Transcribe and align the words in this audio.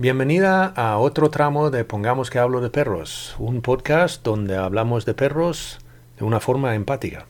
Bienvenida 0.00 0.64
a 0.64 0.96
otro 0.96 1.28
tramo 1.28 1.68
de 1.68 1.84
Pongamos 1.84 2.30
que 2.30 2.38
hablo 2.38 2.62
de 2.62 2.70
perros, 2.70 3.36
un 3.38 3.60
podcast 3.60 4.24
donde 4.24 4.56
hablamos 4.56 5.04
de 5.04 5.12
perros 5.12 5.78
de 6.18 6.24
una 6.24 6.40
forma 6.40 6.74
empática. 6.74 7.26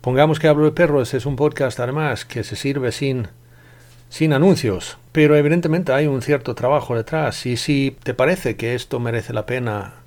Pongamos 0.00 0.40
que 0.40 0.48
hablo 0.48 0.64
de 0.64 0.72
perros 0.72 1.14
es 1.14 1.24
un 1.24 1.36
podcast 1.36 1.78
además 1.78 2.24
que 2.24 2.42
se 2.42 2.56
sirve 2.56 2.90
sin, 2.90 3.28
sin 4.08 4.32
anuncios, 4.32 4.98
pero 5.12 5.36
evidentemente 5.36 5.92
hay 5.92 6.08
un 6.08 6.20
cierto 6.20 6.56
trabajo 6.56 6.96
detrás 6.96 7.46
y 7.46 7.56
si 7.56 7.96
te 8.02 8.12
parece 8.12 8.56
que 8.56 8.74
esto 8.74 8.98
merece 8.98 9.32
la 9.32 9.46
pena 9.46 10.02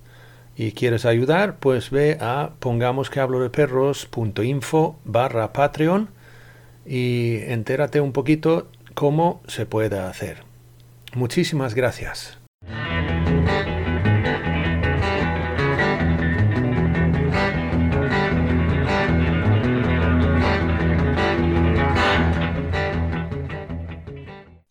y 0.58 0.74
quieres 0.74 1.06
ayudar, 1.06 1.56
pues 1.62 1.90
ve 1.90 2.18
a 2.20 2.50
pongamos 2.60 3.10
que 3.10 3.22
hablo 3.22 3.40
de 3.40 3.50
perros.info 3.50 5.00
barra 5.06 5.54
Patreon 5.54 6.10
y 6.86 7.38
entérate 7.44 8.02
un 8.02 8.12
poquito 8.12 8.68
cómo 8.94 9.42
se 9.48 9.66
puede 9.66 10.00
hacer. 10.00 10.53
Muchísimas 11.16 11.76
gracias. 11.76 12.40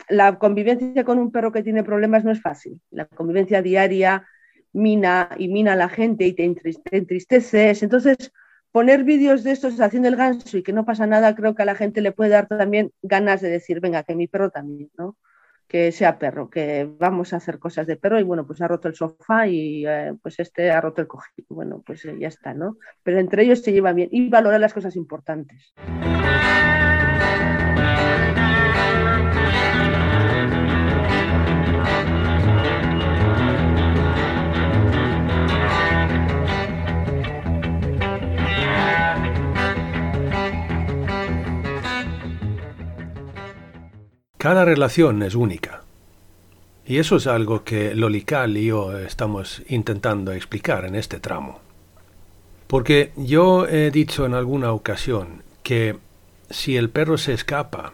La 0.09 0.39
convivencia 0.39 1.05
con 1.05 1.19
un 1.19 1.31
perro 1.31 1.53
que 1.53 1.63
tiene 1.63 1.85
problemas 1.85 2.25
no 2.25 2.33
es 2.33 2.43
fácil. 2.43 2.81
La 2.91 3.07
convivencia 3.07 3.63
diaria 3.63 4.27
mina 4.73 5.31
y 5.39 5.49
mina 5.49 5.73
a 5.73 5.77
la 5.77 5.89
gente 5.89 6.27
y 6.27 6.35
te 6.35 6.45
entristeces. 6.45 7.83
Entonces, 7.83 8.33
poner 8.73 9.05
vídeos 9.05 9.45
de 9.45 9.53
estos 9.53 9.81
haciendo 9.81 10.09
el 10.09 10.17
ganso 10.17 10.59
y 10.59 10.63
que 10.63 10.73
no 10.73 10.85
pasa 10.85 11.07
nada, 11.07 11.35
creo 11.35 11.55
que 11.55 11.63
a 11.63 11.67
la 11.67 11.77
gente 11.77 12.01
le 12.01 12.13
puede 12.13 12.31
dar 12.31 12.47
también 12.49 12.93
ganas 13.03 13.41
de 13.41 13.49
decir, 13.51 13.81
venga, 13.81 14.03
que 14.03 14.15
mi 14.15 14.29
perro 14.29 14.51
también, 14.51 14.91
¿no? 14.99 15.17
Que 15.73 15.91
sea 15.91 16.19
perro, 16.19 16.51
que 16.51 16.87
vamos 16.99 17.33
a 17.33 17.37
hacer 17.37 17.59
cosas 17.59 17.87
de 17.87 17.97
perro 17.97 18.21
y 18.21 18.23
bueno, 18.23 18.47
pues 18.47 18.61
ha 18.61 18.69
roto 18.69 18.89
el 18.89 18.95
sofá 18.95 19.47
y 19.49 19.87
eh, 19.87 20.13
pues 20.23 20.39
este 20.39 20.71
ha 20.71 20.83
roto 20.83 21.01
el 21.01 21.09
cojín. 21.09 21.47
Bueno, 21.49 21.83
pues 21.85 22.05
eh, 22.05 22.15
ya 22.21 22.29
está, 22.29 22.53
¿no? 22.53 22.77
Pero 23.03 23.19
entre 23.19 23.45
ellos 23.45 23.63
se 23.63 23.73
llevan 23.73 23.97
bien 23.97 24.11
y 24.13 24.29
valorar 24.29 24.61
las 24.61 24.75
cosas 24.75 24.97
importantes. 24.97 25.73
Cada 44.43 44.65
relación 44.65 45.23
es 45.23 45.37
única. 45.37 45.85
Y 46.85 46.99
eso 46.99 47.15
es 47.15 47.29
algo 47.29 47.63
que 47.63 47.95
Lolical 47.95 48.57
y 48.57 48.67
yo 48.67 48.99
estamos 48.99 49.63
intentando 49.69 50.33
explicar 50.33 50.85
en 50.85 50.97
este 50.97 51.21
tramo. 51.21 51.61
Porque 52.67 53.13
yo 53.15 53.69
he 53.69 53.93
dicho 53.93 54.27
en 54.27 54.35
alguna 54.35 54.73
ocasión 54.73 55.45
que 55.63 55.97
si 56.51 56.77
el 56.77 56.91
perro 56.91 57.19
se 57.19 57.35
escapa, 57.35 57.93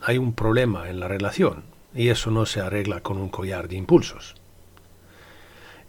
hay 0.00 0.16
un 0.16 0.32
problema 0.32 0.88
en 0.88 1.00
la 1.00 1.06
relación, 1.06 1.64
y 1.94 2.08
eso 2.08 2.30
no 2.30 2.46
se 2.46 2.62
arregla 2.62 3.02
con 3.02 3.18
un 3.18 3.28
collar 3.28 3.68
de 3.68 3.76
impulsos. 3.76 4.36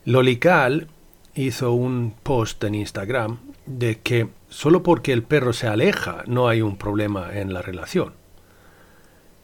Lolical 0.03 0.89
hizo 1.35 1.71
un 1.71 2.13
post 2.21 2.61
en 2.65 2.75
Instagram 2.75 3.39
de 3.65 3.99
que 3.99 4.27
solo 4.49 4.83
porque 4.83 5.13
el 5.13 5.23
perro 5.23 5.53
se 5.53 5.67
aleja 5.67 6.25
no 6.27 6.49
hay 6.49 6.61
un 6.61 6.75
problema 6.75 7.29
en 7.39 7.53
la 7.53 7.61
relación. 7.61 8.19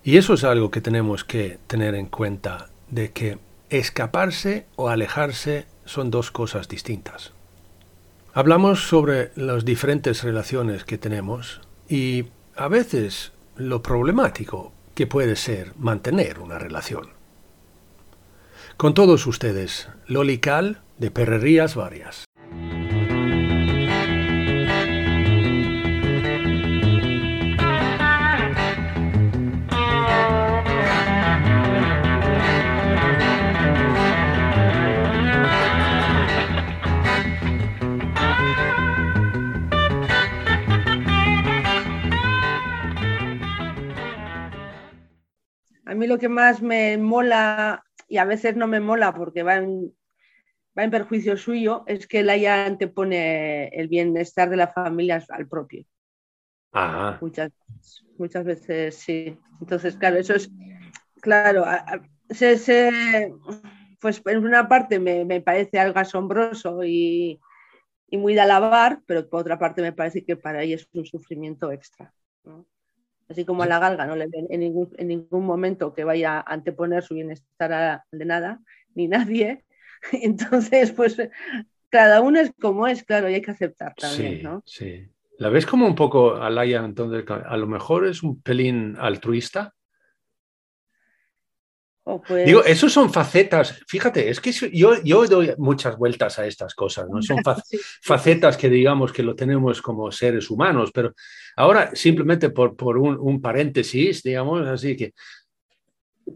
Y 0.08 0.16
eso 0.16 0.36
es 0.36 0.46
algo 0.46 0.72
que 0.72 0.80
tenemos 0.80 1.26
que 1.26 1.60
tener 1.68 1.94
en 1.94 2.06
cuenta, 2.06 2.70
de 2.90 3.12
que 3.12 3.40
escaparse 3.70 4.66
o 4.78 4.88
alejarse 4.88 5.66
son 5.84 6.12
dos 6.12 6.32
cosas 6.32 6.70
distintas. 6.70 7.34
Hablamos 8.34 8.88
sobre 8.88 9.34
las 9.36 9.66
diferentes 9.66 10.24
relaciones 10.24 10.86
que 10.86 10.98
tenemos 10.98 11.60
y 11.90 12.28
a 12.56 12.70
veces 12.70 13.34
lo 13.58 13.84
problemático 13.84 14.72
que 14.96 15.08
puede 15.08 15.36
ser 15.36 15.74
mantener 15.76 16.40
una 16.40 16.58
relación. 16.58 17.10
Con 18.78 18.94
todos 18.94 19.28
ustedes, 19.28 19.90
Lolical 20.06 20.84
de 21.00 21.12
Perrerías 21.12 21.76
Varias. 21.76 22.27
Mí 45.98 46.08
lo 46.08 46.18
que 46.18 46.30
más 46.30 46.62
me 46.62 46.98
mola, 46.98 47.84
y 48.08 48.18
a 48.18 48.26
veces 48.26 48.56
no 48.56 48.68
me 48.68 48.80
mola 48.80 49.14
porque 49.14 49.44
va 49.44 49.58
en, 49.58 49.94
va 50.78 50.84
en 50.84 50.92
perjuicio 50.92 51.38
suyo, 51.38 51.84
es 51.88 52.08
que 52.08 52.20
él 52.20 52.40
ya 52.40 52.66
antepone 52.66 53.68
el 53.70 53.88
bienestar 53.88 54.50
de 54.50 54.58
la 54.58 54.68
familia 54.68 55.24
al 55.30 55.48
propio. 55.48 55.86
Muchas, 57.22 57.52
muchas 58.18 58.46
veces 58.46 58.96
sí. 58.96 59.38
Entonces, 59.60 59.96
claro, 59.96 60.18
eso 60.18 60.36
es, 60.36 60.52
claro, 61.22 61.66
pues 64.00 64.22
en 64.26 64.46
una 64.46 64.68
parte 64.68 65.00
me, 65.00 65.42
parece 65.42 65.80
algo 65.80 66.00
asombroso 66.00 66.84
y, 66.84 67.40
y, 68.10 68.18
muy 68.18 68.36
de 68.36 68.42
alabar, 68.42 69.02
pero 69.08 69.28
por 69.28 69.42
otra 69.42 69.58
parte 69.58 69.82
me 69.82 69.94
parece 69.94 70.24
que 70.24 70.36
para 70.36 70.62
ella 70.62 70.76
es 70.76 70.88
un 70.94 71.06
sufrimiento 71.06 71.72
extra. 71.72 72.14
¿no? 72.44 72.68
Así 73.30 73.46
como 73.46 73.64
a 73.64 73.68
la 73.68 73.80
galga 73.80 74.06
no 74.06 74.16
le 74.16 74.28
ven 74.28 74.48
en 74.50 75.08
ningún, 75.08 75.46
momento 75.46 75.94
que 75.94 76.04
vaya 76.04 76.40
a 76.40 76.54
anteponer 76.54 77.04
su 77.04 77.16
bienestar 77.16 77.74
al 77.74 78.02
de 78.12 78.26
nada, 78.26 78.62
ni 78.96 79.08
nadie. 79.08 79.66
Entonces, 80.12 80.92
pues 80.92 81.18
cada 81.90 82.22
uno 82.22 82.40
es 82.40 82.52
como 82.60 82.88
es, 82.88 83.04
claro, 83.04 83.30
y 83.30 83.36
hay 83.36 83.42
que 83.42 83.52
aceptar 83.52 83.94
también, 83.96 84.38
sí, 84.38 84.44
¿no? 84.44 84.64
Sí. 84.66 85.10
¿La 85.40 85.50
ves 85.50 85.66
como 85.66 85.86
un 85.86 85.96
poco, 85.96 86.36
Alaya, 86.36 86.84
entonces, 86.84 87.24
a 87.30 87.58
lo 87.58 87.68
mejor 87.68 88.08
es 88.08 88.24
un 88.24 88.42
pelín 88.42 88.96
altruista? 89.00 89.76
Pues... 92.26 92.46
Digo, 92.46 92.64
esos 92.64 92.94
son 92.94 93.12
facetas, 93.12 93.82
fíjate, 93.86 94.30
es 94.30 94.40
que 94.40 94.52
yo, 94.52 95.02
yo 95.04 95.26
doy 95.28 95.54
muchas 95.58 95.98
vueltas 95.98 96.40
a 96.40 96.46
estas 96.46 96.74
cosas, 96.74 97.08
¿no? 97.10 97.22
Son 97.22 97.38
facetas 98.02 98.56
que 98.56 98.70
digamos 98.70 99.12
que 99.12 99.24
lo 99.24 99.36
tenemos 99.36 99.82
como 99.82 100.12
seres 100.12 100.50
humanos, 100.50 100.92
pero 100.94 101.14
ahora 101.58 101.92
simplemente 101.94 102.50
por, 102.50 102.78
por 102.78 102.98
un, 102.98 103.18
un, 103.20 103.42
paréntesis, 103.42 104.24
digamos, 104.24 104.66
así 104.68 104.96
que, 104.96 105.14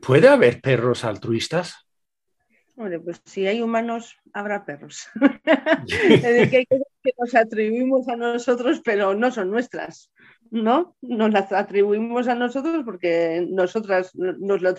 ¿puede 0.01 0.27
haber 0.27 0.59
perros 0.59 1.05
altruistas? 1.05 1.87
Hombre, 2.75 2.99
pues 2.99 3.21
si 3.25 3.45
hay 3.47 3.61
humanos, 3.61 4.17
habrá 4.33 4.65
perros. 4.65 5.07
es 5.87 6.21
decir, 6.21 6.49
que 6.49 6.57
hay 6.57 6.65
cosas 6.65 6.87
que 7.03 7.11
nos 7.17 7.35
atribuimos 7.35 8.07
a 8.07 8.15
nosotros, 8.15 8.81
pero 8.83 9.13
no 9.13 9.31
son 9.31 9.51
nuestras. 9.51 10.11
¿No? 10.51 10.95
Nos 11.01 11.31
las 11.31 11.51
atribuimos 11.51 12.27
a 12.27 12.35
nosotros 12.35 12.83
porque 12.85 13.47
nosotras 13.49 14.11
nos 14.13 14.61
lo 14.61 14.69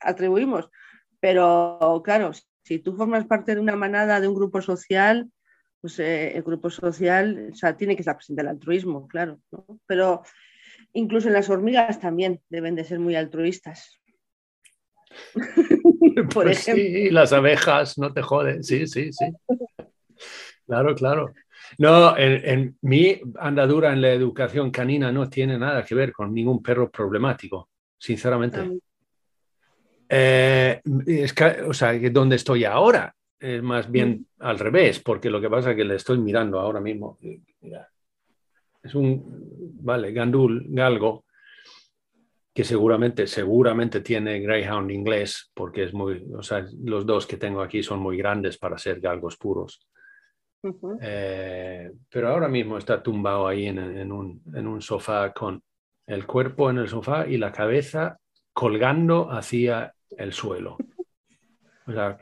atribuimos. 0.00 0.70
Pero 1.20 2.02
claro, 2.04 2.32
si 2.64 2.78
tú 2.78 2.96
formas 2.96 3.26
parte 3.26 3.54
de 3.54 3.60
una 3.60 3.76
manada, 3.76 4.20
de 4.20 4.28
un 4.28 4.34
grupo 4.34 4.60
social, 4.60 5.30
pues 5.80 5.98
eh, 5.98 6.34
el 6.34 6.42
grupo 6.42 6.70
social 6.70 7.50
o 7.52 7.54
sea, 7.54 7.76
tiene 7.76 7.94
que 7.94 8.02
estar 8.02 8.16
presente 8.16 8.42
el 8.42 8.48
altruismo, 8.48 9.06
claro. 9.06 9.38
Pero 9.86 10.22
incluso 10.94 11.28
en 11.28 11.34
las 11.34 11.50
hormigas 11.50 12.00
también 12.00 12.40
deben 12.48 12.74
de 12.74 12.84
ser 12.84 12.98
muy 12.98 13.14
altruistas. 13.14 14.00
Por 16.32 16.44
pues 16.44 16.60
ejemplo. 16.60 16.84
Sí, 16.84 17.10
las 17.10 17.32
abejas, 17.32 17.98
no 17.98 18.12
te 18.12 18.22
joden, 18.22 18.64
sí, 18.64 18.86
sí, 18.86 19.12
sí. 19.12 19.26
Claro, 20.66 20.94
claro. 20.94 21.34
No, 21.78 22.16
en, 22.16 22.76
mi 22.82 23.20
andadura 23.38 23.92
en 23.92 24.02
la 24.02 24.12
educación 24.12 24.70
canina 24.70 25.10
no 25.10 25.28
tiene 25.28 25.58
nada 25.58 25.84
que 25.84 25.94
ver 25.94 26.12
con 26.12 26.32
ningún 26.32 26.62
perro 26.62 26.90
problemático, 26.90 27.70
sinceramente. 27.98 28.60
Ah, 28.60 28.70
eh, 30.08 30.80
es 31.06 31.34
o 31.66 31.72
sea, 31.72 31.98
donde 32.10 32.36
estoy 32.36 32.64
ahora 32.64 33.14
es 33.44 33.62
más 33.62 33.90
bien 33.90 34.26
mm. 34.38 34.42
al 34.42 34.58
revés, 34.58 35.00
porque 35.00 35.28
lo 35.28 35.40
que 35.40 35.50
pasa 35.50 35.70
es 35.70 35.76
que 35.76 35.84
le 35.84 35.96
estoy 35.96 36.18
mirando 36.18 36.58
ahora 36.58 36.80
mismo. 36.80 37.18
Es 38.82 38.94
un, 38.94 39.22
vale, 39.80 40.12
gandul, 40.12 40.64
galgo, 40.68 41.24
que 42.54 42.64
seguramente, 42.64 43.26
seguramente 43.26 44.00
tiene 44.00 44.40
Greyhound 44.40 44.90
inglés, 44.90 45.50
porque 45.52 45.84
es 45.84 45.92
muy, 45.92 46.24
o 46.34 46.42
sea, 46.42 46.66
los 46.84 47.04
dos 47.04 47.26
que 47.26 47.36
tengo 47.36 47.60
aquí 47.60 47.82
son 47.82 47.98
muy 47.98 48.16
grandes 48.16 48.56
para 48.56 48.78
ser 48.78 49.00
galgos 49.00 49.36
puros. 49.36 49.86
Eh, 51.00 51.90
pero 52.10 52.28
ahora 52.28 52.48
mismo 52.48 52.78
está 52.78 53.02
tumbado 53.02 53.46
ahí 53.46 53.66
en, 53.66 54.12
un, 54.12 54.42
en 54.54 54.66
un 54.66 54.80
sofá 54.80 55.32
con 55.32 55.62
el 56.06 56.26
cuerpo 56.26 56.70
en 56.70 56.78
el 56.78 56.88
sofá 56.88 57.26
y 57.26 57.38
la 57.38 57.52
cabeza 57.52 58.18
colgando 58.52 59.30
hacia 59.30 59.94
el 60.16 60.32
suelo. 60.32 60.76
Ah. 61.86 62.16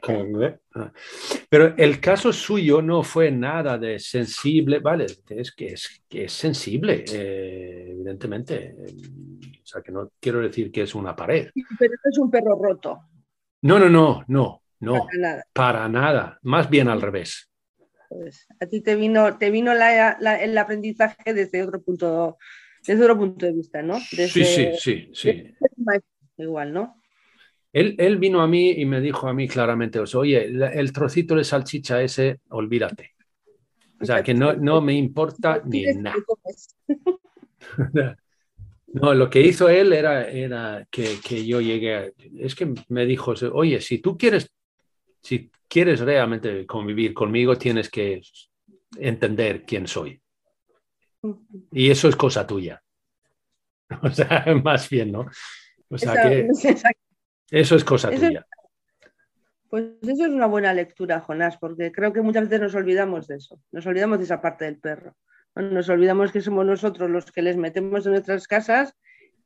Pero 1.48 1.76
el 1.76 2.00
caso 2.00 2.32
suyo 2.32 2.82
no 2.82 3.04
fue 3.04 3.30
nada 3.30 3.78
de 3.78 4.00
sensible, 4.00 4.80
vale, 4.80 5.04
es 5.04 5.52
que 5.52 5.66
es, 5.68 6.02
que 6.08 6.24
es 6.24 6.32
sensible, 6.32 7.04
eh, 7.12 7.90
evidentemente. 7.92 8.74
O 9.62 9.64
sea, 9.64 9.80
que 9.80 9.92
no 9.92 10.10
quiero 10.18 10.40
decir 10.40 10.72
que 10.72 10.82
es 10.82 10.96
una 10.96 11.14
pared. 11.14 11.50
Pero 11.78 11.94
es 12.04 12.18
un 12.18 12.28
perro 12.28 12.60
roto. 12.60 13.02
No, 13.62 13.78
no, 13.78 13.88
no, 13.88 14.24
no, 14.26 14.62
no. 14.80 15.06
Para 15.06 15.18
nada. 15.20 15.44
Para 15.52 15.88
nada. 15.88 16.38
Más 16.42 16.68
bien 16.68 16.88
al 16.88 17.00
revés. 17.00 17.51
Pues 18.12 18.46
a 18.60 18.66
ti 18.66 18.80
te 18.80 18.94
vino, 18.94 19.38
te 19.38 19.50
vino 19.50 19.72
el 19.72 20.58
aprendizaje 20.58 21.32
desde 21.32 21.62
otro 21.62 21.82
punto, 21.82 22.38
desde 22.86 23.02
otro 23.02 23.16
punto 23.16 23.46
de 23.46 23.52
vista, 23.52 23.82
¿no? 23.82 23.98
sí, 23.98 24.28
sí, 24.28 24.68
sí, 24.76 25.10
sí. 25.12 25.54
Igual, 26.36 26.72
¿no? 26.72 27.02
Él, 27.72 28.18
vino 28.18 28.42
a 28.42 28.46
mí 28.46 28.72
y 28.72 28.84
me 28.84 29.00
dijo 29.00 29.28
a 29.28 29.32
mí 29.32 29.48
claramente, 29.48 29.98
oye, 30.14 30.44
el 30.44 30.92
trocito 30.92 31.34
de 31.34 31.44
salchicha 31.44 32.02
ese, 32.02 32.40
olvídate. 32.50 33.12
O 33.98 34.04
sea, 34.04 34.22
que 34.22 34.34
no, 34.34 34.52
no 34.54 34.82
me 34.82 34.94
importa 34.94 35.62
ni 35.66 35.84
nada. 35.94 36.16
No, 38.94 39.14
lo 39.14 39.30
que 39.30 39.40
hizo 39.40 39.70
él 39.70 39.94
era, 39.94 40.28
era 40.28 40.86
que, 40.90 41.16
que, 41.26 41.46
yo 41.46 41.62
llegué, 41.62 41.94
a, 41.94 42.10
es 42.38 42.54
que 42.54 42.74
me 42.88 43.06
dijo, 43.06 43.32
oye, 43.54 43.80
si 43.80 44.00
tú 44.00 44.18
quieres, 44.18 44.52
si 45.22 45.50
quieres 45.68 46.00
realmente 46.00 46.66
convivir 46.66 47.14
conmigo, 47.14 47.56
tienes 47.56 47.88
que 47.88 48.20
entender 48.96 49.64
quién 49.64 49.86
soy. 49.86 50.20
Y 51.70 51.90
eso 51.90 52.08
es 52.08 52.16
cosa 52.16 52.46
tuya. 52.46 52.82
O 54.02 54.08
sea, 54.10 54.46
más 54.64 54.88
bien, 54.88 55.12
¿no? 55.12 55.26
O 55.90 55.98
sea, 55.98 56.14
que, 56.22 56.48
eso 57.50 57.76
es 57.76 57.84
cosa 57.84 58.10
tuya. 58.10 58.46
Pues 59.68 59.84
eso 60.02 60.24
es 60.24 60.30
una 60.30 60.46
buena 60.46 60.72
lectura, 60.72 61.20
Jonás, 61.20 61.58
porque 61.58 61.92
creo 61.92 62.12
que 62.12 62.22
muchas 62.22 62.44
veces 62.44 62.60
nos 62.60 62.74
olvidamos 62.74 63.26
de 63.26 63.36
eso, 63.36 63.60
nos 63.70 63.86
olvidamos 63.86 64.18
de 64.18 64.24
esa 64.24 64.40
parte 64.40 64.64
del 64.64 64.78
perro. 64.78 65.14
Nos 65.54 65.90
olvidamos 65.90 66.32
que 66.32 66.40
somos 66.40 66.64
nosotros 66.64 67.10
los 67.10 67.30
que 67.30 67.42
les 67.42 67.58
metemos 67.58 68.06
en 68.06 68.12
nuestras 68.12 68.46
casas 68.48 68.94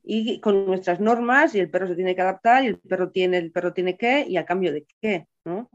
y 0.09 0.41
con 0.41 0.67
nuestras 0.67 1.01
normas 1.01 1.55
y 1.55 1.61
el 1.61 1.69
perro 1.69 1.89
se 1.89 1.97
tiene 1.97 2.15
que 2.15 2.23
adaptar 2.23 2.65
y 2.65 2.69
el 2.69 2.79
perro 2.79 3.11
tiene, 3.11 3.39
el 3.39 3.51
perro 3.51 3.73
tiene 3.73 3.97
que 3.97 4.25
y 4.27 4.37
a 4.37 4.47
cambio 4.47 4.73
de 4.73 4.87
qué, 5.01 5.27
¿no? 5.45 5.69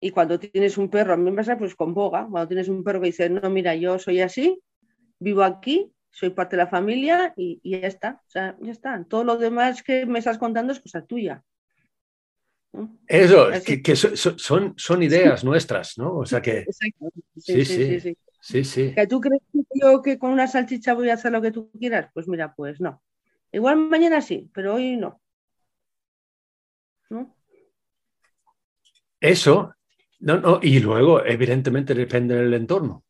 Y 0.00 0.10
cuando 0.10 0.38
tienes 0.38 0.76
un 0.76 0.90
perro, 0.90 1.14
a 1.14 1.16
mí 1.16 1.30
me 1.30 1.36
pasa 1.36 1.56
pues 1.56 1.74
con 1.74 1.94
boga, 1.94 2.26
cuando 2.30 2.48
tienes 2.48 2.68
un 2.68 2.84
perro 2.84 3.00
que 3.00 3.06
dice, 3.06 3.30
no, 3.30 3.48
mira, 3.48 3.74
yo 3.74 3.98
soy 3.98 4.20
así, 4.20 4.60
vivo 5.18 5.42
aquí 5.42 5.92
soy 6.10 6.30
parte 6.30 6.56
de 6.56 6.64
la 6.64 6.68
familia 6.68 7.32
y, 7.36 7.60
ya 7.62 7.86
está. 7.86 8.22
O 8.26 8.30
sea, 8.30 8.56
ya 8.60 8.72
está. 8.72 9.04
Todo 9.08 9.22
lo 9.22 9.36
demás 9.36 9.82
que 9.82 10.04
me 10.04 10.18
estás 10.18 10.38
contando 10.38 10.72
es 10.72 10.80
cosa 10.80 11.04
tuya. 11.04 11.44
Eso, 13.06 13.48
que, 13.64 13.96
son, 13.96 14.74
son 14.76 15.02
ideas 15.02 15.44
nuestras, 15.44 15.96
¿no? 15.96 16.16
O 16.16 16.26
sea 16.26 16.42
que. 16.42 16.66
Sí 17.36 17.64
sí 17.64 18.16
sí, 18.40 18.64
sí 18.64 18.94
¿Que 18.94 19.06
tú 19.06 19.20
crees 19.20 19.42
que 19.52 19.60
yo 19.74 20.02
que 20.02 20.18
con 20.18 20.30
una 20.30 20.46
salchicha 20.46 20.94
voy 20.94 21.10
a 21.10 21.14
hacer 21.14 21.32
lo 21.32 21.42
que 21.42 21.52
tú 21.52 21.70
quieras? 21.78 22.10
Pues 22.12 22.26
mira, 22.28 22.52
pues 22.54 22.80
no. 22.80 23.00
Igual 23.52 23.76
mañana 23.76 24.20
sí, 24.20 24.50
pero 24.52 24.74
hoy 24.74 24.96
no. 24.96 25.20
¿No? 27.10 27.34
Eso, 29.20 29.74
no, 30.20 30.38
no, 30.38 30.60
y 30.62 30.80
luego, 30.80 31.24
evidentemente, 31.24 31.94
depende 31.94 32.36
del 32.36 32.54
entorno. 32.54 33.04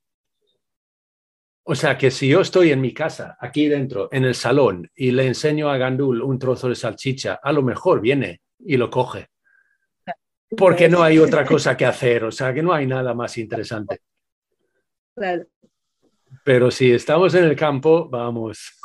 O 1.65 1.75
sea 1.75 1.99
que 1.99 2.11
si 2.11 2.29
yo 2.29 2.41
estoy 2.41 2.73
en 2.73 2.81
mi 2.81 2.95
casa, 2.95 3.37
aquí 3.39 3.69
dentro, 3.69 4.09
en 4.11 4.25
el 4.25 4.35
salón, 4.35 4.91
y 4.95 5.11
le 5.11 5.27
enseño 5.27 5.69
a 5.69 5.77
Gandul 5.77 6.23
un 6.23 6.39
trozo 6.39 6.69
de 6.69 6.75
salchicha, 6.75 7.41
a 7.43 7.53
lo 7.53 7.63
mejor 7.63 8.01
viene 8.01 8.41
y 8.59 8.79
lo 8.79 8.89
coge. 8.89 9.29
Porque 10.57 10.89
no 10.89 11.03
hay 11.03 11.19
otra 11.19 11.45
cosa 11.45 11.77
que 11.77 11.85
hacer, 11.85 12.25
o 12.25 12.33
sea 12.33 12.55
que 12.55 12.63
no 12.63 12.73
hay 12.73 12.87
nada 12.87 13.13
más 13.13 13.37
interesante. 13.37 14.01
Pero 16.43 16.71
si 16.71 16.91
estamos 16.93 17.35
en 17.35 17.45
el 17.45 17.55
campo, 17.55 18.09
vamos. 18.09 18.78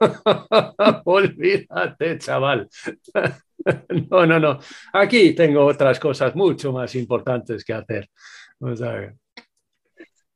Olvídate, 1.04 2.18
chaval. 2.18 2.68
no, 4.10 4.26
no, 4.26 4.38
no. 4.38 4.58
Aquí 4.92 5.34
tengo 5.34 5.64
otras 5.64 5.98
cosas 5.98 6.34
mucho 6.34 6.72
más 6.72 6.94
importantes 6.94 7.64
que 7.64 7.72
hacer. 7.72 8.10
O 8.58 8.74
sea, 8.74 9.14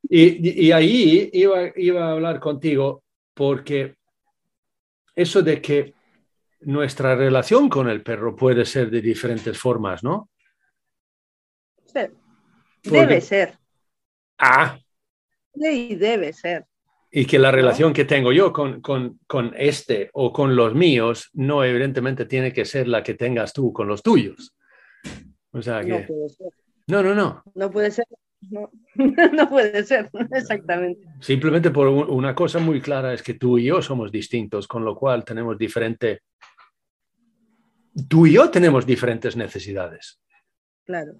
y, 0.03 0.71
ahí 0.71 1.29
iba, 1.33 1.71
iba 1.75 2.07
a 2.07 2.11
hablar 2.11 2.39
contigo 2.39 3.03
porque 3.33 3.95
eso 5.15 5.41
de 5.41 5.61
que 5.61 5.93
nuestra 6.61 7.15
relación 7.15 7.69
con 7.69 7.89
el 7.89 8.03
perro 8.03 8.35
puede 8.35 8.65
ser 8.65 8.89
de 8.91 9.01
diferentes 9.01 9.57
formas, 9.57 10.03
¿no? 10.03 10.29
Sí. 11.85 12.01
Debe 12.83 13.21
ser. 13.21 13.57
Ah. 14.37 14.77
Sí, 15.53 15.95
debe 15.95 16.33
ser. 16.33 16.65
Y 17.11 17.25
que 17.25 17.39
la 17.39 17.51
relación 17.51 17.91
que 17.91 18.05
tengo 18.05 18.31
yo 18.31 18.53
con, 18.53 18.81
con, 18.81 19.19
con, 19.27 19.53
este 19.57 20.09
o 20.13 20.31
con 20.31 20.55
los 20.55 20.73
míos 20.73 21.29
no 21.33 21.63
evidentemente 21.63 22.25
tiene 22.25 22.53
que 22.53 22.63
ser 22.63 22.87
la 22.87 23.03
que 23.03 23.15
tengas 23.15 23.51
tú 23.51 23.73
con 23.73 23.87
los 23.87 24.01
tuyos. 24.01 24.55
O 25.51 25.61
sea 25.61 25.81
que... 25.81 25.89
No 25.89 26.07
puede 26.07 26.29
ser. 26.29 26.47
No, 26.87 27.03
no, 27.03 27.13
no. 27.13 27.43
No 27.53 27.69
puede 27.69 27.91
ser 27.91 28.05
no, 28.49 28.71
no 28.95 29.49
puede 29.49 29.83
ser, 29.83 30.09
exactamente. 30.31 31.07
Simplemente 31.19 31.71
por 31.71 31.87
una 31.87 32.33
cosa 32.33 32.59
muy 32.59 32.81
clara 32.81 33.13
es 33.13 33.21
que 33.21 33.35
tú 33.35 33.57
y 33.57 33.65
yo 33.65 33.81
somos 33.81 34.11
distintos, 34.11 34.67
con 34.67 34.83
lo 34.83 34.95
cual 34.95 35.23
tenemos 35.23 35.57
diferente... 35.57 36.21
Tú 38.07 38.25
y 38.25 38.33
yo 38.33 38.49
tenemos 38.49 38.85
diferentes 38.85 39.35
necesidades. 39.35 40.19
Claro. 40.85 41.13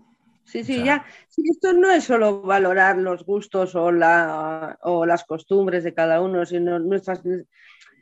Sí, 0.45 0.63
sí, 0.63 0.83
ya. 0.83 1.05
esto 1.38 1.74
no 1.74 1.91
es 1.91 2.03
solo 2.03 2.41
valorar 2.41 2.98
los 2.98 3.25
gustos 3.25 3.75
o, 3.75 3.91
la, 3.91 4.77
o 4.81 5.05
las 5.05 5.24
costumbres 5.24 5.83
de 5.83 5.93
cada 5.93 6.21
uno, 6.21 6.45
sino 6.45 6.79
nuestras, 6.79 7.21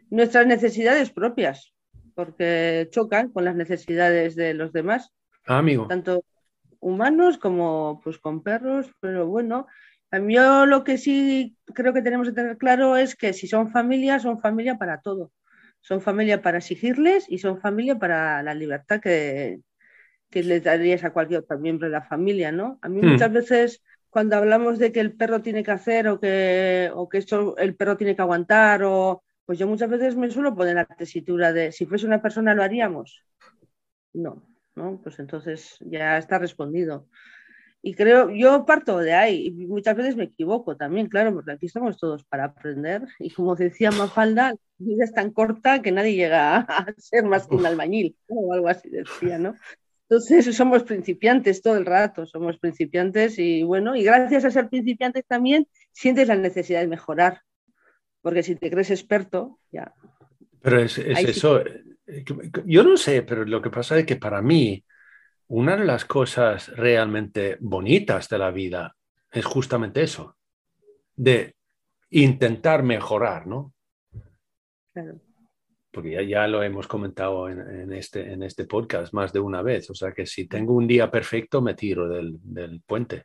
nuestras 0.10 0.48
necesidades 0.48 1.12
propias, 1.12 1.74
porque 2.16 2.88
chocan 2.92 3.30
con 3.30 3.46
las 3.46 3.56
necesidades 3.56 4.36
de 4.36 4.54
los 4.54 4.74
demás. 4.74 5.14
Ah, 5.46 5.60
amigo. 5.60 5.88
Tanto 5.88 6.24
humanos 6.80 7.38
como 7.38 8.00
pues 8.04 8.18
con 8.20 8.42
perros, 8.42 8.92
pero 9.00 9.28
bueno, 9.28 9.68
yo 10.28 10.66
lo 10.66 10.84
que 10.84 10.98
sí 10.98 11.58
creo 11.74 11.94
que 11.94 12.02
tenemos 12.02 12.30
que 12.30 12.34
tener 12.34 12.58
claro 12.58 12.98
es 12.98 13.16
que 13.16 13.34
si 13.34 13.48
son 13.48 13.70
familias, 13.70 14.24
son 14.24 14.40
familia 14.40 14.78
para 14.78 15.02
todo. 15.02 15.32
Son 15.82 16.02
familia 16.02 16.42
para 16.42 16.58
exigirles 16.58 17.26
y 17.30 17.38
son 17.38 17.62
familia 17.62 17.98
para 17.98 18.44
la 18.44 18.54
libertad 18.54 19.00
que, 19.00 19.62
que 20.30 20.44
les 20.44 20.64
darías 20.64 21.04
a 21.04 21.12
cualquier 21.12 21.42
otro 21.42 21.60
miembro 21.60 21.88
de 21.88 21.94
la 21.94 22.02
familia, 22.02 22.52
¿no? 22.52 22.80
A 22.82 22.90
mí 22.90 23.02
hmm. 23.02 23.12
muchas 23.12 23.32
veces 23.32 23.84
cuando 24.10 24.36
hablamos 24.36 24.80
de 24.80 24.92
que 24.92 25.00
el 25.00 25.14
perro 25.14 25.42
tiene 25.42 25.64
que 25.64 25.72
hacer 25.72 26.08
o 26.08 26.20
que, 26.20 26.92
o 26.94 27.08
que 27.08 27.20
esto, 27.20 27.58
el 27.58 27.76
perro 27.76 27.98
tiene 27.98 28.16
que 28.16 28.22
aguantar, 28.22 28.84
o, 28.84 29.24
pues 29.46 29.60
yo 29.60 29.68
muchas 29.68 29.90
veces 29.90 30.16
me 30.16 30.30
suelo 30.30 30.56
poner 30.56 30.76
la 30.76 30.86
tesitura 30.86 31.54
de 31.54 31.72
si 31.72 31.86
fuese 31.86 32.06
una 32.06 32.22
persona 32.22 32.54
lo 32.54 32.64
haríamos. 32.64 33.24
No, 34.76 35.00
pues 35.04 35.20
entonces 35.20 35.78
ya 35.82 36.18
está 36.18 36.40
respondido. 36.40 37.08
Y 37.82 37.94
creo, 37.94 38.30
yo 38.30 38.66
parto 38.66 38.98
de 38.98 39.14
ahí, 39.14 39.48
y 39.48 39.68
muchas 39.68 39.96
veces 39.96 40.16
me 40.18 40.26
equivoco 40.26 40.76
también, 40.76 41.08
claro, 41.08 41.34
porque 41.34 41.54
aquí 41.54 41.68
estamos 41.68 41.98
todos 41.98 42.26
para 42.26 42.46
aprender. 42.46 43.08
Y 43.20 43.30
como 43.32 43.56
decía 43.56 43.92
Mafalda, 43.92 44.52
la 44.52 44.58
vida 44.78 45.06
es 45.06 45.14
tan 45.14 45.32
corta 45.32 45.82
que 45.82 45.92
nadie 45.92 46.16
llega 46.16 46.58
a 46.58 46.94
ser 46.98 47.24
más 47.24 47.48
que 47.48 47.56
un 47.56 47.66
albañil, 47.66 48.18
o 48.28 48.54
algo 48.54 48.68
así 48.68 48.90
decía, 48.90 49.38
¿no? 49.38 49.56
Entonces 50.10 50.56
somos 50.56 50.84
principiantes 50.84 51.62
todo 51.62 51.78
el 51.78 51.86
rato, 51.86 52.26
somos 52.26 52.58
principiantes 52.58 53.38
y 53.38 53.64
bueno, 53.64 53.96
y 53.96 54.04
gracias 54.04 54.46
a 54.46 54.52
ser 54.52 54.70
principiantes 54.70 55.26
también 55.28 55.68
sientes 55.92 56.28
la 56.28 56.36
necesidad 56.36 56.82
de 56.82 56.88
mejorar, 56.88 57.42
porque 58.22 58.44
si 58.44 58.56
te 58.56 58.70
crees 58.70 58.90
experto, 58.90 59.60
ya. 59.72 59.94
Pero 60.62 60.80
es, 60.80 60.98
eso, 60.98 61.64
yo 62.66 62.84
no 62.84 62.98
sé, 62.98 63.22
pero 63.22 63.46
lo 63.46 63.62
que 63.62 63.70
pasa 63.70 63.98
es 63.98 64.06
que 64.06 64.18
para 64.18 64.42
mí, 64.42 64.84
una 65.48 65.78
de 65.78 65.86
las 65.86 66.06
cosas 66.06 66.68
realmente 66.76 67.58
bonitas 67.62 68.28
de 68.30 68.38
la 68.38 68.52
vida 68.52 68.96
es 69.32 69.46
justamente 69.46 70.04
eso. 70.04 70.36
de 71.16 71.56
intentar 72.12 72.82
mejorar, 72.82 73.46
¿no? 73.46 73.74
Claro. 74.94 75.20
Porque 75.92 76.12
ya, 76.12 76.22
ya 76.22 76.48
lo 76.48 76.62
hemos 76.62 76.88
comentado 76.88 77.50
en, 77.50 77.60
en 77.60 77.94
este, 77.94 78.32
en 78.32 78.44
este 78.44 78.66
podcast 78.66 79.12
más 79.14 79.34
de 79.34 79.40
una 79.40 79.62
vez. 79.62 79.90
O 79.90 79.96
sea 79.96 80.12
que 80.12 80.26
si 80.26 80.48
tengo 80.48 80.74
un 80.76 80.86
día 80.88 81.10
perfecto, 81.10 81.62
me 81.62 81.74
tiro 81.74 82.08
del, 82.08 82.38
del 82.44 82.82
puente. 82.82 83.24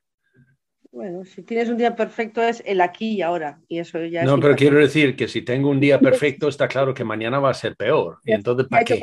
Bueno, 0.90 1.25
si 1.25 1.42
tienes 1.42 1.68
un 1.68 1.76
día 1.76 1.94
perfecto 1.97 2.40
es 2.40 2.62
el 2.64 2.80
aquí 2.80 3.16
y 3.16 3.23
ahora. 3.23 3.61
Y 3.68 3.80
eso 3.80 4.02
ya 4.04 4.21
es 4.21 4.26
No, 4.26 4.38
pero 4.38 4.54
quiero 4.54 4.78
decir 4.78 5.16
que 5.16 5.26
si 5.28 5.42
tengo 5.42 5.68
un 5.68 5.80
día 5.80 5.99
perfecto, 6.00 6.49
está 6.49 6.68
claro 6.68 6.94
que 6.94 7.04
mañana 7.04 7.38
va 7.40 7.50
a 7.50 7.54
ser 7.54 7.76
peor. 7.76 8.18
Y 8.25 8.33
entonces, 8.33 8.66
Ya 8.66 8.71
¿para 8.71 8.85
qué? 8.85 9.00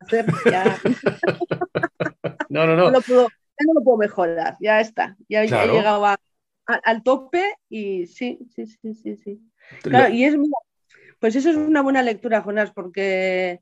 hacer, 0.00 0.26
ya, 0.50 0.78
No, 2.48 2.66
no, 2.66 2.76
no 2.76 2.84
no. 2.84 2.90
lo 2.90 3.00
puedo, 3.00 3.22
ya 3.28 3.64
no 3.66 3.74
lo 3.74 3.82
puedo 3.82 3.98
mejorar, 3.98 4.56
ya 4.60 4.80
está. 4.80 5.16
Ya, 5.28 5.42
ya 5.44 5.48
Claro. 5.48 5.72
he 5.72 5.76
llegado 5.76 6.06
a- 6.06 6.16
a- 6.66 6.80
al 6.84 7.02
tope 7.02 7.42
y 7.68 8.06
sí, 8.06 8.38
sí, 8.54 8.66
sí, 8.66 8.94
sí, 8.94 9.16
sí. 9.16 9.40
Claro, 9.82 10.12
y 10.12 10.24
es 10.24 10.36
mira, 10.36 10.56
pues 11.24 11.36
eso 11.36 11.48
es 11.48 11.56
una 11.56 11.80
buena 11.80 12.02
lectura, 12.02 12.42
Jonás, 12.42 12.70
porque 12.72 13.60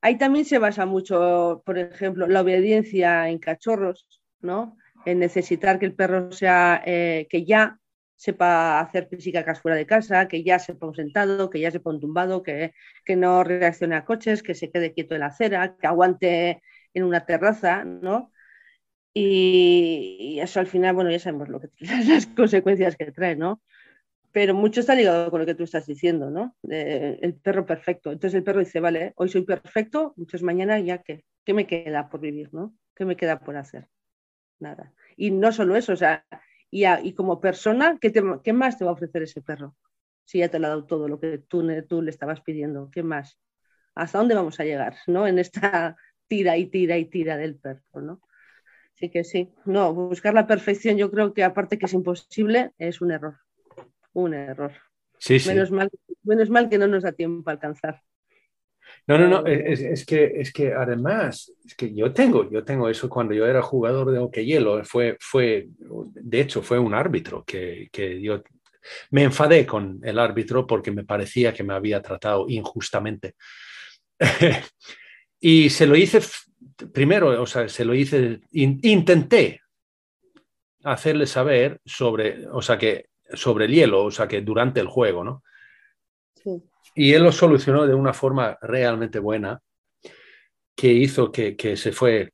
ahí 0.00 0.16
también 0.16 0.44
se 0.44 0.58
basa 0.58 0.86
mucho, 0.86 1.60
por 1.66 1.76
ejemplo, 1.76 2.28
la 2.28 2.42
obediencia 2.42 3.28
en 3.28 3.40
cachorros, 3.40 4.06
¿no? 4.40 4.76
En 5.06 5.18
necesitar 5.18 5.80
que 5.80 5.86
el 5.86 5.96
perro 5.96 6.30
sea, 6.30 6.80
eh, 6.86 7.26
que 7.28 7.44
ya 7.44 7.80
sepa 8.14 8.78
hacer 8.78 9.08
física 9.08 9.42
fuera 9.56 9.76
de 9.76 9.86
casa, 9.86 10.28
que 10.28 10.44
ya 10.44 10.60
sepa 10.60 10.86
un 10.86 10.94
sentado, 10.94 11.50
que 11.50 11.58
ya 11.58 11.72
sepa 11.72 11.90
un 11.90 11.98
tumbado, 11.98 12.44
que, 12.44 12.74
que 13.04 13.16
no 13.16 13.42
reaccione 13.42 13.96
a 13.96 14.04
coches, 14.04 14.44
que 14.44 14.54
se 14.54 14.70
quede 14.70 14.92
quieto 14.94 15.16
en 15.16 15.22
la 15.22 15.26
acera, 15.26 15.76
que 15.80 15.88
aguante 15.88 16.62
en 16.94 17.02
una 17.02 17.26
terraza, 17.26 17.82
¿no? 17.84 18.30
Y, 19.14 20.16
y 20.36 20.40
eso 20.40 20.60
al 20.60 20.68
final, 20.68 20.94
bueno, 20.94 21.10
ya 21.10 21.18
sabemos 21.18 21.48
lo 21.48 21.60
que 21.60 21.70
las 22.08 22.26
consecuencias 22.28 22.96
que 22.96 23.10
trae, 23.12 23.34
¿no? 23.36 23.60
Pero 24.32 24.54
mucho 24.54 24.80
está 24.80 24.94
ligado 24.94 25.30
con 25.30 25.40
lo 25.40 25.46
que 25.46 25.54
tú 25.56 25.64
estás 25.64 25.86
diciendo, 25.86 26.30
¿no? 26.30 26.56
El 26.62 27.34
perro 27.34 27.66
perfecto. 27.66 28.12
Entonces 28.12 28.36
el 28.38 28.44
perro 28.44 28.60
dice, 28.60 28.80
vale, 28.80 29.12
hoy 29.16 29.28
soy 29.28 29.42
perfecto, 29.42 30.14
entonces 30.16 30.42
mañana 30.42 30.78
ya 30.80 30.98
qué, 31.02 31.24
¿qué 31.44 31.52
me 31.54 31.66
queda 31.66 32.08
por 32.08 32.20
vivir, 32.20 32.52
¿no? 32.54 32.74
¿Qué 32.94 33.04
me 33.04 33.16
queda 33.16 33.40
por 33.40 33.56
hacer? 33.56 33.88
Nada. 34.60 34.92
Y 35.16 35.30
no 35.30 35.52
solo 35.52 35.76
eso, 35.76 35.92
o 35.94 35.96
sea, 35.96 36.24
y, 36.70 37.12
como 37.14 37.40
persona, 37.40 37.98
¿qué, 38.00 38.10
te- 38.10 38.22
más 38.52 38.78
te 38.78 38.84
va 38.84 38.90
a 38.90 38.94
ofrecer 38.94 39.22
ese 39.22 39.42
perro? 39.42 39.76
Si 40.24 40.38
ya 40.38 40.48
te 40.48 40.58
lo 40.58 40.66
ha 40.66 40.70
dado 40.70 40.86
todo 40.86 41.08
lo 41.08 41.18
que 41.20 41.38
tú, 41.38 41.66
tú 41.88 42.02
le 42.02 42.10
estabas 42.10 42.40
pidiendo, 42.42 42.90
¿qué 42.92 43.02
más? 43.02 43.38
¿Hasta 43.94 44.18
dónde 44.18 44.34
vamos 44.36 44.60
a 44.60 44.64
llegar, 44.64 44.96
¿no? 45.08 45.26
En 45.26 45.38
esta 45.38 45.96
tira 46.28 46.56
y 46.58 46.66
tira 46.68 46.98
y 46.98 47.06
tira 47.06 47.36
del 47.36 47.56
perro, 47.58 48.02
¿no? 48.02 48.20
Así 48.96 49.10
que 49.10 49.24
sí, 49.24 49.52
no, 49.66 49.94
buscar 49.94 50.34
la 50.34 50.46
perfección 50.46 50.96
yo 50.98 51.10
creo 51.10 51.34
que 51.34 51.44
aparte 51.44 51.78
que 51.78 51.86
es 51.86 51.94
imposible, 51.94 52.72
es 52.78 53.00
un 53.00 53.12
error. 53.12 53.38
Un 54.14 54.34
error. 54.34 54.72
Sí, 55.18 55.38
sí. 55.38 55.48
Menos, 55.50 55.70
mal, 55.70 55.90
menos 56.22 56.50
mal 56.50 56.68
que 56.68 56.78
no 56.78 56.86
nos 56.86 57.02
da 57.02 57.12
tiempo 57.12 57.48
a 57.50 57.52
alcanzar. 57.54 58.02
No, 59.06 59.18
no, 59.18 59.28
no, 59.28 59.46
es, 59.46 59.80
es 59.80 60.04
que, 60.06 60.24
es 60.36 60.52
que 60.52 60.72
además, 60.72 61.52
es 61.64 61.74
que 61.74 61.94
yo 61.94 62.12
tengo, 62.12 62.50
yo 62.50 62.64
tengo 62.64 62.88
eso 62.88 63.08
cuando 63.08 63.34
yo 63.34 63.46
era 63.46 63.62
jugador 63.62 64.10
de 64.10 64.18
hockey 64.18 64.44
hielo, 64.44 64.84
fue, 64.84 65.16
fue, 65.20 65.68
de 65.68 66.40
hecho, 66.40 66.62
fue 66.62 66.78
un 66.78 66.94
árbitro 66.94 67.44
que, 67.44 67.88
que 67.92 68.20
yo 68.20 68.42
me 69.10 69.22
enfadé 69.24 69.66
con 69.66 70.00
el 70.02 70.18
árbitro 70.18 70.66
porque 70.66 70.90
me 70.90 71.04
parecía 71.04 71.52
que 71.52 71.62
me 71.62 71.74
había 71.74 72.02
tratado 72.02 72.46
injustamente. 72.48 73.34
y 75.40 75.70
se 75.70 75.86
lo 75.86 75.96
hice 75.96 76.20
primero, 76.92 77.40
o 77.42 77.46
sea, 77.46 77.68
se 77.68 77.84
lo 77.84 77.94
hice, 77.94 78.40
in- 78.52 78.80
intenté 78.82 79.60
hacerle 80.84 81.26
saber 81.26 81.80
sobre, 81.84 82.46
o 82.48 82.62
sea, 82.62 82.78
que 82.78 83.06
sobre 83.34 83.66
el 83.66 83.72
hielo, 83.72 84.04
o 84.04 84.10
sea, 84.10 84.26
que 84.28 84.40
durante 84.42 84.80
el 84.80 84.86
juego, 84.86 85.24
¿no? 85.24 85.42
Sí. 86.34 86.62
Y 86.94 87.12
él 87.12 87.22
lo 87.24 87.32
solucionó 87.32 87.86
de 87.86 87.94
una 87.94 88.12
forma 88.12 88.58
realmente 88.62 89.18
buena, 89.18 89.60
que 90.76 90.88
hizo 90.88 91.30
que, 91.30 91.56
que 91.56 91.76
se 91.76 91.92
fue 91.92 92.32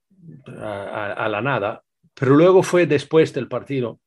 a, 0.59 0.62
a- 0.62 1.12
a 1.12 1.29
la 1.29 1.43
nada, 1.43 1.83
pero 2.15 2.35
luego 2.37 2.62
fue 2.62 2.87
después 2.87 3.33
del 3.35 3.49
partido 3.49 4.00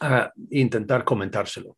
a 0.00 0.32
intentar 0.50 1.04
comentárselo. 1.04 1.76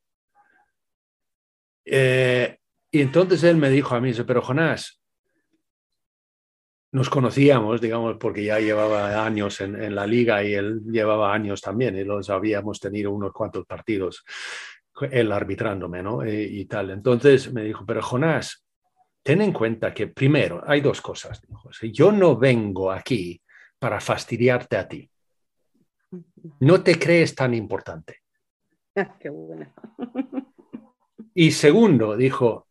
Eh, 1.84 2.58
y 2.90 3.00
entonces 3.00 3.42
él 3.44 3.56
me 3.56 3.70
dijo 3.70 3.94
a 3.94 4.00
mí, 4.00 4.08
dice, 4.08 4.24
pero 4.24 4.42
Jonás, 4.42 4.99
nos 6.92 7.08
conocíamos, 7.08 7.80
digamos, 7.80 8.16
porque 8.18 8.44
ya 8.44 8.58
llevaba 8.58 9.24
años 9.24 9.60
en, 9.60 9.80
en 9.80 9.94
la 9.94 10.06
liga 10.06 10.42
y 10.42 10.54
él 10.54 10.80
llevaba 10.90 11.32
años 11.32 11.60
también, 11.60 11.96
y 11.96 12.04
los 12.04 12.30
habíamos 12.30 12.80
tenido 12.80 13.12
unos 13.12 13.32
cuantos 13.32 13.64
partidos, 13.66 14.24
él 15.10 15.32
arbitrándome, 15.32 16.02
¿no? 16.02 16.26
Y, 16.26 16.60
y 16.60 16.64
tal. 16.66 16.90
Entonces 16.90 17.52
me 17.52 17.62
dijo, 17.64 17.84
pero 17.86 18.02
Jonás, 18.02 18.64
ten 19.22 19.40
en 19.40 19.52
cuenta 19.52 19.94
que 19.94 20.08
primero 20.08 20.62
hay 20.66 20.80
dos 20.80 21.00
cosas. 21.00 21.40
Dijo, 21.46 21.70
yo 21.92 22.10
no 22.10 22.36
vengo 22.36 22.90
aquí 22.90 23.40
para 23.78 24.00
fastidiarte 24.00 24.76
a 24.76 24.88
ti, 24.88 25.08
no 26.60 26.82
te 26.82 26.98
crees 26.98 27.34
tan 27.34 27.54
importante. 27.54 28.18
Ah, 28.96 29.16
qué 29.18 29.30
buena. 29.30 29.72
Y 31.32 31.52
segundo, 31.52 32.16
dijo 32.16 32.66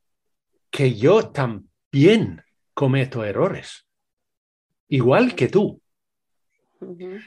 que 0.69 0.93
yo 0.93 1.29
también 1.29 2.43
cometo 2.73 3.23
errores, 3.23 3.87
igual 4.89 5.35
que 5.35 5.47
tú. 5.47 5.81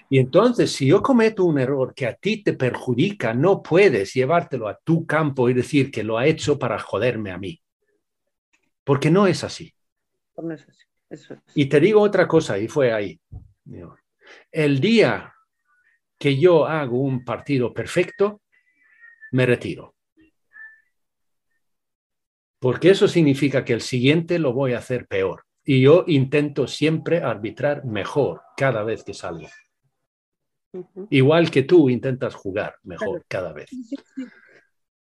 Y 0.09 0.19
entonces, 0.19 0.73
si 0.73 0.87
yo 0.87 1.02
cometo 1.02 1.45
un 1.45 1.59
error 1.59 1.95
que 1.95 2.07
a 2.07 2.14
ti 2.14 2.42
te 2.42 2.54
perjudica, 2.54 3.35
no 3.35 3.62
puedes 3.62 4.14
llevártelo 4.14 4.69
a 4.69 4.78
tu 4.83 5.07
campo 5.07 5.49
y 5.49 5.54
decir 5.54 5.90
que 5.90 6.02
lo 6.02 6.16
ha 6.16 6.26
hecho 6.26 6.59
para 6.59 6.78
joderme 6.78 7.31
a 7.31 7.38
mí. 7.38 7.61
Porque 8.85 9.11
no 9.11 9.26
es 9.26 9.45
así. 9.45 9.75
No 10.37 10.52
es 10.52 10.66
así, 10.66 10.85
eso 11.11 11.35
es. 11.35 11.40
Y 11.54 11.66
te 11.66 11.81
digo 11.81 12.00
otra 12.00 12.26
cosa, 12.26 12.59
y 12.59 12.66
fue 12.69 12.92
ahí. 12.92 13.21
El 14.50 14.81
día 14.81 15.35
que 16.19 16.38
yo 16.38 16.66
hago 16.66 17.00
un 17.00 17.25
partido 17.25 17.75
perfecto, 17.75 18.40
me 19.33 19.45
retiro. 19.45 19.95
Porque 22.59 22.90
eso 22.90 23.09
significa 23.09 23.64
que 23.64 23.73
el 23.73 23.81
siguiente 23.81 24.38
lo 24.38 24.52
voy 24.52 24.73
a 24.73 24.78
hacer 24.78 25.07
peor. 25.07 25.45
Y 25.64 25.81
yo 25.81 26.04
intento 26.09 26.66
siempre 26.66 27.19
arbitrar 27.23 27.85
mejor 27.85 28.42
cada 28.57 28.83
vez 28.83 29.04
que 29.04 29.14
salgo. 29.14 29.49
Igual 31.11 31.50
que 31.50 31.62
tú 31.62 31.90
intentas 31.90 32.35
jugar 32.35 32.76
mejor 32.83 33.25
Claro. 33.26 33.26
cada 33.28 33.52
vez. 33.52 33.71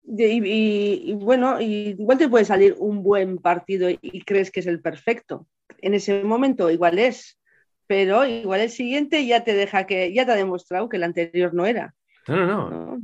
Y, 0.08 0.24
y- 0.24 1.10
y 1.10 1.14
bueno, 1.14 1.60
y 1.60 1.96
igual 1.98 2.18
te 2.18 2.28
puede 2.28 2.44
salir 2.44 2.76
un 2.78 3.02
buen 3.02 3.38
partido 3.38 3.88
y 3.90 4.22
crees 4.22 4.50
que 4.50 4.60
es 4.60 4.66
el 4.66 4.80
perfecto. 4.80 5.48
En 5.78 5.94
ese 5.94 6.22
momento 6.22 6.70
igual 6.70 6.98
es, 6.98 7.40
pero 7.86 8.24
igual 8.24 8.60
el 8.60 8.70
siguiente 8.70 9.26
ya 9.26 9.42
te 9.42 9.54
deja 9.54 9.86
que, 9.86 10.12
ya 10.12 10.24
te 10.26 10.32
ha 10.32 10.36
demostrado 10.36 10.88
que 10.88 10.98
el 10.98 11.04
anterior 11.04 11.54
no 11.54 11.66
era. 11.66 11.94
No, 12.28 12.36
no, 12.36 12.46
no. 12.46 12.70
¿no? 12.70 13.02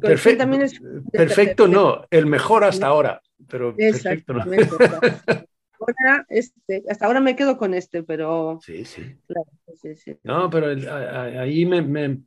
Perfecto, 0.00 0.38
También 0.38 0.62
es 0.62 0.80
perfecto 1.10 1.68
no, 1.68 2.04
el 2.10 2.26
mejor 2.26 2.64
hasta 2.64 2.86
ahora, 2.86 3.22
pero 3.48 3.74
perfecto 3.76 4.34
no. 4.34 4.44
Ahora, 5.86 6.26
este, 6.28 6.82
hasta 6.88 7.06
ahora 7.06 7.20
me 7.20 7.36
quedo 7.36 7.56
con 7.56 7.74
este, 7.74 8.02
pero 8.02 8.58
Sí, 8.62 8.84
sí. 8.84 9.16
claro, 9.26 9.50
sí, 9.80 9.96
sí. 9.96 10.16
No, 10.22 10.48
pero 10.50 10.70
el- 10.70 10.88
a- 10.88 11.22
a- 11.22 11.40
ahí 11.42 11.66
me, 11.66 11.82
me- 11.82 12.18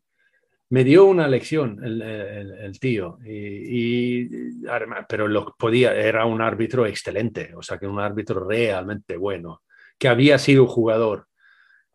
me 0.70 0.84
dio 0.84 1.06
una 1.06 1.28
lección 1.28 1.84
el, 1.84 2.02
el- 2.02 2.52
el 2.54 2.80
tío. 2.80 3.18
Y, 3.26 4.28
pero 5.08 5.28
lo 5.28 5.56
podía, 5.58 5.94
era 5.96 6.26
un 6.26 6.42
árbitro 6.42 6.86
excelente, 6.86 7.54
o 7.56 7.62
sea, 7.62 7.78
que 7.78 7.88
un 7.88 8.00
árbitro 8.00 8.48
realmente 8.48 9.18
bueno, 9.18 9.62
que 9.98 10.08
había 10.08 10.38
sido 10.38 10.68
jugador 10.68 11.28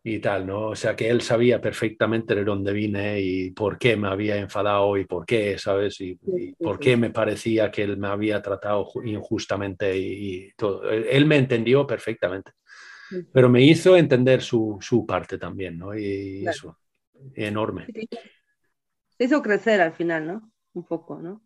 y 0.03 0.19
tal, 0.19 0.47
¿no? 0.47 0.69
O 0.69 0.75
sea, 0.75 0.95
que 0.95 1.09
él 1.09 1.21
sabía 1.21 1.61
perfectamente 1.61 2.33
de 2.33 2.43
dónde 2.43 2.73
vine 2.73 3.19
y 3.21 3.51
por 3.51 3.77
qué 3.77 3.95
me 3.95 4.07
había 4.07 4.37
enfadado 4.37 4.97
y 4.97 5.05
por 5.05 5.25
qué, 5.25 5.57
¿sabes? 5.59 6.01
Y, 6.01 6.15
por 6.59 6.79
qué 6.79 6.97
me 6.97 7.11
parecía 7.11 7.69
que 7.71 7.83
él 7.83 7.97
me 7.97 8.07
había 8.07 8.41
tratado 8.41 8.85
ju- 8.85 9.07
injustamente 9.07 9.95
y, 9.97 10.45
y 10.47 10.51
todo. 10.53 10.89
Él 10.89 11.25
me 11.25 11.37
entendió 11.37 11.85
perfectamente 11.85 12.51
pero 13.33 13.49
me 13.49 13.61
hizo 13.61 13.97
entender 13.97 14.41
su, 14.41 14.77
su 14.79 15.05
parte 15.05 15.37
también, 15.37 15.77
¿no? 15.77 15.93
Y 15.93 16.43
Claro. 16.43 16.55
eso, 16.57 16.79
enorme. 17.35 17.87
Te 19.17 19.25
hizo- 19.25 19.41
crecer 19.41 19.81
al 19.81 19.91
final, 19.91 20.25
¿no? 20.27 20.51
Un 20.73 20.85
poco, 20.85 21.19
¿no? 21.19 21.43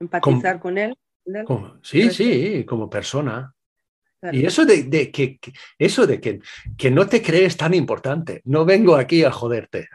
Empatizar 0.00 0.58
con 0.58 0.76
él. 0.78 0.96
con 1.24 1.36
él. 1.36 1.44
Como- 1.44 1.78
sí, 1.82 2.10
sí, 2.10 2.64
como 2.64 2.90
persona. 2.90 3.54
Claro. 4.20 4.36
Y 4.36 4.46
eso 4.46 4.64
de, 4.64 4.84
de 4.84 5.10
que, 5.10 5.38
que- 5.38 5.52
eso 5.78 6.06
de 6.06 6.20
que, 6.20 6.40
que 6.76 6.90
no 6.90 7.06
te 7.06 7.20
crees 7.22 7.56
tan 7.56 7.74
importante, 7.74 8.40
no 8.44 8.64
vengo 8.64 8.96
aquí 8.96 9.22
a 9.24 9.30
joderte. 9.30 9.88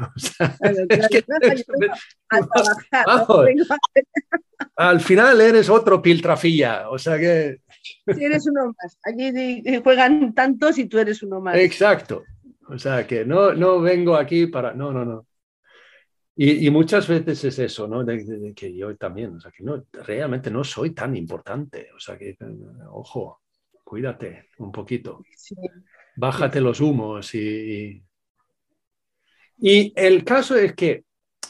Al 4.76 5.02
final 5.02 5.42
eres 5.42 5.70
otro 5.70 6.02
piltrafilla, 6.02 6.90
o 6.90 6.98
sea 6.98 7.18
que, 7.18 7.62
si 8.16 8.24
eres 8.24 8.48
uno 8.48 8.68
más. 8.68 9.16
Di- 9.34 9.82
juegan 9.84 10.34
tantos 10.34 10.78
y 10.78 10.86
tú 10.86 11.00
eres 11.00 11.24
uno 11.24 11.42
más. 11.42 11.56
exacto. 11.58 12.24
O 12.68 12.78
sea 12.78 13.06
que 13.06 13.26
no, 13.26 13.54
no 13.54 13.82
vengo 13.82 14.16
aquí 14.16 14.48
para, 14.48 14.74
no, 14.74 14.94
no, 14.94 15.04
no. 15.04 15.28
Y, 16.34 16.70
muchas 16.72 17.08
veces 17.08 17.44
es 17.44 17.60
eso, 17.60 17.88
¿no? 17.88 18.04
De, 18.04 18.54
que 18.56 18.76
yo 18.76 18.96
también, 18.96 19.36
o 19.36 19.40
sea, 19.40 19.52
que 19.52 19.64
no, 19.64 19.84
realmente 19.92 20.50
no 20.50 20.64
soy 20.64 20.92
tan 20.92 21.16
importante, 21.16 21.90
o 21.96 22.00
sea, 22.00 22.18
que, 22.18 22.36
ojo, 22.90 23.41
cuídate 23.92 24.46
un 24.60 24.72
poquito, 24.72 25.22
bájate 26.16 26.62
los 26.62 26.80
humos 26.80 27.36
y, 27.36 28.02
y 29.58 29.92
el 29.98 30.24
caso 30.24 30.56
es 30.56 30.76
que 30.76 31.04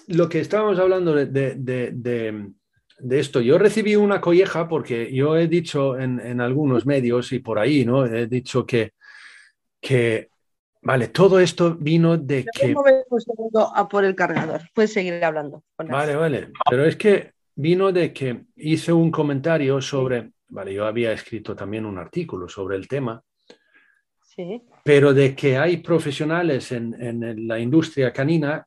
lo 0.08 0.28
que 0.28 0.40
estábamos 0.40 0.80
hablando 0.80 1.14
de, 1.14 2.52
esto, 3.12 3.42
yo 3.42 3.60
recibí 3.60 3.96
una 3.96 4.20
colleja 4.20 4.68
porque 4.68 5.14
yo 5.14 5.38
he 5.38 5.48
dicho 5.48 6.00
en, 6.00 6.42
algunos 6.42 6.88
medios 6.88 7.32
y 7.32 7.38
por 7.38 7.60
ahí, 7.60 7.86
¿no? 7.86 8.08
He 8.08 8.26
dicho 8.26 8.66
que, 8.66 8.94
que 9.80 10.30
vale, 10.82 11.10
todo 11.10 11.40
esto 11.40 11.76
vino 11.76 12.18
de 12.18 12.46
que... 12.52 12.74
Un 13.08 13.22
segundo 13.22 13.72
a 13.72 13.88
por 13.88 14.04
el 14.04 14.16
cargador, 14.16 14.62
puedes 14.74 14.92
seguir 14.92 15.24
hablando. 15.24 15.64
Vale, 15.78 16.16
vale, 16.16 16.50
pero 16.68 16.86
es 16.86 16.96
que 16.96 17.34
vino 17.54 17.92
de 17.92 18.12
que 18.12 18.46
hice 18.56 18.92
un 18.92 19.12
comentario 19.12 19.80
sobre, 19.80 20.32
vale, 20.52 20.74
yo 20.74 20.86
había 20.86 21.12
escrito 21.12 21.56
también 21.56 21.86
un 21.86 21.98
artículo 21.98 22.48
sobre 22.48 22.76
el 22.76 22.88
tema. 22.88 23.22
Pero 24.84 25.14
de 25.14 25.36
que 25.36 25.58
hay 25.58 25.78
profesionales 25.78 26.72
en, 26.72 27.48
la 27.48 27.60
industria 27.60 28.14
canina 28.14 28.66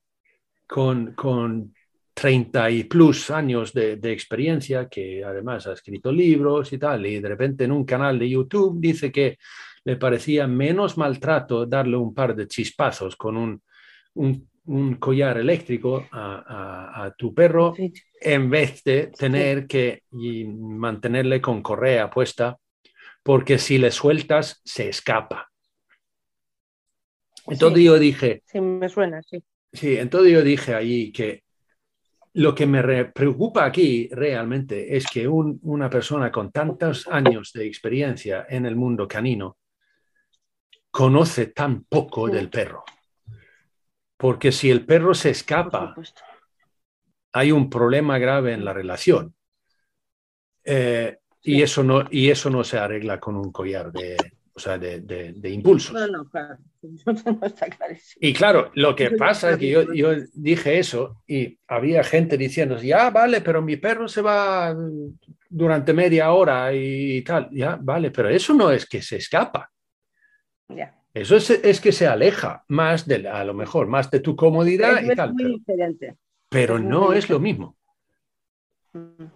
con, 0.66 1.14
con 1.14 1.74
30 2.12 2.70
y 2.70 2.84
plus 2.84 3.30
años 3.30 3.72
de, 3.72 3.98
experiencia, 4.12 4.88
que 4.88 5.24
además 5.24 5.66
ha 5.66 5.72
escrito 5.72 6.12
libros 6.12 6.72
y 6.72 6.78
tal, 6.78 7.06
y 7.06 7.18
de 7.18 7.28
repente 7.28 7.64
en 7.64 7.72
un 7.72 7.84
canal 7.84 8.18
de 8.18 8.28
YouTube 8.28 8.78
dice 8.78 9.10
que 9.10 9.38
le 9.84 9.96
parecía 9.96 10.46
menos 10.46 10.96
maltrato 10.96 11.66
darle 11.66 11.96
un 11.96 12.14
par 12.14 12.34
de 12.34 12.46
chispazos 12.46 13.16
con 13.16 13.36
un, 13.36 13.62
un, 14.14 14.48
collar 14.98 15.38
eléctrico 15.38 16.06
a, 16.10 17.12
tu 17.16 17.34
perro 17.34 17.74
en 18.20 18.50
vez 18.50 18.82
de 18.84 19.08
tener 19.08 19.66
que 19.66 20.04
mantenerle 20.10 21.40
con 21.40 21.62
correa 21.62 22.10
puesta, 22.10 22.58
porque 23.22 23.58
si 23.58 23.78
le 23.78 23.90
sueltas 23.90 24.60
se 24.64 24.88
escapa. 24.88 25.50
Entonces 27.46 27.84
yo 27.84 27.98
dije... 27.98 28.42
Sí, 28.46 28.60
me 28.60 28.88
suena, 28.88 29.22
sí. 29.22 29.42
Sí, 29.72 29.96
entonces 29.96 30.32
yo 30.32 30.42
dije 30.42 30.74
allí 30.74 31.12
que 31.12 31.42
lo 32.34 32.54
que 32.54 32.66
me 32.66 33.04
preocupa 33.06 33.64
aquí 33.64 34.08
realmente 34.12 34.96
es 34.96 35.06
que 35.06 35.28
una 35.28 35.90
persona 35.90 36.32
con 36.32 36.50
tantos 36.50 37.06
años 37.08 37.52
de 37.52 37.66
experiencia 37.66 38.46
en 38.48 38.66
el 38.66 38.76
mundo 38.76 39.06
canino 39.06 39.58
conoce 40.90 41.48
tan 41.48 41.84
poco 41.84 42.28
del 42.28 42.48
perro. 42.48 42.84
Porque 44.24 44.52
si 44.52 44.70
el 44.70 44.86
perro 44.86 45.12
se 45.12 45.28
escapa, 45.28 45.94
hay 47.34 47.52
un 47.52 47.68
problema 47.68 48.16
grave 48.16 48.54
en 48.54 48.64
la 48.64 48.72
relación. 48.72 49.34
Eh, 50.64 51.18
y, 51.42 51.60
eso 51.60 51.84
no, 51.84 52.04
y 52.10 52.30
eso 52.30 52.48
no 52.48 52.64
se 52.64 52.78
arregla 52.78 53.20
con 53.20 53.36
un 53.36 53.52
collar 53.52 53.92
de, 53.92 54.16
o 54.54 54.58
sea, 54.58 54.78
de, 54.78 55.02
de, 55.02 55.50
impulsos. 55.50 55.92
No, 55.92 56.06
no, 56.06 56.30
claro. 56.30 56.56
no 56.80 57.46
está 57.46 57.66
clarísimo. 57.66 58.18
Y 58.18 58.32
claro, 58.32 58.70
lo 58.72 58.96
que 58.96 59.10
pasa 59.10 59.50
es 59.50 59.58
que 59.58 59.68
yo, 59.68 59.92
yo, 59.92 60.12
dije 60.32 60.78
eso 60.78 61.20
y 61.26 61.58
había 61.68 62.02
gente 62.02 62.38
diciendo, 62.38 62.80
ya, 62.80 63.10
vale, 63.10 63.42
pero 63.42 63.60
mi 63.60 63.76
perro 63.76 64.08
se 64.08 64.22
va 64.22 64.74
durante 65.50 65.92
media 65.92 66.32
hora 66.32 66.72
y 66.72 67.20
tal, 67.20 67.50
ya, 67.52 67.76
vale, 67.78 68.10
pero 68.10 68.30
eso 68.30 68.54
no 68.54 68.70
es 68.70 68.86
que 68.86 69.02
se 69.02 69.16
escapa. 69.16 69.70
Ya. 70.68 71.03
Eso 71.14 71.36
es, 71.36 71.48
es, 71.48 71.80
que 71.80 71.92
se 71.92 72.06
aleja 72.06 72.64
más 72.68 73.06
de, 73.06 73.28
a 73.28 73.44
lo 73.44 73.54
mejor, 73.54 73.86
más 73.86 74.10
de 74.10 74.20
tu 74.20 74.34
comodidad 74.34 75.00
y 75.00 75.14
tal. 75.14 75.32
Muy 75.32 75.44
pero, 75.44 75.54
diferente. 75.54 76.16
pero 76.48 76.78
no 76.78 77.12
es 77.12 77.30
lo 77.30 77.38
mismo. 77.38 77.76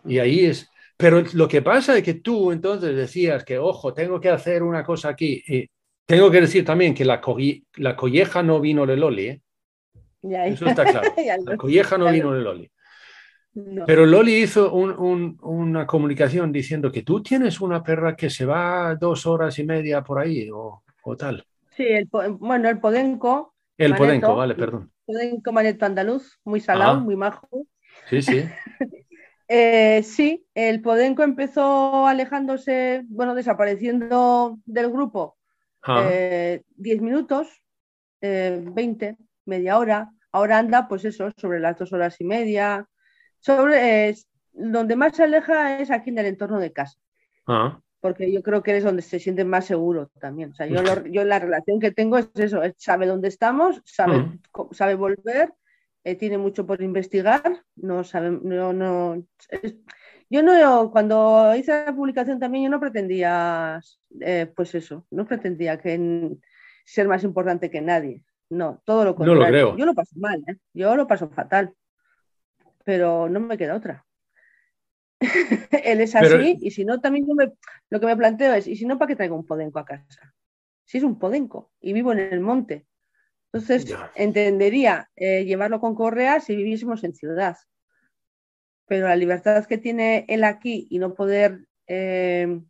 Y 0.05 0.19
ahí 0.19 0.47
es, 0.47 0.69
pero 0.97 1.23
lo 1.35 1.47
que 1.47 1.63
pasa 1.63 1.97
es 1.97 2.03
que 2.03 2.15
tú 2.15 2.51
entonces 2.51 2.97
decías 2.97 3.45
que, 3.45 3.59
ojo, 3.59 3.95
tengo 3.95 4.21
que 4.21 4.29
hacer 4.29 4.65
una 4.65 4.83
cosa 4.83 5.11
aquí. 5.11 5.43
Y 5.47 5.71
tengo 6.05 6.29
que 6.31 6.41
decir 6.41 6.65
también 6.65 6.93
que 6.93 7.05
la, 7.05 7.21
la 7.77 7.97
colleja 7.97 8.43
no 8.43 8.61
vino 8.61 8.85
de 8.85 8.97
Loli. 8.97 9.27
¿eh? 9.29 9.41
Eso 10.23 10.67
está 10.67 10.85
claro. 10.85 11.13
la 11.47 11.57
colleja 11.57 11.97
no 11.97 12.11
vino 12.11 12.33
de 12.33 12.41
Loli. 12.41 12.71
Pero 13.87 14.07
Loli 14.07 14.43
hizo 14.43 14.73
una 14.73 15.87
comunicación 15.87 16.53
diciendo 16.53 16.91
que 16.91 17.03
tú 17.03 17.23
tienes 17.23 17.61
una 17.61 17.83
perra 17.83 18.17
que 18.17 18.31
se 18.31 18.45
va 18.45 18.95
dos 18.95 19.27
horas 19.27 19.59
y 19.59 19.65
media 19.65 20.03
por 20.03 20.19
ahí 20.19 20.49
o, 20.53 20.83
tal. 21.17 21.45
Sí, 21.79 21.87
bueno, 22.41 22.69
el 22.69 22.81
Podenco. 22.81 23.55
El 23.77 23.95
Podenco, 23.95 24.35
vale, 24.35 24.57
perdón. 24.57 24.91
Podenco 25.07 25.53
Maneto 25.53 25.87
Andaluz, 25.87 26.41
muy 26.45 26.59
salado, 26.59 27.01
muy 27.01 27.15
majo. 27.15 27.49
Sí, 28.11 28.21
sí. 28.21 28.45
Eh, 29.51 30.03
sí, 30.03 30.47
el 30.53 30.83
Podenco 30.83 31.23
empezó 31.23 32.07
alejándose, 32.07 33.03
bueno, 33.09 33.35
desapareciendo 33.35 34.59
del 34.67 34.91
grupo 34.91 35.39
ah. 35.85 36.07
eh, 36.07 36.65
10 36.77 37.01
minutos, 37.01 37.49
eh, 38.21 38.63
20, 38.63 39.17
media 39.47 39.79
hora. 39.79 40.11
Ahora 40.33 40.59
anda, 40.59 40.87
pues 40.87 41.07
eso, 41.07 41.31
sobre 41.39 41.61
las 41.61 41.79
dos 41.79 41.95
horas 41.95 42.21
y 42.21 42.25
media. 42.25 42.87
Sobre, 43.39 44.15
donde 44.53 44.97
más 44.97 45.17
se 45.17 45.23
aleja 45.23 45.81
es 45.81 45.91
aquí 45.91 46.11
en 46.11 46.19
el 46.19 46.27
entorno 46.27 46.61
de 46.61 46.75
casa. 46.75 46.99
Ah. 47.47 47.81
Porque 48.01 48.33
yo 48.33 48.43
creo 48.43 48.63
que 48.63 48.77
es 48.77 48.85
donde 48.85 49.03
se 49.03 49.19
siente 49.19 49.45
más 49.45 49.67
seguro 49.67 50.11
también. 50.21 50.53
O 50.53 50.55
sea, 50.55 50.67
yo, 50.67 50.83
yo 51.07 51.25
la 51.25 51.39
relación 51.39 51.81
que 51.81 51.91
tengo 51.91 52.17
es 52.17 52.29
eso, 52.35 52.61
sabe 52.77 53.07
dónde 53.07 53.29
estamos, 53.29 53.83
sabe, 53.85 54.19
mm. 54.19 54.41
sabe 54.73 54.95
volver 54.95 55.53
eh, 56.09 56.15
tiene 56.15 56.39
mucho 56.39 56.65
por 56.65 56.81
investigar, 56.81 57.63
no 57.77 58.03
no, 58.43 58.73
no, 58.73 59.23
yo 60.31 60.43
no, 60.43 60.91
cuando 60.91 61.55
hice 61.55 61.85
la 61.85 61.95
publicación 61.95 62.39
también 62.39 62.65
yo 62.65 62.71
no 62.71 62.81
pretendía, 62.81 63.79
eh, 64.21 64.51
pues 64.57 64.75
eso, 64.75 65.07
no 65.11 65.27
pretendía 65.27 65.79
que 65.79 66.31
ser 66.85 67.09
más 67.09 67.25
importante 67.25 67.71
que 67.71 67.83
nadie, 67.83 68.23
no, 68.49 68.81
todo 68.87 69.05
lo 69.05 69.15
contrario. 69.17 69.41
No 69.41 69.45
lo 69.45 69.51
creo. 69.51 69.77
Yo 69.77 69.85
lo 69.85 69.95
paso 69.95 70.15
mal, 70.19 70.43
¿eh? 70.47 70.57
yo 70.73 70.97
lo 70.97 71.07
paso 71.07 71.29
fatal, 71.29 71.75
pero 72.85 73.29
no 73.29 73.41
me 73.41 73.59
queda 73.59 73.77
otra. 73.77 74.07
Él 75.85 76.01
es 76.01 76.15
así 76.15 76.59
y 76.61 76.71
si 76.71 76.85
no, 76.85 77.01
también 77.01 77.27
lo 77.91 78.01
que 78.01 78.07
me 78.07 78.17
planteo 78.17 78.55
es, 78.55 78.67
¿y 78.67 78.77
si 78.77 78.87
no, 78.87 78.99
para 78.99 79.09
qué 79.09 79.17
traigo 79.17 79.37
un 79.37 79.47
podenco 79.47 79.79
a 79.79 79.85
casa? 79.85 80.35
Si 80.85 80.99
es 80.99 81.05
un 81.05 81.19
podenco 81.19 81.73
y 81.81 81.93
vivo 81.93 82.13
en 82.13 82.21
el 82.21 82.41
monte, 82.41 82.87
entonces, 83.53 83.95
entendería 84.15 85.11
eh, 85.17 85.45
llevarlo 85.45 85.81
con 85.81 85.95
correa 85.95 86.41
si 86.41 86.55
viviésemos 86.55 87.03
en 87.05 87.15
ciudad. 87.15 87.57
Pero 88.87 89.09
la 89.09 89.17
libertad 89.17 89.65
que 89.65 89.79
tiene 89.79 90.27
él 90.29 90.45
aquí 90.45 90.87
y 90.91 90.99
no 90.99 91.15
poder, 91.15 91.67
eh, 91.87 92.61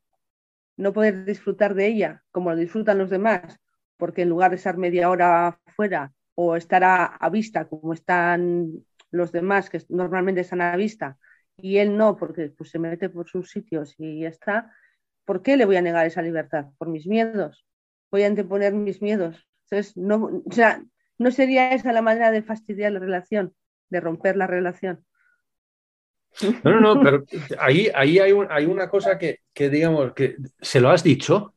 no 0.76 0.92
poder 0.92 1.24
disfrutar 1.24 1.74
de 1.74 1.86
ella 1.86 2.22
como 2.30 2.50
lo 2.50 2.56
disfrutan 2.56 2.98
los 2.98 3.10
demás, 3.10 3.58
porque 3.96 4.22
en 4.22 4.28
lugar 4.28 4.50
de 4.50 4.56
estar 4.56 4.76
media 4.76 5.10
hora 5.10 5.60
fuera 5.74 6.12
o 6.36 6.54
estar 6.54 6.84
a, 6.84 7.28
vista 7.30 7.68
como 7.68 7.92
están 7.92 8.84
los 9.10 9.32
demás, 9.32 9.70
que 9.70 9.82
normalmente 9.88 10.42
están 10.42 10.60
a 10.60 10.76
vista, 10.76 11.18
y 11.58 11.78
él 11.78 11.96
no, 11.96 12.16
porque 12.16 12.48
pues, 12.56 12.70
se 12.70 12.78
mete 12.78 13.08
por 13.08 13.28
sus 13.28 13.50
sitios 13.50 13.94
y 13.98 14.20
ya 14.20 14.28
está, 14.28 14.72
¿por 15.24 15.42
qué 15.42 15.56
le 15.56 15.66
voy 15.66 15.76
a 15.76 15.82
negar 15.82 16.06
esa 16.06 16.22
libertad? 16.22 16.66
Por 16.78 16.88
mis 16.88 17.06
miedos. 17.06 17.66
Voy 18.10 18.22
a 18.22 18.26
anteponer 18.26 18.72
mis 18.72 19.02
miedos 19.02 19.48
entonces, 19.70 19.96
no, 19.96 20.42
sea, 20.50 20.82
no 21.18 21.30
sería 21.30 21.72
esa 21.72 21.92
la 21.92 22.02
manera 22.02 22.30
de 22.30 22.42
fastidiar 22.42 22.92
la 22.92 23.00
relación, 23.00 23.54
de 23.90 24.00
romper 24.00 24.36
la 24.36 24.46
relación. 24.46 25.04
No, 26.64 26.80
no, 26.80 26.80
no, 26.80 27.02
pero 27.02 27.24
ahí, 27.58 27.90
ahí 27.94 28.18
hay, 28.18 28.32
hay 28.48 28.64
una 28.64 28.88
cosa 28.88 29.18
que, 29.18 29.40
digamos, 29.54 30.12
que 30.14 30.36
se 30.60 30.80
lo 30.80 30.88
has 30.88 31.02
dicho. 31.02 31.54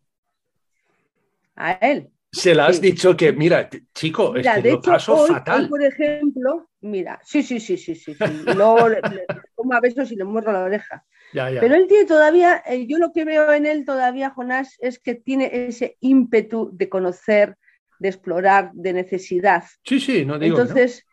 A 1.55 1.73
él. 1.73 2.09
Se 2.31 2.55
lo 2.55 2.63
has 2.63 2.79
dicho 2.79 3.17
que, 3.17 3.33
mira, 3.33 3.69
chico, 3.93 4.35
es 4.37 4.47
que 4.47 4.71
lo 4.71 4.81
paso 4.81 5.27
fatal. 5.27 5.67
por 5.67 5.83
ejemplo, 5.83 6.69
mira, 6.79 7.19
sí, 7.23 7.43
sí, 7.43 7.59
sí, 7.59 7.77
sí, 7.77 7.93
sí, 7.93 8.13
sí. 8.13 8.43
Luego 8.55 8.87
le, 8.87 8.99
a 8.99 9.79
besos 9.81 10.11
y 10.11 10.15
le 10.15 10.23
muerdo 10.23 10.53
la 10.53 10.63
oreja. 10.63 11.05
Pero 11.33 11.75
él 11.75 11.87
tiene 11.87 12.05
todavía, 12.05 12.63
eh, 12.65 12.87
yo 12.87 12.97
lo 12.99 13.11
que 13.11 13.25
veo 13.25 13.51
en 13.51 13.65
él 13.65 13.85
todavía, 13.85 14.29
Jonás, 14.29 14.77
es 14.79 14.99
que 14.99 15.15
tiene 15.15 15.67
ese 15.67 15.97
ímpetu 15.99 16.69
de 16.73 16.87
conocer, 16.87 17.57
de 17.99 18.09
explorar, 18.09 18.71
de 18.73 18.93
necesidad. 18.93 19.63
Sí, 19.83 19.99
sí, 19.99 20.25
no 20.25 20.39
digo. 20.39 20.59
Entonces, 20.59 21.05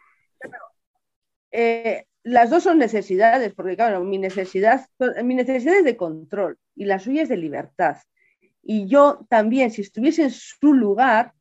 eh, 1.50 2.04
las 2.22 2.50
dos 2.50 2.62
son 2.62 2.78
necesidades, 2.78 3.54
porque 3.54 3.76
claro, 3.76 4.04
mi 4.04 4.18
necesidad, 4.18 4.86
mi 5.24 5.34
necesidad 5.34 5.78
es 5.78 5.84
de 5.84 5.96
control 5.96 6.58
y 6.74 6.84
la 6.84 6.98
suya 6.98 7.22
es 7.22 7.28
de 7.28 7.36
libertad. 7.36 7.96
Y 8.70 8.86
yo 8.86 9.26
también, 9.30 9.70
si 9.70 9.80
estuviese 9.80 10.24
en 10.24 10.30
su 10.30 10.74
lugar, 10.74 11.32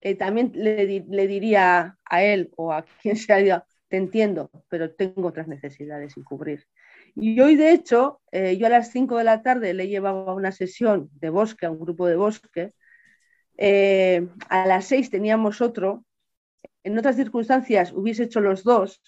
eh, 0.00 0.16
también 0.16 0.50
le, 0.52 1.28
diría 1.28 1.96
a 2.04 2.22
él 2.24 2.50
o 2.56 2.72
a 2.72 2.84
quien 3.00 3.14
sea, 3.14 3.64
te 3.86 3.96
entiendo, 3.96 4.50
pero 4.68 4.92
tengo 4.92 5.28
otras 5.28 5.46
necesidades 5.46 6.14
sin 6.14 6.24
cubrir. 6.24 6.66
Y 7.14 7.40
hoy, 7.40 7.54
de 7.54 7.70
hecho, 7.70 8.20
eh, 8.32 8.56
yo 8.56 8.66
a 8.66 8.70
las 8.70 8.90
5 8.90 9.16
de 9.16 9.22
la 9.22 9.42
tarde 9.42 9.74
le 9.74 9.86
llevaba 9.86 10.34
una 10.34 10.50
sesión 10.50 11.08
de 11.20 11.30
bosque, 11.30 11.66
a 11.66 11.70
un 11.70 11.78
grupo 11.78 12.08
de 12.08 12.16
bosque, 12.16 12.72
eh, 13.56 14.26
a 14.48 14.66
las 14.66 14.86
seis 14.86 15.08
teníamos 15.08 15.60
otro. 15.60 16.04
En 16.82 16.98
otras 16.98 17.14
circunstancias 17.14 17.92
hubiese 17.92 18.24
hecho 18.24 18.40
los 18.40 18.64
dos, 18.64 19.00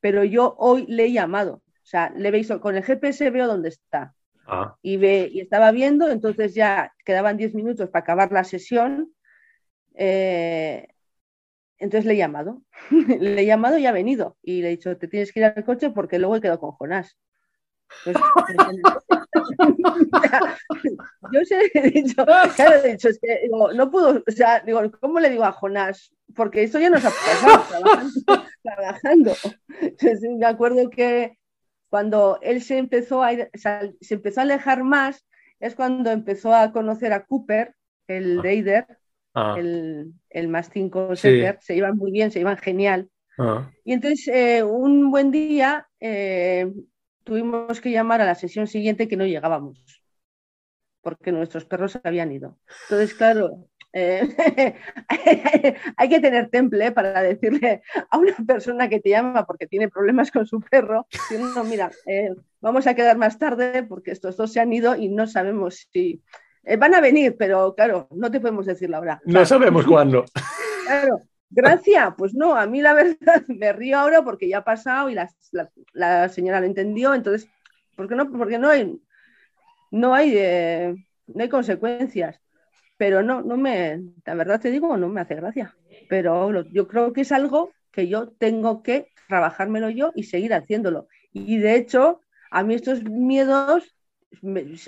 pero 0.00 0.24
yo 0.24 0.54
hoy 0.58 0.86
le 0.88 1.04
he 1.04 1.12
llamado. 1.12 1.56
O 1.56 1.84
sea, 1.84 2.10
le 2.16 2.30
veis 2.30 2.48
con 2.62 2.74
el 2.74 2.84
GPS 2.84 3.28
veo 3.30 3.46
dónde 3.46 3.68
está. 3.68 4.14
Ah, 4.46 4.76
Y, 4.82 4.96
ve, 4.96 5.28
y 5.32 5.40
estaba 5.40 5.70
viendo, 5.72 6.08
entonces 6.10 6.54
ya 6.54 6.92
quedaban 7.04 7.36
10 7.36 7.54
minutos 7.54 7.88
para 7.90 8.02
acabar 8.02 8.32
la 8.32 8.44
sesión. 8.44 9.12
eh, 9.94 10.88
entonces 11.78 12.06
le 12.06 12.14
he 12.14 12.16
llamado. 12.16 12.62
le 13.20 13.42
he 13.42 13.46
llamado 13.46 13.76
y 13.76 13.86
ha 13.86 13.92
venido. 13.92 14.36
Y 14.42 14.62
le 14.62 14.68
he 14.68 14.70
dicho, 14.72 14.96
te 14.96 15.08
tienes 15.08 15.32
que 15.32 15.40
ir 15.40 15.46
al 15.46 15.64
coche 15.64 15.90
porque 15.90 16.18
luego 16.20 16.36
he 16.36 16.40
quedado 16.40 16.60
con 16.60 16.70
Jonás. 16.72 17.18
Entonces, 18.06 18.22
yo 21.32 21.44
se 21.44 21.70
he 21.74 21.90
dicho, 21.90 22.24
claro, 22.24 22.74
he 22.84 22.92
dicho, 22.92 23.08
es 23.08 23.18
que 23.20 23.40
digo, 23.42 23.72
no 23.72 23.90
puedo, 23.90 24.22
o 24.26 24.30
sea, 24.30 24.60
digo, 24.60 24.80
¿cómo 25.00 25.20
le 25.20 25.30
digo 25.30 25.44
a 25.44 25.52
Jonás? 25.52 26.14
Porque 26.34 26.62
esto 26.62 26.78
ya 26.78 26.88
nos 26.88 27.04
ha 27.04 27.10
pasado 27.10 27.64
trabajando. 27.68 28.10
trabajando. 28.62 29.32
Entonces, 29.80 30.20
me 30.22 30.46
acuerdo 30.46 30.88
que 30.88 31.38
cuando 31.92 32.40
él 32.42 32.62
se 32.62 32.78
empezó 32.78 33.22
a 33.22 33.32
se 34.02 34.14
empezó 34.16 34.40
a 34.40 34.44
alejar 34.44 34.84
más, 34.84 35.26
es 35.60 35.76
cuando 35.76 36.10
empezó 36.10 36.54
a 36.54 36.72
conocer 36.72 37.12
a 37.14 37.26
Cooper, 37.26 37.76
el 38.08 38.38
Ah. 38.40 38.42
Raider, 38.42 38.86
ah, 39.34 39.56
el, 39.58 40.12
el 40.30 40.48
más 40.48 40.70
5 40.72 41.14
Sí. 41.16 41.30
se 41.60 41.76
iban 41.76 41.96
muy 41.98 42.12
bien, 42.12 42.32
se 42.32 42.40
iban 42.40 42.58
genial. 42.58 43.10
ah. 43.38 43.70
Y 43.84 43.92
entonces, 43.94 44.28
eh, 44.28 44.64
un 44.64 45.10
buen 45.12 45.30
día, 45.32 45.88
eh, 46.00 46.72
tuvimos 47.24 47.80
que 47.82 47.92
llamar 47.92 48.20
a 48.22 48.26
la 48.26 48.36
sesión 48.36 48.66
siguiente 48.68 49.08
que 49.08 49.16
no 49.18 49.26
llegábamos, 49.26 49.84
porque 51.00 51.32
nuestros 51.32 51.64
perros 51.64 51.92
se 51.92 52.00
habían 52.04 52.32
ido. 52.32 52.58
Entonces, 52.84 53.14
claro, 53.14 53.68
eh, 53.92 54.74
hay 55.96 56.08
que 56.08 56.20
tener 56.20 56.48
temple 56.48 56.92
para 56.92 57.22
decirle 57.22 57.82
a 58.10 58.18
una 58.18 58.34
persona 58.46 58.88
que 58.88 59.00
te 59.00 59.10
llama 59.10 59.46
porque 59.46 59.66
tiene 59.66 59.88
problemas 59.88 60.30
con 60.30 60.46
su 60.46 60.60
perro, 60.60 61.06
no, 61.54 61.64
mira, 61.64 61.90
eh, 62.06 62.30
vamos 62.60 62.86
a 62.86 62.94
quedar 62.94 63.16
más 63.18 63.38
tarde 63.38 63.82
porque 63.82 64.10
estos 64.12 64.36
dos 64.36 64.52
se 64.52 64.60
han 64.60 64.72
ido 64.72 64.96
y 64.96 65.08
no 65.08 65.26
sabemos 65.26 65.88
si... 65.92 66.22
eh, 66.64 66.76
van 66.76 66.94
a 66.94 67.00
venir, 67.00 67.36
pero 67.38 67.74
claro, 67.74 68.08
no 68.10 68.30
te 68.30 68.40
podemos 68.40 68.66
decir 68.66 68.88
la 68.90 69.00
hora. 69.00 69.20
No 69.24 69.44
sabemos 69.44 69.86
cuándo. 69.86 70.24
Claro, 70.84 71.20
gracia, 71.48 72.12
pues 72.18 72.34
no, 72.34 72.56
a 72.56 72.66
mí 72.66 72.82
la 72.82 72.92
verdad 72.92 73.42
me 73.46 73.72
río 73.72 73.98
ahora 73.98 74.22
porque 74.24 74.48
ya 74.48 74.58
ha 74.58 74.64
pasado 74.64 75.08
y 75.10 75.14
la, 75.14 75.30
la- 75.52 75.70
la 75.92 76.28
señora 76.28 76.58
lo 76.60 76.66
entendió, 76.66 77.14
entonces, 77.14 77.48
¿por 77.96 78.08
qué 78.08 78.16
no? 78.16 78.28
Porque 78.30 78.58
no 78.58 78.68
hay, 78.68 78.98
no 79.92 80.12
hay, 80.12 80.96
no 81.28 81.42
hay 81.42 81.48
consecuencias. 81.48 82.40
Pero 83.02 83.20
no, 83.24 83.42
no 83.42 83.56
me, 83.56 84.00
la 84.24 84.34
verdad 84.36 84.60
te 84.60 84.70
digo, 84.70 84.96
no 84.96 85.08
me 85.08 85.22
hace 85.22 85.34
gracia. 85.34 85.76
Pero 86.08 86.62
yo 86.70 86.86
creo 86.86 87.12
que 87.12 87.22
es 87.22 87.32
algo 87.32 87.72
que 87.90 88.06
yo 88.06 88.28
tengo 88.28 88.84
que 88.84 89.08
trabajármelo 89.26 89.90
yo 89.90 90.12
y 90.14 90.22
seguir 90.22 90.54
haciéndolo. 90.54 91.08
Y 91.32 91.58
de 91.58 91.74
hecho, 91.74 92.20
a 92.52 92.62
mí 92.62 92.74
estos 92.74 93.02
miedos, 93.02 93.96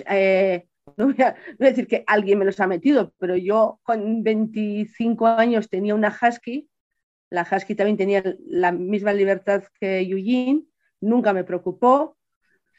eh, 0.07 0.65
no 0.95 1.07
voy, 1.07 1.21
a, 1.21 1.31
no 1.31 1.55
voy 1.59 1.67
a 1.67 1.69
decir 1.71 1.87
que 1.87 2.05
alguien 2.07 2.39
me 2.39 2.45
los 2.45 2.57
ha 2.61 2.67
metido, 2.67 3.13
pero 3.17 3.35
yo 3.35 3.81
con 3.83 4.23
25 4.23 5.27
años 5.27 5.67
tenía 5.67 5.93
una 5.93 6.17
husky, 6.17 6.69
la 7.29 7.45
husky 7.51 7.75
también 7.75 7.97
tenía 7.97 8.23
la 8.47 8.71
misma 8.71 9.11
libertad 9.11 9.65
que 9.77 9.99
Eugene, 9.99 10.63
nunca 11.01 11.33
me 11.33 11.43
preocupó. 11.43 12.15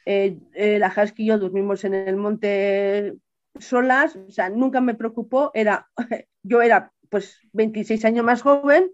Eh, 0.06 0.38
eh, 0.54 0.78
la 0.78 0.88
husky 0.96 1.24
y 1.24 1.26
yo 1.26 1.38
dormimos 1.38 1.84
en 1.84 1.92
el 1.92 2.16
monte 2.16 3.18
solas, 3.60 4.16
o 4.16 4.30
sea, 4.30 4.48
nunca 4.50 4.80
me 4.80 4.94
preocupó, 4.94 5.50
era, 5.54 5.88
yo 6.42 6.62
era 6.62 6.92
pues 7.08 7.38
26 7.52 8.04
años 8.04 8.24
más 8.24 8.42
joven 8.42 8.90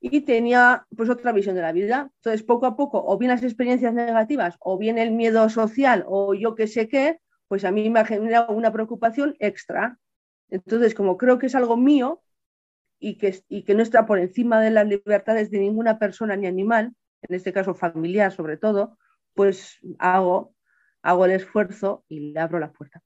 y 0.00 0.22
tenía 0.22 0.86
pues 0.96 1.08
otra 1.10 1.32
visión 1.32 1.54
de 1.54 1.62
la 1.62 1.72
vida. 1.72 2.10
Entonces, 2.16 2.42
poco 2.42 2.66
a 2.66 2.76
poco, 2.76 3.04
o 3.04 3.18
bien 3.18 3.30
las 3.30 3.42
experiencias 3.44 3.94
negativas, 3.94 4.56
o 4.60 4.78
bien 4.78 4.98
el 4.98 5.12
miedo 5.12 5.48
social, 5.48 6.04
o 6.08 6.34
yo 6.34 6.54
qué 6.54 6.66
sé 6.66 6.88
qué, 6.88 7.20
pues 7.48 7.64
a 7.64 7.70
mí 7.70 7.88
me 7.90 8.00
ha 8.00 8.04
generado 8.04 8.52
una 8.52 8.72
preocupación 8.72 9.36
extra. 9.38 9.98
Entonces, 10.50 10.94
como 10.94 11.16
creo 11.16 11.38
que 11.38 11.46
es 11.46 11.54
algo 11.54 11.76
mío 11.76 12.22
y 12.98 13.16
que, 13.18 13.42
y 13.48 13.62
que 13.64 13.74
no 13.74 13.82
está 13.82 14.06
por 14.06 14.18
encima 14.18 14.60
de 14.60 14.70
las 14.70 14.86
libertades 14.86 15.50
de 15.50 15.60
ninguna 15.60 15.98
persona 15.98 16.36
ni 16.36 16.46
animal, 16.46 16.94
en 17.22 17.34
este 17.36 17.52
caso 17.52 17.74
familiar 17.74 18.32
sobre 18.32 18.56
todo, 18.56 18.98
pues 19.34 19.78
hago, 19.98 20.54
hago 21.02 21.24
el 21.24 21.32
esfuerzo 21.32 22.04
y 22.08 22.32
le 22.32 22.40
abro 22.40 22.58
la 22.58 22.72
puerta. 22.72 23.02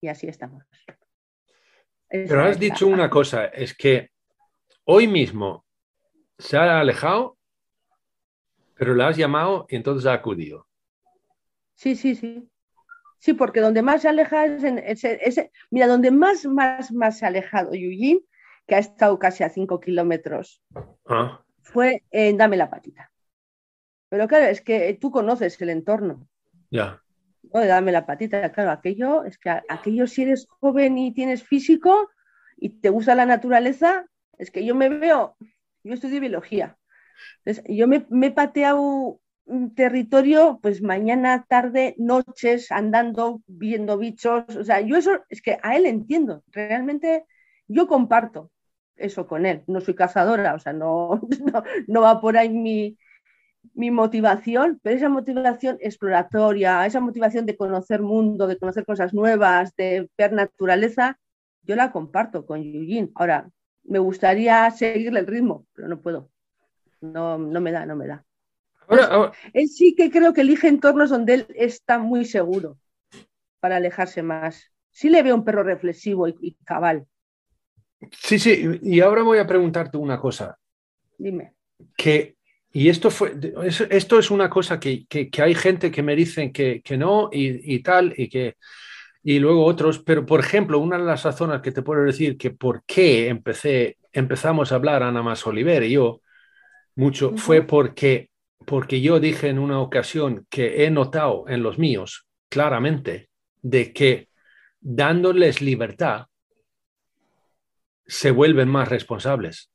Y 0.00 0.08
así 0.08 0.26
estamos. 0.28 0.64
Esa 2.10 2.28
Pero 2.28 2.42
has 2.44 2.50
es 2.50 2.60
la- 2.60 2.60
dicho 2.60 2.86
una 2.86 3.10
cosa, 3.10 3.46
es 3.46 3.74
que 3.74 4.10
hoy 4.84 5.08
mismo 5.08 5.64
se 6.38 6.56
ha 6.58 6.80
alejado, 6.80 7.38
pero 8.74 8.94
la 8.94 9.08
has 9.08 9.18
llamado 9.18 9.66
y 9.68 9.76
entonces 9.76 10.06
ha 10.06 10.14
acudido. 10.14 10.66
Sí, 11.74 11.96
sí, 11.96 12.14
sí. 12.14 12.50
Sí, 13.20 13.34
porque 13.34 13.60
donde 13.60 13.82
más 13.82 14.02
se 14.02 14.08
aleja 14.08 14.46
es 14.46 14.64
en 14.64 14.78
ese, 14.78 15.18
ese- 15.22 15.52
mira, 15.70 15.86
donde 15.88 16.10
más, 16.10 16.46
más, 16.46 16.92
más 16.92 17.18
se 17.18 17.26
ha 17.26 17.28
alejado 17.28 17.74
Eugene, 17.74 18.20
que 18.66 18.76
ha 18.76 18.78
estado 18.80 19.18
casi 19.18 19.44
a 19.44 19.50
5 19.50 19.80
kilómetros, 19.80 20.62
Ah, 21.06 21.42
fue 21.62 22.02
en 22.10 22.36
Dame 22.36 22.56
la 22.56 22.68
patita. 22.70 23.12
Pero 24.10 24.28
claro, 24.28 24.46
es 24.46 24.60
que 24.60 24.98
tú 25.00 25.10
conoces 25.10 25.60
el 25.62 25.70
entorno, 25.70 26.28
ya. 26.70 27.00
¿No? 27.52 27.60
De 27.60 27.66
Dame 27.66 27.92
la 27.92 28.06
patita. 28.06 28.50
Claro, 28.52 28.70
aquello, 28.70 29.24
es 29.24 29.38
que 29.38 29.50
aquello 29.50 30.06
si 30.06 30.22
eres 30.22 30.46
joven 30.60 30.98
y 30.98 31.12
tienes 31.12 31.42
físico 31.42 32.10
y 32.56 32.80
te 32.80 32.90
gusta 32.90 33.14
la 33.14 33.26
naturaleza, 33.26 34.06
es 34.38 34.50
que 34.50 34.64
yo 34.64 34.74
me 34.74 34.88
veo, 34.88 35.36
yo 35.84 35.94
estudio 35.94 36.20
biología. 36.20 36.76
Yo 37.66 37.88
me, 37.88 38.06
me 38.10 38.28
he 38.28 38.30
pateado 38.30 39.20
un 39.44 39.74
territorio, 39.74 40.60
pues 40.62 40.82
mañana, 40.82 41.44
tarde, 41.48 41.94
noches, 41.98 42.70
andando, 42.70 43.42
viendo 43.46 43.98
bichos. 43.98 44.44
O 44.56 44.64
sea, 44.64 44.80
yo 44.80 44.96
eso 44.96 45.24
es 45.30 45.42
que 45.42 45.58
a 45.62 45.76
él 45.76 45.86
entiendo. 45.86 46.44
Realmente 46.52 47.24
yo 47.66 47.88
comparto 47.88 48.50
eso 48.96 49.26
con 49.26 49.46
él. 49.46 49.64
No 49.66 49.80
soy 49.80 49.94
cazadora, 49.94 50.54
o 50.54 50.58
sea, 50.58 50.72
no, 50.72 51.20
no, 51.52 51.62
no 51.86 52.00
va 52.02 52.20
por 52.20 52.36
ahí 52.36 52.50
mi, 52.50 52.98
mi 53.74 53.90
motivación, 53.90 54.80
pero 54.82 54.96
esa 54.96 55.08
motivación 55.08 55.78
exploratoria, 55.80 56.84
esa 56.86 57.00
motivación 57.00 57.46
de 57.46 57.56
conocer 57.56 58.02
mundo, 58.02 58.46
de 58.46 58.58
conocer 58.58 58.84
cosas 58.84 59.14
nuevas, 59.14 59.74
de 59.76 60.10
ver 60.18 60.32
naturaleza, 60.32 61.18
yo 61.62 61.76
la 61.76 61.92
comparto 61.92 62.46
con 62.46 62.62
Eugene. 62.62 63.10
Ahora, 63.14 63.50
me 63.84 63.98
gustaría 63.98 64.70
seguirle 64.70 65.20
el 65.20 65.26
ritmo, 65.26 65.66
pero 65.74 65.88
no 65.88 66.00
puedo. 66.00 66.30
No, 67.00 67.38
no 67.38 67.60
me 67.60 67.72
da, 67.72 67.86
no 67.86 67.96
me 67.96 68.06
da. 68.06 68.24
Ahora, 68.88 69.04
ahora- 69.06 69.32
Él 69.52 69.68
sí 69.68 69.94
que 69.94 70.10
creo 70.10 70.32
que 70.32 70.40
elige 70.42 70.68
entornos 70.68 71.10
donde 71.10 71.34
él 71.34 71.46
está 71.56 71.98
muy 71.98 72.24
seguro 72.24 72.78
para 73.60 73.76
alejarse 73.76 74.22
más. 74.22 74.72
Sí 74.90 75.10
le 75.10 75.22
veo 75.22 75.34
un 75.36 75.44
perro 75.44 75.62
reflexivo 75.64 76.28
y, 76.28 76.36
y 76.40 76.54
cabal. 76.64 77.06
sí, 78.12 78.38
sí, 78.38 78.78
y 78.82 79.00
ahora 79.00 79.22
voy 79.22 79.38
a 79.38 79.46
preguntarte 79.46 79.96
una 79.96 80.18
cosa. 80.20 80.58
Dime. 81.18 81.54
que, 81.96 82.37
y 82.84 82.88
esto 82.88 83.10
fue, 83.10 83.34
es- 83.64 83.80
esto 83.82 84.18
es 84.18 84.30
una 84.30 84.48
cosa 84.50 84.78
que, 84.80 85.06
que- 85.06 85.30
que 85.30 85.42
hay 85.42 85.54
gente 85.54 85.90
que 85.90 86.02
me 86.02 86.14
dicen 86.16 86.52
que, 86.52 86.80
que 86.82 86.96
no 86.96 87.28
y, 87.32 87.74
y 87.74 87.82
tal, 87.82 88.14
y 88.16 88.28
que, 88.28 88.56
y 89.22 89.38
luego 89.38 89.64
otros, 89.64 89.98
pero 90.00 90.24
por 90.26 90.40
ejemplo, 90.40 90.78
una 90.78 90.98
de 90.98 91.04
las 91.04 91.24
razones 91.24 91.60
que 91.62 91.72
te 91.72 91.82
puedo 91.82 92.02
decir 92.04 92.36
que 92.38 92.50
por 92.50 92.84
qué 92.86 93.28
empecé, 93.28 93.98
empezamos 94.12 94.72
a 94.72 94.76
hablar 94.76 95.02
Ana 95.02 95.22
Más 95.22 95.46
Oliver 95.46 95.82
y 95.84 95.92
yo 95.92 96.20
mucho, 96.96 97.36
fue 97.36 97.62
porque, 97.62 98.30
porque 98.66 99.00
yo 99.00 99.20
dije 99.20 99.48
en 99.48 99.58
una 99.58 99.80
ocasión 99.80 100.46
que 100.50 100.84
he 100.84 100.90
notado 100.90 101.44
en 101.48 101.62
los 101.62 101.78
míos 101.78 102.26
claramente 102.48 103.28
de 103.62 103.92
que 103.92 104.28
dándoles 104.80 105.60
libertad 105.62 106.26
se 108.06 108.30
vuelven 108.30 108.68
más 108.68 108.88
responsables. 108.88 109.70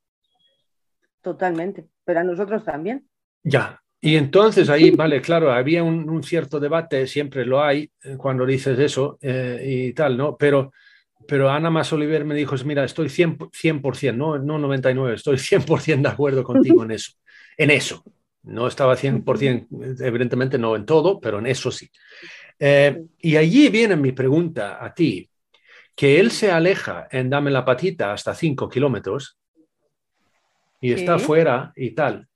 Totalmente. 1.22 1.88
Pero 2.04 2.20
a 2.20 2.24
nosotros 2.24 2.64
también. 2.64 3.08
Ya. 3.42 3.80
Y 4.00 4.16
entonces 4.16 4.68
ahí, 4.68 4.90
vale, 4.90 5.22
claro, 5.22 5.50
había 5.50 5.82
un, 5.82 6.10
un 6.10 6.22
cierto 6.22 6.60
debate, 6.60 7.06
siempre 7.06 7.46
lo 7.46 7.62
hay 7.64 7.90
eh, 8.02 8.16
cuando 8.18 8.44
dices 8.44 8.78
eso 8.78 9.18
eh, 9.22 9.62
y 9.64 9.92
tal, 9.94 10.16
¿no? 10.16 10.36
Pero, 10.36 10.72
pero 11.26 11.48
Ana 11.50 11.70
Más 11.70 11.90
Oliver 11.90 12.24
me 12.26 12.34
dijo, 12.34 12.54
mira, 12.66 12.84
estoy 12.84 13.08
100%, 13.08 13.50
100% 13.50 14.14
no, 14.14 14.38
no 14.38 14.58
99, 14.58 15.14
estoy 15.14 15.38
100% 15.38 16.02
de 16.02 16.08
acuerdo 16.08 16.44
contigo 16.44 16.84
en 16.84 16.90
eso, 16.90 17.12
en 17.56 17.70
eso. 17.70 18.04
No 18.42 18.66
estaba 18.66 18.94
100%, 18.94 19.68
evidentemente 20.04 20.58
no 20.58 20.76
en 20.76 20.84
todo, 20.84 21.18
pero 21.18 21.38
en 21.38 21.46
eso 21.46 21.70
sí. 21.70 21.88
Eh, 22.58 23.06
y 23.20 23.36
allí 23.36 23.70
viene 23.70 23.96
mi 23.96 24.12
pregunta 24.12 24.84
a 24.84 24.92
ti, 24.92 25.30
que 25.96 26.20
él 26.20 26.30
se 26.30 26.50
aleja 26.50 27.08
en 27.10 27.30
Dame 27.30 27.50
la 27.50 27.64
Patita 27.64 28.12
hasta 28.12 28.34
5 28.34 28.68
kilómetros 28.68 29.38
y 30.80 30.92
está 30.92 31.18
fuera 31.18 31.72
y 31.76 31.90
tal. 31.90 32.28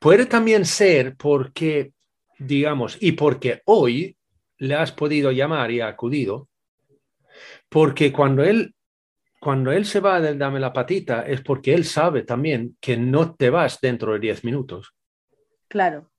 Puede 0.00 0.26
también 0.26 0.64
ser 0.64 1.16
porque, 1.16 1.92
digamos, 2.38 2.96
y 3.00 3.12
porque 3.12 3.62
hoy 3.66 4.16
le 4.58 4.74
has 4.74 4.92
podido 4.92 5.32
llamar 5.32 5.70
y 5.70 5.80
ha 5.80 5.88
acudido, 5.88 6.48
porque 7.68 8.12
cuando 8.12 8.44
él, 8.44 8.74
cuando 9.40 9.72
él 9.72 9.84
se 9.84 10.00
va 10.00 10.20
del 10.20 10.38
Dame 10.38 10.60
la 10.60 10.72
Patita 10.72 11.22
es 11.22 11.40
porque 11.40 11.74
él 11.74 11.84
sabe 11.84 12.22
también 12.22 12.76
que 12.80 12.96
no 12.96 13.34
te 13.34 13.50
vas 13.50 13.80
dentro 13.80 14.12
de 14.12 14.20
10 14.20 14.44
minutos. 14.44 14.94
Claro, 15.68 16.10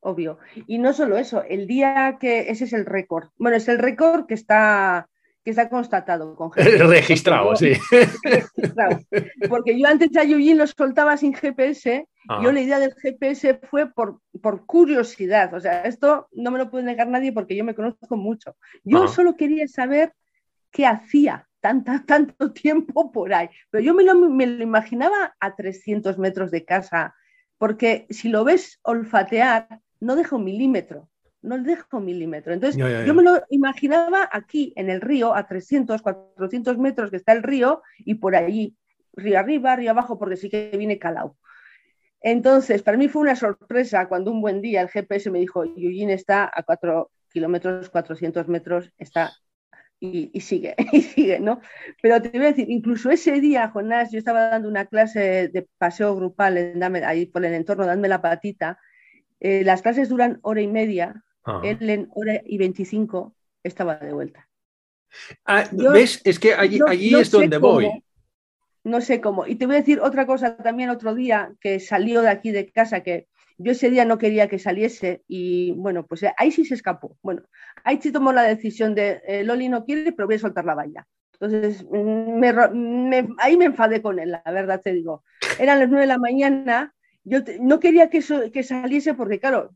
obvio. 0.00 0.38
Y 0.66 0.78
no 0.78 0.92
solo 0.92 1.16
eso, 1.16 1.42
el 1.44 1.66
día 1.66 2.18
que 2.20 2.50
ese 2.50 2.64
es 2.64 2.72
el 2.72 2.84
récord. 2.84 3.28
Bueno, 3.38 3.56
es 3.56 3.68
el 3.68 3.78
récord 3.78 4.26
que 4.26 4.34
está 4.34 5.08
que 5.44 5.50
está 5.50 5.68
constatado 5.68 6.34
con 6.34 6.50
GPS. 6.52 6.86
Registrado, 6.86 7.54
sí. 7.54 7.74
Registrado. 8.22 9.00
Porque 9.48 9.78
yo 9.78 9.86
antes 9.86 10.16
a 10.16 10.24
Yuyin 10.24 10.58
lo 10.58 10.66
soltaba 10.66 11.16
sin 11.16 11.34
GPS. 11.34 12.08
Ah. 12.28 12.40
Yo 12.42 12.50
la 12.50 12.60
idea 12.60 12.78
del 12.78 12.94
GPS 12.94 13.60
fue 13.70 13.92
por, 13.92 14.20
por 14.40 14.64
curiosidad. 14.64 15.52
O 15.52 15.60
sea, 15.60 15.82
esto 15.82 16.28
no 16.32 16.50
me 16.50 16.58
lo 16.58 16.70
puede 16.70 16.84
negar 16.84 17.08
nadie 17.08 17.32
porque 17.32 17.54
yo 17.54 17.64
me 17.64 17.74
conozco 17.74 18.16
mucho. 18.16 18.56
Yo 18.82 19.06
solo 19.08 19.36
quería 19.36 19.68
saber 19.68 20.14
qué 20.70 20.86
hacía 20.86 21.46
tanta, 21.60 22.04
tanto 22.06 22.52
tiempo 22.52 23.12
por 23.12 23.34
ahí. 23.34 23.50
Pero 23.70 23.84
yo 23.84 23.94
me 23.94 24.02
lo, 24.02 24.14
me 24.14 24.46
lo 24.46 24.62
imaginaba 24.62 25.36
a 25.38 25.54
300 25.54 26.18
metros 26.18 26.50
de 26.50 26.64
casa, 26.64 27.14
porque 27.58 28.06
si 28.08 28.30
lo 28.30 28.44
ves 28.44 28.80
olfatear, 28.82 29.80
no 30.00 30.16
deja 30.16 30.36
un 30.36 30.44
milímetro 30.44 31.08
no 31.44 31.58
dejo 31.58 31.98
un 31.98 32.06
milímetro. 32.06 32.52
Entonces, 32.52 32.76
yo 32.76 33.14
me 33.14 33.22
lo 33.22 33.42
imaginaba 33.50 34.28
aquí, 34.32 34.72
en 34.76 34.90
el 34.90 35.00
río, 35.00 35.34
a 35.34 35.46
300, 35.46 36.02
400 36.02 36.78
metros 36.78 37.10
que 37.10 37.16
está 37.16 37.32
el 37.32 37.42
río, 37.42 37.82
y 37.98 38.14
por 38.14 38.34
allí, 38.34 38.76
río 39.12 39.38
arriba, 39.38 39.76
río 39.76 39.90
abajo, 39.90 40.18
porque 40.18 40.36
sí 40.36 40.50
que 40.50 40.70
viene 40.76 40.98
calado. 40.98 41.36
Entonces, 42.20 42.82
para 42.82 42.96
mí 42.96 43.08
fue 43.08 43.22
una 43.22 43.36
sorpresa 43.36 44.08
cuando 44.08 44.30
un 44.30 44.40
buen 44.40 44.62
día 44.62 44.80
el 44.80 44.88
GPS 44.88 45.30
me 45.30 45.40
dijo, 45.40 45.64
Yujin 45.64 46.10
está 46.10 46.50
a 46.52 46.62
4 46.62 47.10
kilómetros, 47.30 47.90
400 47.90 48.48
metros, 48.48 48.90
está 48.96 49.32
y, 50.00 50.40
sigue, 50.40 50.74
y 50.92 51.02
sigue, 51.02 51.40
¿no? 51.40 51.60
Pero 52.02 52.20
te 52.20 52.30
voy 52.30 52.46
a 52.46 52.50
decir, 52.50 52.70
incluso 52.70 53.10
ese 53.10 53.40
día, 53.40 53.68
Jonás, 53.68 54.10
yo 54.10 54.18
estaba 54.18 54.48
dando 54.48 54.68
una 54.68 54.86
clase 54.86 55.48
de 55.48 55.68
paseo 55.78 56.14
grupal 56.16 56.56
en 56.56 56.82
ahí 57.04 57.26
por 57.26 57.44
el 57.44 57.54
entorno, 57.54 57.86
dame 57.86 58.08
la 58.08 58.22
patita. 58.22 58.78
Eh, 59.40 59.62
las 59.64 59.82
clases 59.82 60.08
duran 60.08 60.38
hora 60.42 60.62
y 60.62 60.68
media 60.68 61.22
él 61.62 61.90
en 61.90 62.08
hora 62.14 62.40
y 62.44 62.58
25 62.58 63.34
estaba 63.62 63.96
de 63.96 64.12
vuelta. 64.12 64.48
Ah, 65.44 65.64
¿Ves? 65.70 66.20
Es 66.24 66.38
que 66.38 66.54
allí, 66.54 66.80
allí 66.86 67.14
es 67.14 67.30
donde 67.30 67.58
voy. 67.58 67.90
No 68.82 69.00
sé 69.00 69.20
cómo. 69.20 69.46
Y 69.46 69.56
te 69.56 69.66
voy 69.66 69.76
a 69.76 69.78
decir 69.78 70.00
otra 70.00 70.26
cosa 70.26 70.56
también 70.56 70.90
otro 70.90 71.14
día 71.14 71.54
que 71.60 71.80
salió 71.80 72.20
de 72.20 72.28
aquí 72.28 72.50
de 72.50 72.70
casa, 72.70 73.02
que 73.02 73.28
yo 73.56 73.72
ese 73.72 73.90
día 73.90 74.04
no 74.04 74.18
quería 74.18 74.48
que 74.48 74.58
saliese 74.58 75.22
y 75.28 75.72
bueno, 75.72 76.06
pues 76.06 76.24
ahí 76.36 76.50
sí 76.50 76.64
se 76.64 76.74
escapó. 76.74 77.16
Bueno, 77.22 77.42
ahí 77.84 77.98
sí 78.02 78.12
tomó 78.12 78.32
la 78.32 78.42
decisión 78.42 78.94
de 78.94 79.22
eh, 79.26 79.44
Loli 79.44 79.68
no 79.68 79.84
quiere, 79.84 80.12
pero 80.12 80.26
voy 80.26 80.36
a 80.36 80.40
soltar 80.40 80.64
la 80.64 80.74
valla. 80.74 81.06
Entonces, 81.32 81.84
mm, 81.90 82.42
ahí 83.38 83.56
me 83.56 83.64
enfadé 83.64 84.02
con 84.02 84.18
él, 84.18 84.32
la 84.32 84.42
verdad 84.52 84.80
te 84.82 84.92
digo. 84.92 85.24
Eran 85.58 85.78
las 85.78 85.88
nueve 85.88 86.02
de 86.02 86.08
la 86.08 86.18
mañana, 86.18 86.94
yo 87.24 87.40
no 87.60 87.80
quería 87.80 88.10
que, 88.10 88.22
que 88.52 88.62
saliese 88.62 89.14
porque, 89.14 89.40
claro, 89.40 89.74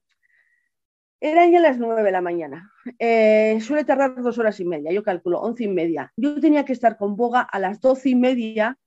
eran 1.20 1.50
ya 1.50 1.60
las 1.60 1.78
nueve 1.78 2.02
de 2.02 2.12
la 2.12 2.20
mañana. 2.20 2.72
Eh, 2.98 3.58
suele 3.60 3.84
tardar 3.84 4.14
dos 4.22 4.38
horas 4.38 4.60
y 4.60 4.64
media, 4.64 4.92
yo 4.92 5.02
calculo, 5.02 5.40
once 5.40 5.64
y 5.64 5.68
media. 5.68 6.12
Yo 6.16 6.40
tenía 6.40 6.64
que 6.64 6.72
estar 6.72 6.96
con 6.96 7.16
Boga 7.16 7.40
a 7.40 7.58
las 7.58 7.80
doce 7.80 8.10
y 8.10 8.14
media 8.14 8.78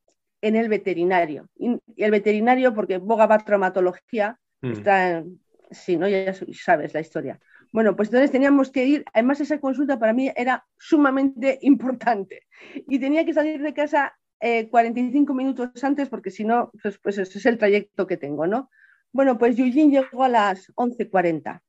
en 0.41 0.56
el 0.56 0.70
veterinario. 0.70 1.48
Y 1.56 1.80
el 1.98 2.12
veterinario, 2.12 2.74
porque 2.74 2.98
Boga 2.98 3.28
va 3.28 3.36
a 3.36 3.46
traumatología, 3.46 4.39
mm. 4.62 4.72
está 4.72 5.10
en, 5.17 5.41
sí, 5.72 5.98
¿no? 5.98 6.08
Ya 6.08 6.34
sabes 6.54 6.94
la 6.94 7.02
historia. 7.02 7.39
Bueno, 7.72 7.96
pues 7.96 8.10
entonces 8.10 8.32
teníamos 8.32 8.70
que 8.70 8.86
ir, 8.86 9.06
además 9.13 9.39
esa 9.39 9.60
consulta 9.60 9.98
para 9.98 10.13
mí 10.13 10.32
era 10.36 10.65
sumamente 10.78 11.60
importante 11.62 12.48
y 12.88 13.00
tenía 13.00 13.26
que 13.26 13.34
salir 13.34 13.62
de 13.62 13.74
casa 13.74 14.17
45 14.39 15.32
eh, 15.32 15.36
minutos 15.36 15.84
antes 15.84 16.10
porque 16.10 16.32
si 16.32 16.44
no, 16.44 16.72
pues, 16.82 16.98
pues, 16.98 17.17
ese 17.20 17.38
es 17.38 17.46
el 17.46 17.60
trayecto 17.60 18.08
que 18.08 18.17
tengo, 18.17 18.48
¿no? 18.48 18.70
Bueno, 19.13 19.38
pues 19.38 19.60
Eugene 19.60 20.00
llegó 20.00 20.24
a 20.24 20.30
las 20.30 20.74
11.40 20.76 21.62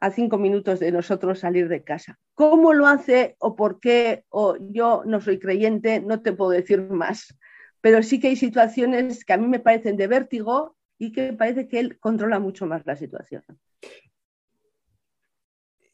a 0.00 0.10
cinco 0.10 0.38
minutos 0.38 0.80
de 0.80 0.90
nosotros 0.90 1.40
salir 1.40 1.68
de 1.68 1.84
casa. 1.84 2.18
¿Cómo 2.34 2.72
lo 2.72 2.86
hace 2.86 3.36
o 3.38 3.54
por 3.54 3.80
qué? 3.80 4.24
O 4.30 4.56
yo 4.58 5.02
no 5.04 5.20
soy 5.20 5.38
creyente, 5.38 6.00
no 6.00 6.22
te 6.22 6.32
puedo 6.32 6.50
decir 6.50 6.80
más. 6.80 7.36
Pero 7.82 8.02
sí 8.02 8.18
que 8.18 8.28
hay 8.28 8.36
situaciones 8.36 9.24
que 9.24 9.32
a 9.34 9.36
mí 9.36 9.46
me 9.46 9.60
parecen 9.60 9.96
de 9.96 10.06
vértigo 10.06 10.76
y 10.98 11.12
que 11.12 11.32
parece 11.32 11.68
que 11.68 11.80
él 11.80 11.98
controla 11.98 12.38
mucho 12.38 12.66
más 12.66 12.84
la 12.86 12.96
situación. 12.96 13.42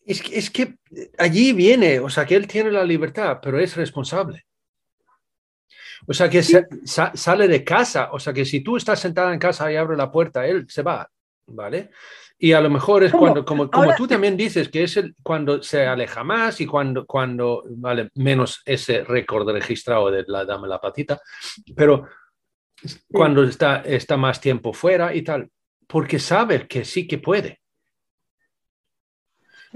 Es 0.05 0.51
que, 0.51 0.79
allí 1.19 1.53
viene, 1.53 1.99
o 1.99 2.09
sea, 2.09 2.25
que 2.25 2.37
él 2.37 2.47
tiene 2.47 2.71
la 2.71 2.85
libertad, 2.85 3.39
pero 3.43 3.59
es 3.59 3.77
responsable. 3.77 4.47
O 6.07 6.13
sea, 6.13 6.31
que 6.31 6.43
sale 6.43 7.49
de 7.49 7.65
casa, 7.65 8.11
o 8.13 8.21
sea, 8.21 8.33
que 8.33 8.45
si 8.45 8.61
tú 8.61 8.77
estás 8.77 9.01
sentada 9.01 9.33
en 9.33 9.41
casa 9.41 9.71
y 9.73 9.75
abre 9.75 9.97
la 9.97 10.13
puerta, 10.13 10.47
él 10.47 10.67
se 10.69 10.83
va, 10.83 11.11
¿vale? 11.47 11.91
Y 12.39 12.53
a 12.53 12.61
lo 12.61 12.69
mejor 12.69 13.03
es 13.03 13.13
cuando, 13.13 13.45
como, 13.45 13.71
como 13.71 13.95
tú 13.95 14.07
también 14.07 14.37
dices, 14.37 14.69
que 14.69 14.83
es 14.83 14.99
el, 14.99 15.15
cuando 15.23 15.63
se 15.63 15.87
aleja 15.87 16.23
más 16.23 16.61
y 16.61 16.67
cuando, 16.67 17.07
cuando 17.07 17.65
vale 17.71 18.11
menos 18.15 18.61
ese 18.67 19.05
récord 19.05 19.49
registrado 19.51 20.11
de 20.11 20.25
la 20.27 20.45
dame 20.45 20.69
la 20.69 20.79
patita, 20.79 21.19
pero 21.75 22.07
cuando 23.11 23.43
está, 23.43 23.77
está 23.77 24.19
más 24.19 24.39
tiempo 24.39 24.75
fuera 24.75 25.15
y 25.15 25.23
tal, 25.23 25.51
porque 25.87 26.19
sabe 26.19 26.67
que 26.69 26.85
sí 26.85 27.07
que 27.07 27.19
puede. 27.19 27.61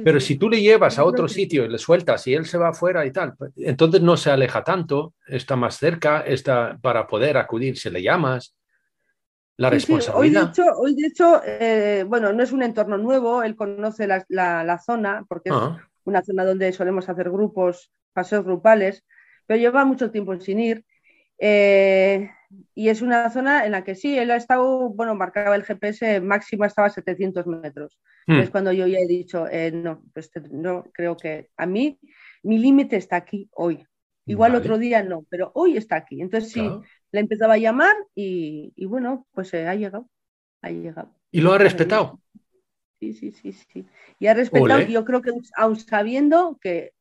Pero 0.03 0.21
si 0.21 0.37
tú 0.37 0.49
le 0.49 0.61
llevas 0.61 0.99
a 0.99 1.05
otro 1.05 1.29
sitio 1.29 1.65
y 1.65 1.69
le 1.69 1.79
sueltas 1.79 2.27
y 2.27 2.35
él 2.35 2.47
se 2.47 2.59
va 2.59 2.69
afuera 2.69 3.05
y 3.05 3.13
tal, 3.13 3.35
pues, 3.37 3.53
entonces 3.57 4.01
no 4.01 4.17
se 4.17 4.31
aleja 4.31 4.63
tanto, 4.65 5.15
está 5.27 5.57
más 5.57 5.77
cerca, 5.77 6.21
está 6.21 6.79
para 6.81 7.07
poder 7.07 7.37
acudir, 7.37 7.77
si 7.77 7.91
le 7.91 8.03
llamas 8.03 8.55
la 9.61 9.69
responsabilidad. 9.69 10.55
hoy, 10.79 10.95
de 10.95 11.07
hecho, 11.07 11.43
eh, 11.45 12.05
bueno, 12.09 12.33
no 12.33 12.43
es 12.43 12.51
un 12.51 12.63
entorno 12.63 12.97
nuevo, 12.97 13.43
él 13.43 13.57
conoce 13.57 14.07
la, 14.07 14.79
zona, 14.79 15.27
porque 15.29 15.51
es 15.51 15.55
ah. 15.55 15.79
una 16.05 16.23
zona 16.23 16.47
donde 16.47 16.73
solemos 16.73 17.11
hacer 17.11 17.31
grupos, 17.31 17.93
paseos 18.15 18.43
grupales, 18.43 19.05
pero 19.47 19.61
lleva 19.61 19.85
mucho 19.85 20.11
tiempo 20.11 20.39
sin 20.41 20.61
ir. 20.61 20.87
Eh, 21.39 22.31
y 22.75 22.89
es 22.89 23.03
una 23.03 23.29
zona 23.29 23.67
en 23.67 23.73
la 23.73 23.85
que 23.85 23.95
sí, 23.95 24.19
él 24.19 24.31
ha 24.31 24.37
estado, 24.37 24.89
bueno, 24.89 25.15
marcaba 25.15 25.55
el 25.57 25.65
GPS 25.65 26.23
máximo, 26.23 26.65
estaba 26.65 26.89
a 26.89 26.91
700 26.91 27.47
metros. 27.47 27.99
Hmm. 28.27 28.41
Es 28.41 28.49
cuando 28.49 28.73
yo 28.73 28.87
ya 28.87 28.99
he 28.99 29.07
dicho, 29.07 29.47
eh, 29.47 29.71
no, 29.73 30.03
pues 30.15 30.31
no, 30.51 30.85
creo 30.95 31.19
que 31.19 31.51
a 31.59 31.67
mí 31.67 32.01
mi 32.43 32.59
límite 32.59 32.97
está 32.97 33.17
aquí 33.17 33.51
hoy. 33.53 33.87
Igual 34.27 34.55
otro 34.55 34.79
día 34.79 35.03
no, 35.03 35.25
pero 35.29 35.51
hoy 35.55 35.77
está 35.77 35.97
aquí. 35.97 36.21
Entonces, 36.21 36.53
sí, 36.53 36.71
le 37.13 37.21
empezaba 37.21 37.55
a 37.55 37.59
llamar 37.59 37.97
y, 38.15 38.73
bueno, 38.87 39.27
pues 39.33 39.53
ha 39.55 39.75
llegado, 39.75 40.09
ha 40.63 40.71
llegado. 40.71 41.15
¿Y 41.31 41.41
lo 41.41 41.53
ha 41.53 41.59
respetado? 41.59 42.21
Sí, 43.01 43.15
sí, 43.15 43.33
sí, 43.33 43.53
sí. 43.53 43.87
Y 44.19 44.27
ha 44.27 44.35
respetado, 44.35 44.83
yo 44.83 45.05
creo 45.05 45.23
que 45.23 45.33
aún 45.57 45.77
sabiendo 45.77 46.59
que, 46.61 46.93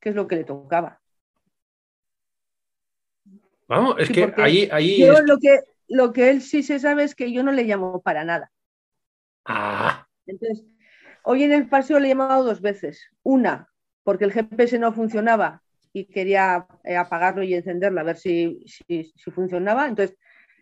es 0.00 0.14
lo 0.14 0.28
que 0.28 0.36
le 0.36 0.44
tocaba. 0.44 1.00
Vamos, 3.66 3.96
es 3.98 4.08
que 4.08 4.32
ahí... 4.36 4.68
ahí 4.70 5.00
yo 5.00 5.20
lo, 5.22 5.38
que, 5.38 5.58
lo 5.88 6.12
que 6.12 6.30
él 6.30 6.42
sí 6.42 6.62
se 6.62 6.78
sabe 6.78 7.02
es 7.02 7.16
que 7.16 7.32
yo 7.32 7.42
no 7.42 7.50
le 7.50 7.64
llamo 7.64 8.00
para 8.02 8.24
nada. 8.24 8.52
Ah. 9.44 10.06
Entonces, 10.26 10.64
hoy 11.24 11.42
en 11.42 11.52
el 11.52 11.68
paseo 11.68 11.98
le 11.98 12.06
he 12.06 12.10
llamado 12.10 12.44
dos 12.44 12.60
veces. 12.60 13.10
Una, 13.24 13.68
porque 14.04 14.24
el 14.24 14.32
GPS 14.32 14.78
no 14.78 14.92
funcionaba 14.92 15.64
y 15.96 16.04
quería 16.04 16.66
eh, 16.84 16.94
apagarlo 16.94 17.42
y 17.42 17.54
encenderlo 17.54 18.00
a 18.00 18.04
ver 18.04 18.18
si, 18.18 18.62
si, 18.66 19.30
funcionaba. 19.30 19.88
Entonces, 19.88 20.14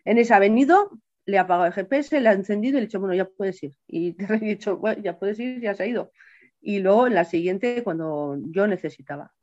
en 0.05 0.17
ese 0.17 0.33
ha 0.33 0.39
venido, 0.39 0.91
le 1.25 1.37
ha 1.37 1.41
apagado 1.41 1.65
el 1.65 1.73
GPS, 1.73 2.21
le 2.21 2.29
ha 2.29 2.31
encendido 2.31 2.77
y 2.77 2.79
le 2.79 2.83
he 2.83 2.87
dicho, 2.87 3.01
bueno, 3.01 3.15
ya 3.15 3.25
puedes 3.25 3.61
ir. 3.61 3.75
Y 3.85 4.13
te 4.13 4.33
he 4.33 4.39
dicho, 4.39 4.77
bueno, 4.77 5.01
ya 5.03 5.19
puedes 5.19 5.37
ir, 5.41 5.59
ya 5.59 5.75
se 5.75 5.83
ha 5.83 5.87
ido. 5.87 6.13
Y 6.61 6.79
luego 6.79 7.07
en 7.07 7.15
la 7.15 7.25
siguiente, 7.25 7.83
cuando 7.83 8.37
yo 8.45 8.65
necesitaba. 8.65 9.33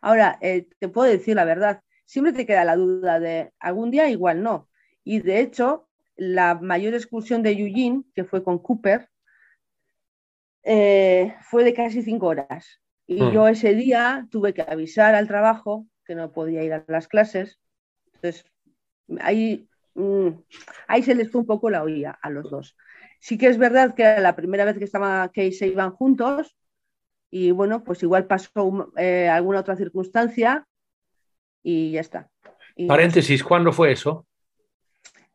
Ahora, 0.00 0.36
eh, 0.40 0.66
te 0.80 0.88
puedo 0.88 1.08
decir 1.08 1.36
la 1.36 1.44
verdad, 1.44 1.80
siempre 2.04 2.32
te 2.32 2.44
queda 2.44 2.64
la 2.64 2.74
duda 2.74 3.20
de 3.20 3.52
algún 3.60 3.92
día 3.92 4.10
igual 4.10 4.42
no. 4.42 4.68
Y 5.04 5.20
de 5.20 5.38
hecho, 5.38 5.88
la 6.16 6.56
mayor 6.56 6.94
excursión 6.94 7.44
de 7.44 7.52
Eugene, 7.52 8.02
que 8.16 8.24
fue 8.24 8.42
con 8.42 8.58
Cooper, 8.58 9.08
eh, 10.64 11.36
fue 11.42 11.62
de 11.62 11.72
casi 11.72 12.02
cinco 12.02 12.26
horas. 12.26 12.81
Y 13.12 13.22
mm. 13.22 13.32
yo 13.32 13.46
ese 13.46 13.74
día 13.74 14.26
tuve 14.30 14.54
que 14.54 14.62
avisar 14.62 15.14
al 15.14 15.28
trabajo 15.28 15.86
que 16.04 16.14
no 16.14 16.32
podía 16.32 16.64
ir 16.64 16.72
a 16.72 16.84
las 16.88 17.08
clases. 17.08 17.60
Entonces, 18.14 18.46
ahí, 19.20 19.68
mm, 19.94 20.28
ahí 20.88 21.02
se 21.02 21.14
les 21.14 21.30
fue 21.30 21.42
un 21.42 21.46
poco 21.46 21.68
la 21.68 21.82
oía 21.82 22.18
a 22.22 22.30
los 22.30 22.50
dos. 22.50 22.76
Sí 23.20 23.36
que 23.36 23.48
es 23.48 23.58
verdad 23.58 23.94
que 23.94 24.02
era 24.02 24.20
la 24.20 24.34
primera 24.34 24.64
vez 24.64 24.78
que, 24.78 24.84
estaba, 24.84 25.30
que 25.30 25.52
se 25.52 25.68
iban 25.68 25.90
juntos 25.92 26.56
y 27.30 27.50
bueno, 27.50 27.84
pues 27.84 28.02
igual 28.02 28.26
pasó 28.26 28.92
eh, 28.96 29.28
alguna 29.28 29.60
otra 29.60 29.76
circunstancia 29.76 30.66
y 31.62 31.92
ya 31.92 32.00
está. 32.00 32.30
Paréntesis, 32.88 33.44
¿cuándo 33.44 33.72
fue 33.72 33.92
eso? 33.92 34.26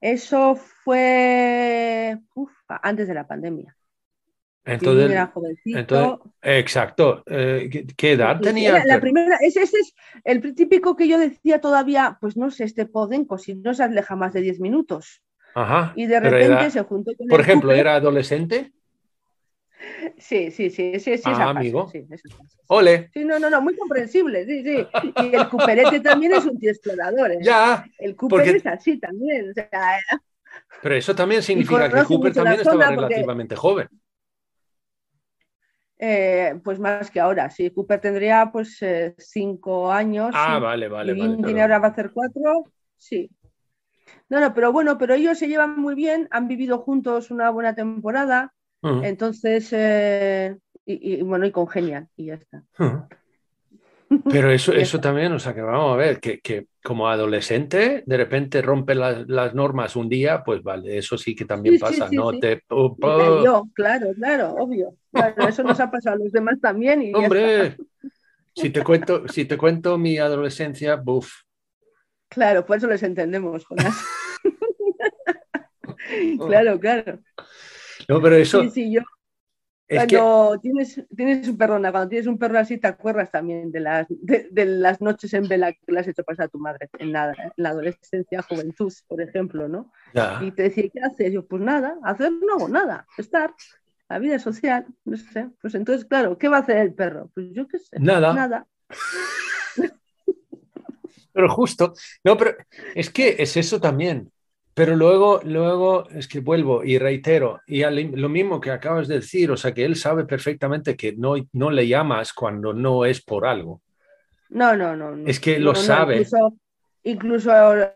Eso 0.01 0.55
fue 0.55 2.19
antes 2.67 3.07
de 3.07 3.13
la 3.13 3.27
pandemia. 3.27 3.75
Entonces, 4.73 5.12
era 5.12 5.27
jovencito. 5.27 6.21
exacto. 6.41 7.23
Eh, 7.25 7.86
¿Qué 7.95 8.12
edad 8.12 8.39
tenía? 8.41 8.84
La 8.86 8.99
primera, 8.99 9.38
ese, 9.41 9.62
es 9.63 9.71
el 10.23 10.53
típico 10.56 10.95
que 10.95 11.08
yo 11.08 11.17
decía 11.17 11.62
todavía, 11.62 12.17
pues 12.21 12.36
no 12.38 12.51
sé, 12.51 12.65
este 12.65 12.86
Podenco, 12.86 13.38
si 13.38 13.56
no 13.56 13.73
se 13.73 13.84
aleja 13.84 14.15
más 14.15 14.34
de 14.34 14.41
10 14.41 14.60
minutos. 14.60 15.23
Ajá. 15.56 15.93
Y 15.95 16.06
de 16.06 16.19
repente 16.19 16.45
era- 16.45 16.69
se 16.69 16.82
juntó 16.84 17.12
con 17.17 17.27
por 17.27 17.39
el 17.39 17.45
ejemplo, 17.45 17.69
Cooper. 17.69 17.80
¿era 17.80 17.95
adolescente? 17.95 18.71
Sí, 20.17 20.51
sí, 20.51 20.69
sí, 20.71 20.93
sí, 20.93 20.99
sí, 20.99 21.12
esa 21.12 21.30
Ah, 21.32 21.36
fase, 21.36 21.49
amigo. 21.60 21.89
sí, 21.91 22.06
esa 22.10 22.36
fase. 22.36 22.58
Ole, 22.67 23.10
Sí, 23.13 23.23
no, 23.23 23.38
no, 23.39 23.49
no, 23.49 23.62
muy 23.62 23.75
comprensible, 23.75 24.45
sí, 24.45 24.63
sí. 24.63 24.88
Y 25.23 25.36
el 25.36 25.47
Cooperete 25.49 25.99
también 25.99 26.34
es 26.34 26.45
un 26.45 26.58
tío 26.58 26.71
explorador. 26.71 27.32
¿eh? 27.32 27.38
ya. 27.41 27.86
El 27.99 28.15
Cooper 28.15 28.39
porque- 28.43 28.58
es 28.58 28.65
así 28.65 28.99
también. 28.99 29.51
O 29.51 29.53
sea, 29.53 29.69
Pero 30.82 30.95
eso 30.95 31.15
también 31.15 31.41
significa 31.88 31.89
que 31.91 32.03
Cooper 32.03 32.34
también 32.34 32.60
estaba 32.60 32.77
porque- 32.88 32.95
relativamente 33.01 33.56
joven. 33.56 33.88
Eh, 35.99 36.60
pues 36.63 36.79
más 36.79 37.10
que 37.12 37.19
ahora, 37.19 37.49
sí. 37.49 37.71
Cooper 37.71 37.99
tendría 37.99 38.49
pues 38.51 38.81
eh, 38.81 39.15
cinco 39.17 39.91
años. 39.91 40.31
Ah, 40.33 40.55
sí. 40.55 40.62
vale, 40.62 40.88
vale, 40.88 41.13
y 41.13 41.19
vale. 41.19 41.62
Ahora 41.62 41.79
va 41.79 41.88
a 41.88 41.91
hacer 41.91 42.12
cuatro, 42.13 42.65
sí. 42.97 43.29
No, 44.29 44.39
no, 44.39 44.53
pero 44.53 44.71
bueno, 44.71 44.97
pero 44.97 45.13
ellos 45.13 45.38
se 45.38 45.47
llevan 45.47 45.79
muy 45.79 45.95
bien, 45.95 46.27
han 46.31 46.47
vivido 46.47 46.79
juntos 46.79 47.31
una 47.31 47.49
buena 47.49 47.75
temporada, 47.75 48.53
entonces, 48.81 49.69
eh, 49.71 50.57
y, 50.86 51.15
y, 51.15 51.21
bueno, 51.21 51.45
y 51.45 51.51
congenian, 51.51 52.10
y 52.15 52.25
ya 52.25 52.36
está. 52.36 52.63
Pero 54.30 54.52
eso, 54.52 54.74
eso 54.74 55.00
también, 55.00 55.32
o 55.34 55.39
sea, 55.39 55.54
que 55.54 55.62
vamos 55.62 55.93
a 55.93 55.98
ver, 55.98 56.20
que, 56.20 56.39
que 56.39 56.67
como 56.84 57.10
adolescente 57.10 58.04
de 58.06 58.17
repente 58.17 58.62
rompe 58.62 58.96
las, 58.96 59.28
las 59.28 59.54
normas 59.54 59.96
un 59.96 60.08
día, 60.08 60.43
pues 60.46 60.63
vale, 60.63 60.98
eso 60.98 61.17
sí 61.17 61.36
que 61.36 61.46
también 61.46 61.76
Sí, 61.76 61.80
pasa, 61.80 62.08
sí, 62.08 62.15
¿no? 62.15 62.32
sí. 62.32 62.39
Te, 62.39 62.63
oh, 62.70 62.96
Y 62.98 63.02
la 63.02 63.08
oh, 63.08 63.41
lió, 63.41 63.70
claro, 63.74 64.08
claro, 64.15 64.56
obvio. 64.56 64.96
Claro, 65.12 65.48
eso 65.48 65.63
nos 65.63 65.80
ha 65.80 65.91
pasado 65.91 66.15
a 66.15 66.20
los 66.20 66.32
demás 66.32 66.60
también 66.62 67.02
y 67.02 67.13
hombre, 67.13 67.76
si 68.56 68.70
te 68.70 68.84
cuento, 68.84 69.28
si 69.28 69.46
te 69.46 69.58
cuento 69.58 69.98
mi 69.98 70.17
adolescencia, 70.17 70.96
buf. 70.96 71.30
Claro, 72.30 72.65
por 72.65 72.78
eso 72.78 72.88
les 72.88 73.04
entendemos, 73.04 73.65
Jonás. 73.65 73.98
claro, 76.48 76.80
claro. 76.80 77.20
No, 78.08 78.22
pero 78.22 78.36
eso 78.36 78.62
Sí, 78.63 78.70
sí, 78.70 78.93
yo 78.93 79.02
es 79.88 80.08
que 80.08 80.17
cuando 80.17 80.60
tienes, 80.60 81.02
tienes 81.15 81.47
un 81.47 81.58
perrona, 81.58 81.91
cuando 81.91 82.10
tienes 82.10 82.28
un 82.28 82.38
perro 82.38 82.60
así, 82.60 82.78
te 82.78 82.88
acuerdas 82.88 83.32
también 83.32 83.71
de 83.71 83.80
las, 83.80 84.08
de, 84.10 84.47
de 84.52 84.65
las 84.65 85.02
noches 85.02 85.34
en 85.34 85.47
vela 85.47 85.71
que 85.71 85.91
le 85.91 86.00
has 86.00 86.08
hecho 86.08 86.23
pasar 86.23 86.45
a 86.45 86.50
tu 86.50 86.60
madre 86.60 86.89
en 87.00 87.13
la, 87.13 87.30
en 87.30 87.52
la 87.56 87.69
adolescencia, 87.69 88.41
juventud, 88.41 88.91
por 89.08 89.21
ejemplo, 89.21 89.67
¿no? 89.67 89.91
ya. 90.13 90.39
Y 90.41 90.52
te 90.52 90.63
decía, 90.63 90.89
¿qué 90.91 91.00
haces? 91.00 91.32
Yo, 91.32 91.45
pues 91.47 91.62
nada, 91.62 91.97
hacer 92.04 92.32
no 92.32 92.56
hago 92.56 92.67
nada, 92.69 93.08
estar, 93.17 93.54
la 94.10 94.19
vida 94.19 94.39
social, 94.39 94.86
no 95.06 95.17
sé. 95.17 95.50
Pues 95.62 95.76
entonces, 95.76 96.06
claro, 96.06 96.38
¿qué 96.38 96.47
va 96.47 96.58
a 96.58 96.62
hacer 96.62 96.78
el 96.78 96.93
perro? 96.93 97.30
Pues 97.34 97.47
yo 97.52 97.67
qué 97.67 97.80
sé, 97.80 97.97
Nada. 98.00 98.34
nada. 98.34 98.67
Pero 101.34 101.50
justo, 101.50 101.93
no, 102.23 102.36
pero 102.36 102.56
es 102.95 103.12
que 103.12 103.36
es 103.38 103.58
eso 103.58 103.80
también. 103.80 104.32
Pero 104.77 104.95
luego, 104.95 105.39
luego 105.43 106.07
es 106.11 106.27
que 106.27 106.39
vuelvo 106.39 106.83
y 106.83 106.99
reitero, 106.99 107.59
y 107.65 107.81
al- 107.81 108.11
lo 108.13 108.29
mismo 108.29 108.61
que 108.61 108.69
acabas 108.69 109.07
de 109.07 109.15
decir, 109.15 109.49
o 109.49 109.57
sea, 109.57 109.73
que 109.73 109.83
él 109.83 109.95
sabe 109.95 110.25
perfectamente 110.25 110.95
que 110.95 111.13
no, 111.13 111.33
no 111.53 111.71
le 111.71 111.87
llamas 111.87 112.31
cuando 112.31 112.73
no 112.73 113.03
es 113.03 113.19
por 113.23 113.47
algo. 113.47 113.81
No, 114.49 114.77
no, 114.77 114.95
no. 114.95 115.15
no. 115.15 115.27
Es 115.27 115.39
que 115.39 115.57
No, 115.57 115.65
lo 115.65 115.75
sabe. 115.75 116.17
Incluso, 116.17 116.57
incluso 117.03 117.51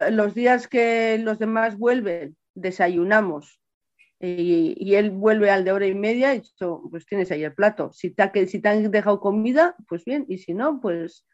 los 0.10 0.34
días 0.34 0.68
que 0.68 1.20
los 1.20 1.38
demás 1.38 1.78
vuelven, 1.78 2.36
desayunamos 2.56 3.62
y, 4.20 4.74
y 4.76 4.96
él 4.96 5.12
vuelve 5.12 5.52
al 5.52 5.64
de 5.64 5.74
hora 5.74 5.86
y 5.86 5.94
media 5.94 6.34
y 6.34 6.40
dicho, 6.40 6.82
pues 6.90 7.06
tienes 7.06 7.32
ahí 7.32 7.44
el 7.44 7.54
plato. 7.54 7.92
Si 7.94 8.10
te, 8.10 8.32
que- 8.32 8.48
si 8.48 8.60
te 8.60 8.70
han 8.70 8.90
dejado 8.90 9.20
comida, 9.20 9.76
pues 9.88 10.04
bien, 10.04 10.26
y 10.28 10.40
si 10.40 10.56
no, 10.56 10.82
pues 10.82 11.28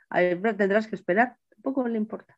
tendrás 0.57 0.87
que 0.87 0.95
esperar. 0.97 1.37
Tampoco 1.51 1.87
le 1.87 1.97
importa. 1.97 2.37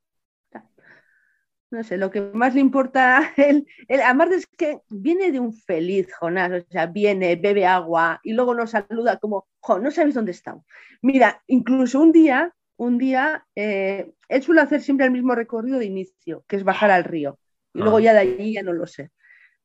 No 1.72 1.84
sé, 1.84 1.98
lo 1.98 2.10
que 2.10 2.22
más 2.22 2.56
le 2.56 2.62
importa 2.62 3.20
a 3.20 3.34
él, 3.38 3.68
él, 3.88 4.02
además 4.02 4.32
es 4.32 4.48
que 4.48 4.80
viene 4.90 5.32
de 5.32 5.40
un 5.40 5.54
feliz, 5.54 6.12
Jonás, 6.16 6.52
o 6.52 6.66
sea, 6.72 6.88
viene, 6.88 7.36
bebe 7.36 7.66
agua 7.68 8.20
y 8.24 8.34
luego 8.34 8.56
nos 8.56 8.72
saluda 8.72 9.18
como, 9.18 9.48
jo, 9.60 9.78
no 9.80 9.92
sabéis 9.92 10.16
dónde 10.16 10.32
estamos. 10.32 10.66
Mira, 11.04 11.44
incluso 11.48 12.00
un 12.02 12.12
día, 12.12 12.56
un 12.78 12.98
día, 12.98 13.46
eh, 13.56 14.12
él 14.30 14.42
suele 14.44 14.62
hacer 14.62 14.82
siempre 14.82 15.06
el 15.06 15.12
mismo 15.12 15.36
recorrido 15.36 15.78
de 15.78 15.86
inicio, 15.86 16.44
que 16.48 16.56
es 16.56 16.64
bajar 16.64 16.90
al 16.92 17.04
río. 17.04 17.40
Y 17.74 17.82
luego 17.84 18.00
Ah. 18.00 18.02
ya 18.02 18.14
de 18.14 18.20
allí 18.20 18.54
ya 18.54 18.64
no 18.64 18.74
lo 18.74 18.88
sé. 18.88 19.12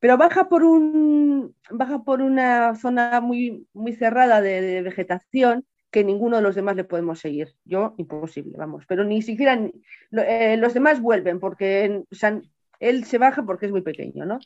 Pero 0.01 0.19
baja 0.19 0.49
por, 0.49 0.65
un, 0.65 1.57
baja 1.71 2.05
por 2.05 2.23
una 2.23 2.75
zona 2.77 3.21
muy, 3.23 3.67
muy 3.75 3.93
cerrada 3.95 4.41
de, 4.43 4.61
de 4.63 4.83
vegetación 4.83 5.67
que 5.95 6.03
ninguno 6.03 6.39
de 6.39 6.43
los 6.43 6.57
demás 6.57 6.75
le 6.75 6.83
podemos 6.83 7.21
seguir. 7.21 7.55
Yo, 7.65 7.95
imposible, 7.99 8.59
vamos. 8.59 8.85
Pero 8.89 9.05
ni 9.05 9.23
siquiera 9.23 9.57
eh, 10.11 10.57
los 10.57 10.75
demás 10.75 11.01
vuelven 11.01 11.39
porque 11.39 12.03
él 12.81 13.05
se 13.05 13.19
baja 13.19 13.45
porque 13.47 13.67
es 13.67 13.73
muy 13.73 13.83
pequeño, 13.83 14.27
¿no? 14.27 14.41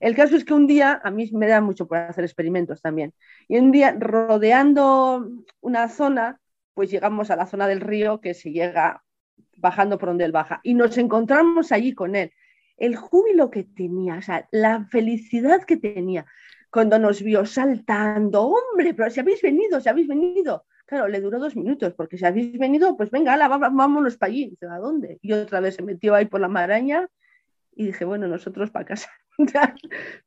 El 0.00 0.14
caso 0.14 0.34
es 0.34 0.46
que 0.46 0.54
un 0.54 0.66
día, 0.66 1.02
a 1.04 1.10
mí 1.10 1.30
me 1.34 1.46
da 1.46 1.60
mucho 1.60 1.86
por 1.86 1.98
hacer 1.98 2.24
experimentos 2.24 2.80
también, 2.80 3.12
y 3.48 3.58
un 3.58 3.70
día 3.70 3.94
rodeando 3.98 5.28
una 5.60 5.90
zona, 5.90 6.40
pues 6.72 6.90
llegamos 6.90 7.30
a 7.30 7.36
la 7.36 7.44
zona 7.44 7.68
del 7.68 7.82
río 7.82 8.22
que 8.22 8.32
se 8.32 8.50
llega 8.50 9.04
bajando 9.58 9.98
por 9.98 10.08
donde 10.08 10.24
él 10.24 10.32
baja 10.32 10.60
y 10.62 10.72
nos 10.72 10.96
encontramos 10.96 11.70
allí 11.70 11.92
con 11.92 12.16
él. 12.16 12.32
El 12.78 12.96
júbilo 12.96 13.50
que 13.50 13.64
tenía, 13.64 14.16
o 14.16 14.22
sea, 14.22 14.48
la 14.52 14.86
felicidad 14.86 15.64
que 15.64 15.76
tenía 15.76 16.24
cuando 16.70 16.98
nos 16.98 17.22
vio 17.22 17.44
saltando, 17.44 18.46
hombre, 18.46 18.94
pero 18.94 19.10
si 19.10 19.20
habéis 19.20 19.42
venido, 19.42 19.82
si 19.82 19.90
habéis 19.90 20.08
venido. 20.08 20.64
Claro, 20.86 21.08
le 21.08 21.20
duró 21.20 21.38
dos 21.38 21.56
minutos, 21.56 21.94
porque 21.94 22.18
si 22.18 22.26
habéis 22.26 22.58
venido, 22.58 22.96
pues 22.96 23.10
venga, 23.10 23.32
ala, 23.32 23.48
vámonos 23.48 24.16
para 24.16 24.30
allí. 24.30 24.50
Dice, 24.50 24.66
¿a 24.66 24.78
dónde? 24.78 25.18
Y 25.22 25.32
otra 25.32 25.60
vez 25.60 25.76
se 25.76 25.82
metió 25.82 26.14
ahí 26.14 26.26
por 26.26 26.40
la 26.40 26.48
maraña 26.48 27.08
y 27.74 27.86
dije, 27.86 28.04
bueno, 28.04 28.28
nosotros 28.28 28.70
para 28.70 28.84
casa. 28.84 29.10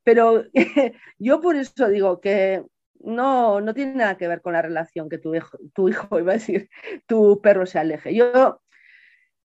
Pero 0.04 0.46
yo 1.20 1.42
por 1.42 1.56
eso 1.56 1.88
digo 1.90 2.20
que 2.20 2.64
no, 3.00 3.62
no 3.62 3.74
tiene 3.74 3.96
nada 3.96 4.18
que 4.18 4.28
ver 4.28 4.42
con 4.42 4.54
la 4.54 4.62
relación 4.62 5.10
que 5.10 5.18
tu 5.18 5.36
hijo, 5.36 5.58
tu 5.74 5.90
hijo, 5.90 6.08
iba 6.20 6.32
a 6.32 6.36
decir, 6.36 6.70
tu 7.06 7.42
perro 7.42 7.66
se 7.66 7.80
aleje. 7.80 8.16
Yo 8.16 8.62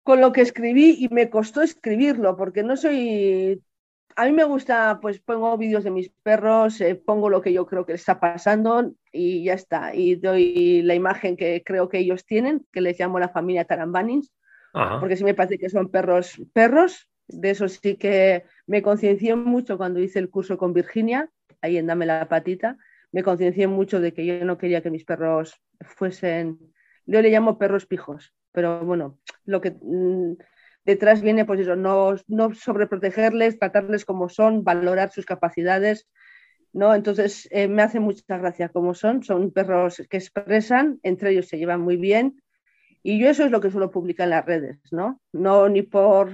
con 0.03 0.19
lo 0.21 0.31
que 0.31 0.41
escribí 0.41 0.97
y 0.99 1.09
me 1.09 1.29
costó 1.29 1.61
escribirlo 1.61 2.35
porque 2.35 2.63
no 2.63 2.75
soy 2.75 3.61
a 4.15 4.25
mí 4.25 4.31
me 4.31 4.43
gusta 4.43 4.99
pues 5.01 5.19
pongo 5.19 5.57
vídeos 5.57 5.83
de 5.83 5.91
mis 5.91 6.09
perros 6.09 6.79
eh, 6.81 6.95
pongo 6.95 7.29
lo 7.29 7.41
que 7.41 7.53
yo 7.53 7.65
creo 7.65 7.85
que 7.85 7.93
les 7.93 8.01
está 8.01 8.19
pasando 8.19 8.93
y 9.11 9.43
ya 9.43 9.53
está. 9.53 9.93
Y 9.95 10.15
doy 10.15 10.81
la 10.83 10.95
imagen 10.95 11.37
que 11.37 11.63
creo 11.65 11.89
que 11.89 11.99
ellos 11.99 12.25
tienen 12.25 12.65
que 12.71 12.81
les 12.81 12.99
llamo 12.99 13.19
la 13.19 13.29
familia 13.29 13.65
Tarambanins 13.65 14.31
Ajá. 14.73 14.99
porque 14.99 15.15
sí 15.17 15.23
me 15.23 15.33
parece 15.33 15.57
que 15.57 15.69
son 15.69 15.89
perros 15.89 16.41
perros. 16.53 17.07
De 17.27 17.51
eso 17.51 17.69
sí 17.69 17.95
que 17.95 18.43
me 18.67 18.81
conciencié 18.81 19.35
mucho 19.35 19.77
cuando 19.77 20.01
hice 20.01 20.19
el 20.19 20.29
curso 20.29 20.57
con 20.57 20.73
Virginia 20.73 21.29
ahí 21.61 21.77
en 21.77 21.87
Dame 21.87 22.05
la 22.05 22.27
Patita. 22.27 22.77
Me 23.11 23.23
conciencié 23.23 23.67
mucho 23.67 24.01
de 24.01 24.13
que 24.13 24.25
yo 24.25 24.43
no 24.43 24.57
quería 24.57 24.81
que 24.81 24.89
mis 24.89 25.05
perros 25.05 25.61
fuesen 25.79 26.59
yo 27.05 27.21
le 27.21 27.29
llamo 27.29 27.57
perros 27.57 27.85
pijos 27.85 28.33
pero 28.51 28.83
bueno, 28.85 29.17
lo 29.45 29.61
que 29.61 29.71
mmm, 29.81 30.33
detrás 30.85 31.21
viene, 31.21 31.45
pues 31.45 31.59
eso, 31.59 31.75
no, 31.75 32.15
no 32.27 32.53
sobreprotegerles, 32.53 33.59
tratarles 33.59 34.05
como 34.05 34.29
son, 34.29 34.63
valorar 34.63 35.11
sus 35.11 35.25
capacidades, 35.25 36.07
¿no? 36.73 36.95
Entonces, 36.95 37.47
eh, 37.51 37.67
me 37.67 37.81
hace 37.81 37.99
mucha 37.99 38.37
gracia 38.37 38.69
como 38.69 38.93
son, 38.93 39.23
son 39.23 39.51
perros 39.51 40.01
que 40.09 40.17
expresan, 40.17 40.99
entre 41.03 41.31
ellos 41.31 41.47
se 41.47 41.57
llevan 41.57 41.81
muy 41.81 41.97
bien, 41.97 42.41
y 43.03 43.19
yo 43.19 43.29
eso 43.29 43.45
es 43.45 43.51
lo 43.51 43.61
que 43.61 43.71
suelo 43.71 43.91
publicar 43.91 44.25
en 44.25 44.31
las 44.31 44.45
redes, 44.45 44.79
¿no? 44.91 45.19
No 45.31 45.69
ni 45.69 45.81
por, 45.81 46.29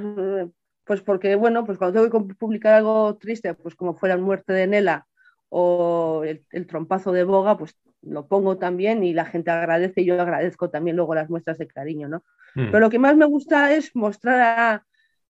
pues 0.84 1.02
porque, 1.02 1.36
bueno, 1.36 1.66
pues 1.66 1.78
cuando 1.78 2.02
tengo 2.02 2.28
que 2.28 2.36
publicar 2.36 2.74
algo 2.74 3.18
triste, 3.18 3.54
pues 3.54 3.76
como 3.76 3.96
fuera 3.96 4.18
muerte 4.18 4.54
de 4.54 4.68
Nela 4.68 5.08
o 5.50 6.24
el 6.26 6.68
trompazo 6.68 7.14
de 7.14 7.24
Boga, 7.24 7.58
pues 7.58 7.74
lo 8.02 8.28
pongo 8.28 8.58
también 8.58 9.04
y 9.04 9.14
la 9.14 9.26
gente 9.26 9.52
agradece 9.52 10.02
y 10.02 10.06
yo 10.06 10.22
agradezco 10.22 10.70
también 10.70 10.96
luego 10.96 11.16
las 11.16 11.30
muestras 11.30 11.58
de 11.58 11.68
cariño, 11.68 12.08
¿no? 12.08 12.24
Mm. 12.56 12.72
Pero 12.72 12.80
lo 12.80 12.90
que 12.90 13.00
más 13.00 13.16
me 13.16 13.26
gusta 13.26 13.74
es 13.74 13.96
mostrar 13.96 14.40
a, 14.42 14.86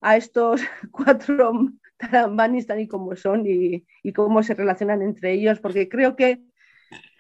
a 0.02 0.18
estos 0.18 0.62
cuatro 0.92 1.54
tarambanis 1.98 2.68
tan 2.68 2.80
y 2.80 2.88
como 2.88 3.16
son 3.16 3.46
y, 3.46 3.86
y, 4.04 4.14
cómo 4.14 4.42
se 4.44 4.54
relacionan 4.54 5.02
entre 5.02 5.34
ellos, 5.34 5.60
porque 5.60 5.90
creo 5.90 6.16
que 6.16 6.42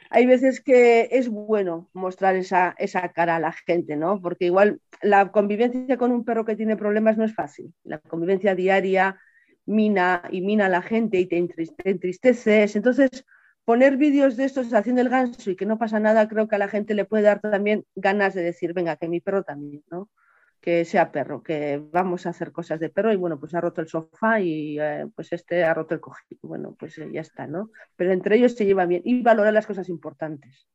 hay 0.10 0.26
veces 0.26 0.62
que 0.62 1.10
es 1.12 1.30
bueno 1.30 1.90
mostrar 1.94 2.36
esa, 2.36 2.76
esa 2.80 3.10
cara 3.10 3.36
a 3.36 3.40
la 3.40 3.52
gente, 3.52 3.96
¿no? 3.96 4.22
Porque 4.22 4.46
igual 4.46 4.82
la 5.02 5.32
convivencia 5.32 5.98
con 5.98 6.12
un 6.12 6.26
perro 6.26 6.46
que 6.46 6.56
tiene 6.56 6.76
problemas 6.76 7.18
no 7.18 7.26
es 7.26 7.36
fácil. 7.36 7.74
La 7.84 8.00
convivencia 8.00 8.56
diaria 8.56 9.20
mina 9.66 10.24
y 10.32 10.42
mina 10.42 10.66
a 10.66 10.70
la 10.70 10.82
gente 10.82 11.20
y 11.20 11.28
te, 11.28 11.38
entriste, 11.38 11.84
te 11.84 11.90
entristeces. 11.92 12.76
Entonces, 12.76 13.26
poner 13.70 13.98
vídeos 13.98 14.36
de 14.36 14.46
estos 14.46 14.74
haciendo 14.74 15.00
el 15.00 15.10
ganso 15.10 15.52
y 15.52 15.56
que 15.56 15.68
no 15.68 15.78
pasa 15.78 16.00
nada, 16.00 16.28
creo 16.28 16.48
que 16.48 16.56
a 16.56 16.58
la 16.58 16.70
gente 16.70 16.96
le 16.96 17.06
puede 17.06 17.22
dar 17.22 17.40
también 17.40 17.86
ganas 17.94 18.34
de 18.34 18.42
decir, 18.42 18.74
venga, 18.74 18.96
que 18.96 19.08
mi 19.08 19.22
perro 19.22 19.44
también, 19.44 19.84
¿no? 19.92 20.10
Que 20.60 20.86
sea 20.86 21.12
perro, 21.12 21.44
que 21.44 21.80
vamos 21.92 22.26
a 22.26 22.32
hacer 22.32 22.52
cosas 22.52 22.80
de 22.80 22.90
perro 22.90 23.14
y 23.14 23.16
bueno, 23.16 23.40
pues 23.40 23.54
ha 23.54 23.62
roto 23.62 23.82
el 23.82 23.88
sofá 23.88 24.40
y 24.42 24.80
eh, 24.80 25.06
pues 25.16 25.32
este 25.34 25.66
ha 25.66 25.76
roto 25.76 25.94
el 25.94 26.02
cojín. 26.02 26.40
Bueno, 26.42 26.76
pues 26.80 26.98
eh, 26.98 27.10
ya 27.14 27.22
está, 27.22 27.46
¿no? 27.46 27.70
Pero 27.96 28.12
entre 28.12 28.38
ellos 28.38 28.56
se 28.56 28.66
llevan 28.66 28.90
bien 28.90 29.04
y 29.06 29.22
valorar 29.22 29.54
las 29.54 29.68
cosas 29.68 29.88
importantes. 29.88 30.68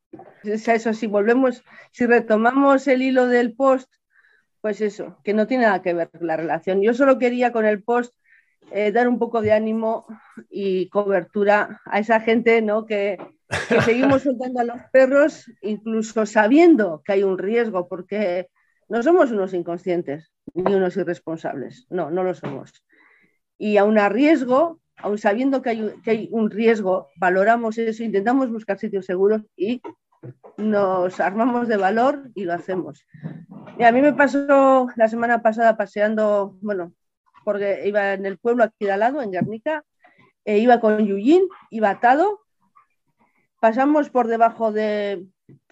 Es 0.45 0.69
eso, 0.69 0.95
si 0.95 1.09
volvemos, 1.09 1.65
si 1.91 2.07
retomamos 2.07 2.87
el 2.87 3.03
hilo 3.03 3.27
del 3.27 3.57
post, 3.57 3.93
pues 4.61 4.81
eso, 4.81 5.19
que 5.25 5.35
no 5.35 5.49
tiene 5.49 5.65
nada 5.65 5.83
que 5.83 5.95
ver 5.95 6.11
la 6.21 6.37
relación. 6.37 6.81
Yo 6.81 6.95
solo 6.95 7.19
quería 7.19 7.51
con 7.51 7.67
el 7.67 7.83
post 7.83 8.15
eh, 8.71 8.93
dar 8.93 9.09
un 9.09 9.19
poco 9.19 9.41
de 9.41 9.53
ánimo 9.53 10.07
y 10.51 10.89
cobertura 10.89 11.81
a 11.85 11.99
esa 11.99 12.21
gente 12.21 12.63
¿no? 12.63 12.87
que, 12.87 13.19
que 13.69 13.81
seguimos 13.83 14.23
soltando 14.23 14.61
a 14.61 14.65
los 14.65 14.81
perros, 14.93 15.51
incluso 15.63 16.27
sabiendo 16.27 17.03
que 17.05 17.13
hay 17.13 17.23
un 17.23 17.39
riesgo, 17.39 17.89
porque 17.89 18.49
no 18.89 19.03
somos 19.03 19.31
unos 19.31 19.55
inconscientes 19.55 20.33
ni 20.55 20.75
unos 20.75 20.97
irresponsables, 20.97 21.87
no, 21.91 22.11
no 22.11 22.23
lo 22.23 22.35
somos. 22.35 22.85
Y 23.59 23.77
aún 23.77 23.99
a 23.99 24.09
riesgo, 24.09 24.81
aún 24.97 25.19
sabiendo 25.19 25.63
que 25.63 25.71
hay, 25.71 25.95
que 26.05 26.11
hay 26.11 26.29
un 26.31 26.51
riesgo, 26.51 27.09
valoramos 27.17 27.79
eso, 27.79 28.03
intentamos 28.03 28.51
buscar 28.51 28.79
sitios 28.79 29.07
seguros 29.07 29.43
y 29.57 29.81
nos 30.57 31.21
armamos 31.21 31.69
de 31.69 31.77
valor 31.77 32.31
y 32.35 32.45
lo 32.45 32.55
hacemos. 32.55 33.07
Y 33.79 33.85
a 33.85 33.93
mí 33.93 34.01
me 34.01 34.13
pasó 34.13 34.89
la 34.97 35.09
semana 35.09 35.43
pasada 35.43 35.77
paseando, 35.77 36.57
bueno, 36.61 36.93
porque 37.45 37.83
iba 37.87 38.15
en 38.15 38.27
el 38.27 38.39
pueblo 38.39 38.65
aquí 38.65 38.85
de 38.85 38.93
al 38.93 39.01
lado, 39.01 39.23
en 39.23 39.31
Guernica, 39.31 39.85
e 40.45 40.59
iba 40.59 40.81
con 40.81 41.05
Yuyin, 41.07 41.47
iba 41.71 41.91
atado, 41.91 42.41
pasamos 43.61 44.11
por 44.11 44.29
debajo 44.29 44.73
de, 44.73 45.27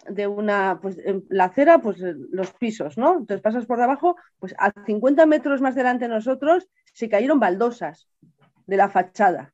de 0.07 0.27
una, 0.27 0.79
pues 0.81 0.97
en 0.97 1.25
la 1.29 1.45
acera, 1.45 1.79
pues 1.79 1.97
los 1.99 2.53
pisos, 2.53 2.97
¿no? 2.97 3.17
Entonces 3.17 3.41
pasas 3.41 3.65
por 3.65 3.79
debajo, 3.79 4.15
pues 4.39 4.55
a 4.57 4.71
50 4.85 5.25
metros 5.25 5.61
más 5.61 5.75
delante 5.75 6.05
de 6.07 6.13
nosotros 6.13 6.67
se 6.93 7.09
cayeron 7.09 7.39
baldosas 7.39 8.07
de 8.65 8.77
la 8.77 8.89
fachada. 8.89 9.53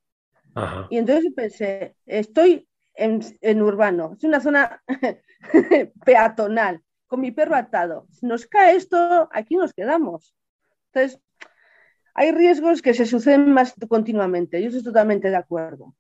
Ajá. 0.56 0.88
Y 0.90 0.98
entonces 0.98 1.32
pensé, 1.36 1.96
estoy 2.06 2.68
en, 2.96 3.22
en 3.42 3.62
urbano, 3.62 4.14
es 4.18 4.24
una 4.24 4.40
zona 4.40 4.82
peatonal, 6.06 6.82
con 7.08 7.22
mi 7.22 7.32
perro 7.32 7.56
atado. 7.56 8.08
Si 8.12 8.26
nos 8.26 8.46
cae 8.46 8.76
esto, 8.76 9.30
aquí 9.32 9.56
nos 9.56 9.74
quedamos. 9.74 10.36
Entonces, 10.94 11.22
hay 12.14 12.32
riesgos 12.32 12.82
que 12.82 12.94
se 12.94 13.06
suceden 13.06 13.52
más 13.54 13.74
continuamente, 13.88 14.62
yo 14.62 14.68
estoy 14.70 14.84
totalmente 14.84 15.30
de 15.30 15.36
acuerdo. 15.38 15.96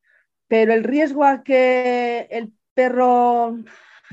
Pero 0.48 0.74
el 0.74 0.84
riesgo 0.84 1.26
a 1.26 1.44
que 1.44 2.28
el 2.32 2.54
perro, 2.74 3.58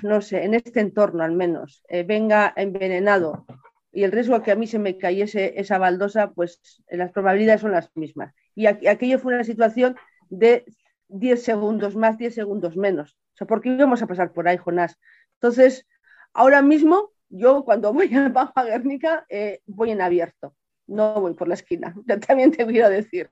no 0.02 0.20
sé, 0.20 0.44
en 0.44 0.54
este 0.54 0.80
entorno 0.80 1.22
al 1.24 1.32
menos, 1.32 1.82
eh, 1.88 2.02
venga 2.04 2.52
envenenado 2.56 3.46
y 3.92 4.04
el 4.04 4.12
riesgo 4.12 4.34
a 4.34 4.42
que 4.42 4.52
a 4.52 4.56
mí 4.56 4.66
se 4.66 4.78
me 4.78 4.98
cayese 4.98 5.58
esa 5.60 5.78
baldosa, 5.78 6.30
pues 6.32 6.60
eh, 6.88 6.96
las 6.96 7.12
probabilidades 7.12 7.62
son 7.62 7.72
las 7.72 7.90
mismas. 7.96 8.34
Y 8.54 8.64
aqu- 8.66 8.88
aquello 8.88 9.18
fue 9.18 9.34
una 9.34 9.44
situación 9.44 9.96
de 10.28 10.64
10 11.08 11.42
segundos 11.42 11.96
más, 11.96 12.18
10 12.18 12.34
segundos 12.34 12.76
menos. 12.76 13.16
O 13.34 13.36
sea, 13.38 13.46
¿por 13.46 13.60
qué 13.62 13.70
íbamos 13.70 14.02
a 14.02 14.06
pasar 14.06 14.32
por 14.32 14.48
ahí, 14.48 14.56
Jonás? 14.58 14.98
Entonces, 15.34 15.86
ahora 16.34 16.60
mismo, 16.62 17.12
yo 17.28 17.64
cuando 17.64 17.92
voy 17.94 18.14
a 18.14 18.28
Baja 18.28 18.64
Guernica, 18.64 19.24
eh, 19.30 19.60
voy 19.66 19.90
en 19.92 20.00
abierto, 20.02 20.54
no 20.86 21.20
voy 21.20 21.34
por 21.34 21.48
la 21.48 21.54
esquina, 21.54 21.94
también 22.26 22.50
te 22.52 22.66
quiero 22.66 22.88
decir. 22.88 23.30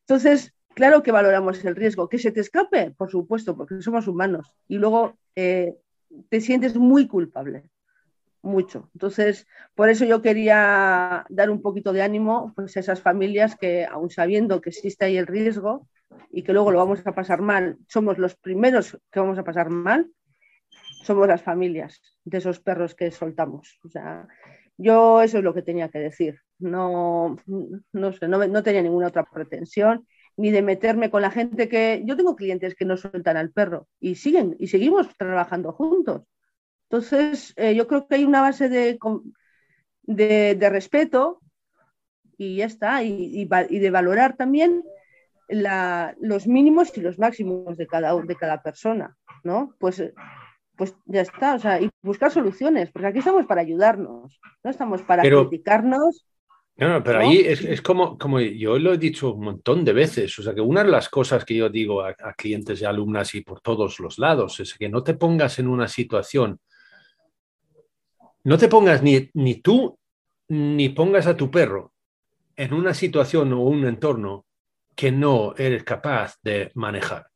Entonces, 0.00 0.54
claro 0.74 1.02
que 1.02 1.12
valoramos 1.12 1.64
el 1.64 1.76
riesgo. 1.76 2.08
¿Que 2.08 2.18
se 2.18 2.32
te 2.32 2.40
escape? 2.40 2.92
Por 2.92 3.10
supuesto, 3.10 3.56
porque 3.56 3.80
somos 3.82 4.06
humanos. 4.08 4.52
Y 4.68 4.78
luego 4.78 5.18
eh, 5.36 5.74
te 6.28 6.40
sientes 6.40 6.76
muy 6.76 7.06
culpable, 7.06 7.64
mucho. 8.42 8.90
Entonces, 8.94 9.46
por 9.74 9.88
eso 9.88 10.04
yo 10.04 10.22
quería 10.22 11.26
dar 11.28 11.50
un 11.50 11.62
poquito 11.62 11.92
de 11.92 12.02
ánimo 12.02 12.52
pues, 12.54 12.76
a 12.76 12.80
esas 12.80 13.00
familias 13.00 13.56
que, 13.56 13.84
aun 13.84 14.10
sabiendo 14.10 14.60
que 14.60 14.70
existe 14.70 15.04
ahí 15.04 15.16
el 15.16 15.26
riesgo 15.26 15.88
y 16.30 16.42
que 16.42 16.52
luego 16.52 16.72
lo 16.72 16.78
vamos 16.78 17.06
a 17.06 17.14
pasar 17.14 17.40
mal, 17.40 17.78
somos 17.88 18.18
los 18.18 18.34
primeros 18.34 18.98
que 19.10 19.20
vamos 19.20 19.38
a 19.38 19.44
pasar 19.44 19.70
mal, 19.70 20.10
somos 21.02 21.28
las 21.28 21.42
familias 21.42 22.00
de 22.24 22.38
esos 22.38 22.60
perros 22.60 22.94
que 22.94 23.10
soltamos. 23.10 23.78
O 23.84 23.88
sea, 23.88 24.26
yo 24.76 25.22
eso 25.22 25.38
es 25.38 25.44
lo 25.44 25.54
que 25.54 25.62
tenía 25.62 25.88
que 25.88 25.98
decir. 25.98 26.40
No, 26.60 27.36
no 27.92 28.12
sé, 28.12 28.28
no, 28.28 28.46
no 28.46 28.62
tenía 28.62 28.82
ninguna 28.82 29.08
otra 29.08 29.24
pretensión 29.24 30.06
ni 30.36 30.50
de 30.50 30.62
meterme 30.62 31.10
con 31.10 31.22
la 31.22 31.30
gente 31.30 31.68
que 31.68 32.02
yo 32.06 32.16
tengo 32.16 32.36
clientes 32.36 32.74
que 32.74 32.84
no 32.84 32.96
sueltan 32.96 33.36
al 33.36 33.50
perro 33.50 33.88
y 33.98 34.14
siguen 34.14 34.56
y 34.58 34.68
seguimos 34.68 35.08
trabajando 35.16 35.72
juntos. 35.72 36.22
Entonces, 36.88 37.52
eh, 37.56 37.74
yo 37.74 37.86
creo 37.86 38.06
que 38.06 38.14
hay 38.16 38.24
una 38.24 38.40
base 38.40 38.68
de, 38.68 38.98
de, 40.02 40.54
de 40.54 40.70
respeto 40.70 41.40
y 42.36 42.56
ya 42.56 42.64
está, 42.66 43.02
y, 43.02 43.46
y 43.68 43.78
de 43.78 43.90
valorar 43.90 44.36
también 44.36 44.82
la- 45.48 46.14
los 46.20 46.46
mínimos 46.46 46.96
y 46.96 47.00
los 47.00 47.18
máximos 47.18 47.76
de 47.76 47.86
cada, 47.86 48.14
de 48.20 48.36
cada 48.36 48.62
persona, 48.62 49.16
¿no? 49.44 49.74
Pues, 49.78 50.00
eh, 50.00 50.14
pues 50.76 50.94
ya 51.04 51.20
está, 51.20 51.54
o 51.54 51.58
sea, 51.58 51.80
y 51.82 51.90
buscar 52.02 52.30
soluciones, 52.30 52.90
porque 52.90 53.08
aquí 53.08 53.18
estamos 53.18 53.44
para 53.46 53.60
ayudarnos, 53.60 54.40
no 54.64 54.70
estamos 54.70 55.02
para 55.02 55.22
Pero- 55.22 55.48
criticarnos. 55.48 56.26
No, 56.80 56.88
no, 56.88 57.04
pero 57.04 57.18
¿No? 57.18 57.28
ahí 57.28 57.40
es, 57.40 57.60
es 57.62 57.82
como, 57.82 58.16
como 58.16 58.40
yo 58.40 58.78
lo 58.78 58.94
he 58.94 58.98
dicho 58.98 59.34
un 59.34 59.44
montón 59.44 59.84
de 59.84 59.92
veces, 59.92 60.36
o 60.38 60.42
sea 60.42 60.54
que 60.54 60.62
una 60.62 60.82
de 60.82 60.90
las 60.90 61.10
cosas 61.10 61.44
que 61.44 61.54
yo 61.54 61.68
digo 61.68 62.00
a, 62.00 62.16
a 62.18 62.32
clientes 62.32 62.80
y 62.80 62.86
alumnas 62.86 63.34
y 63.34 63.42
por 63.42 63.60
todos 63.60 64.00
los 64.00 64.18
lados 64.18 64.58
es 64.60 64.72
que 64.74 64.88
no 64.88 65.02
te 65.02 65.12
pongas 65.12 65.58
en 65.58 65.68
una 65.68 65.88
situación, 65.88 66.58
no 68.44 68.56
te 68.56 68.68
pongas 68.68 69.02
ni, 69.02 69.28
ni 69.34 69.56
tú 69.56 69.98
ni 70.48 70.88
pongas 70.88 71.26
a 71.26 71.36
tu 71.36 71.50
perro 71.50 71.92
en 72.56 72.72
una 72.72 72.94
situación 72.94 73.52
o 73.52 73.60
un 73.60 73.86
entorno 73.86 74.46
que 74.96 75.12
no 75.12 75.54
eres 75.56 75.84
capaz 75.84 76.38
de 76.42 76.70
manejar 76.74 77.26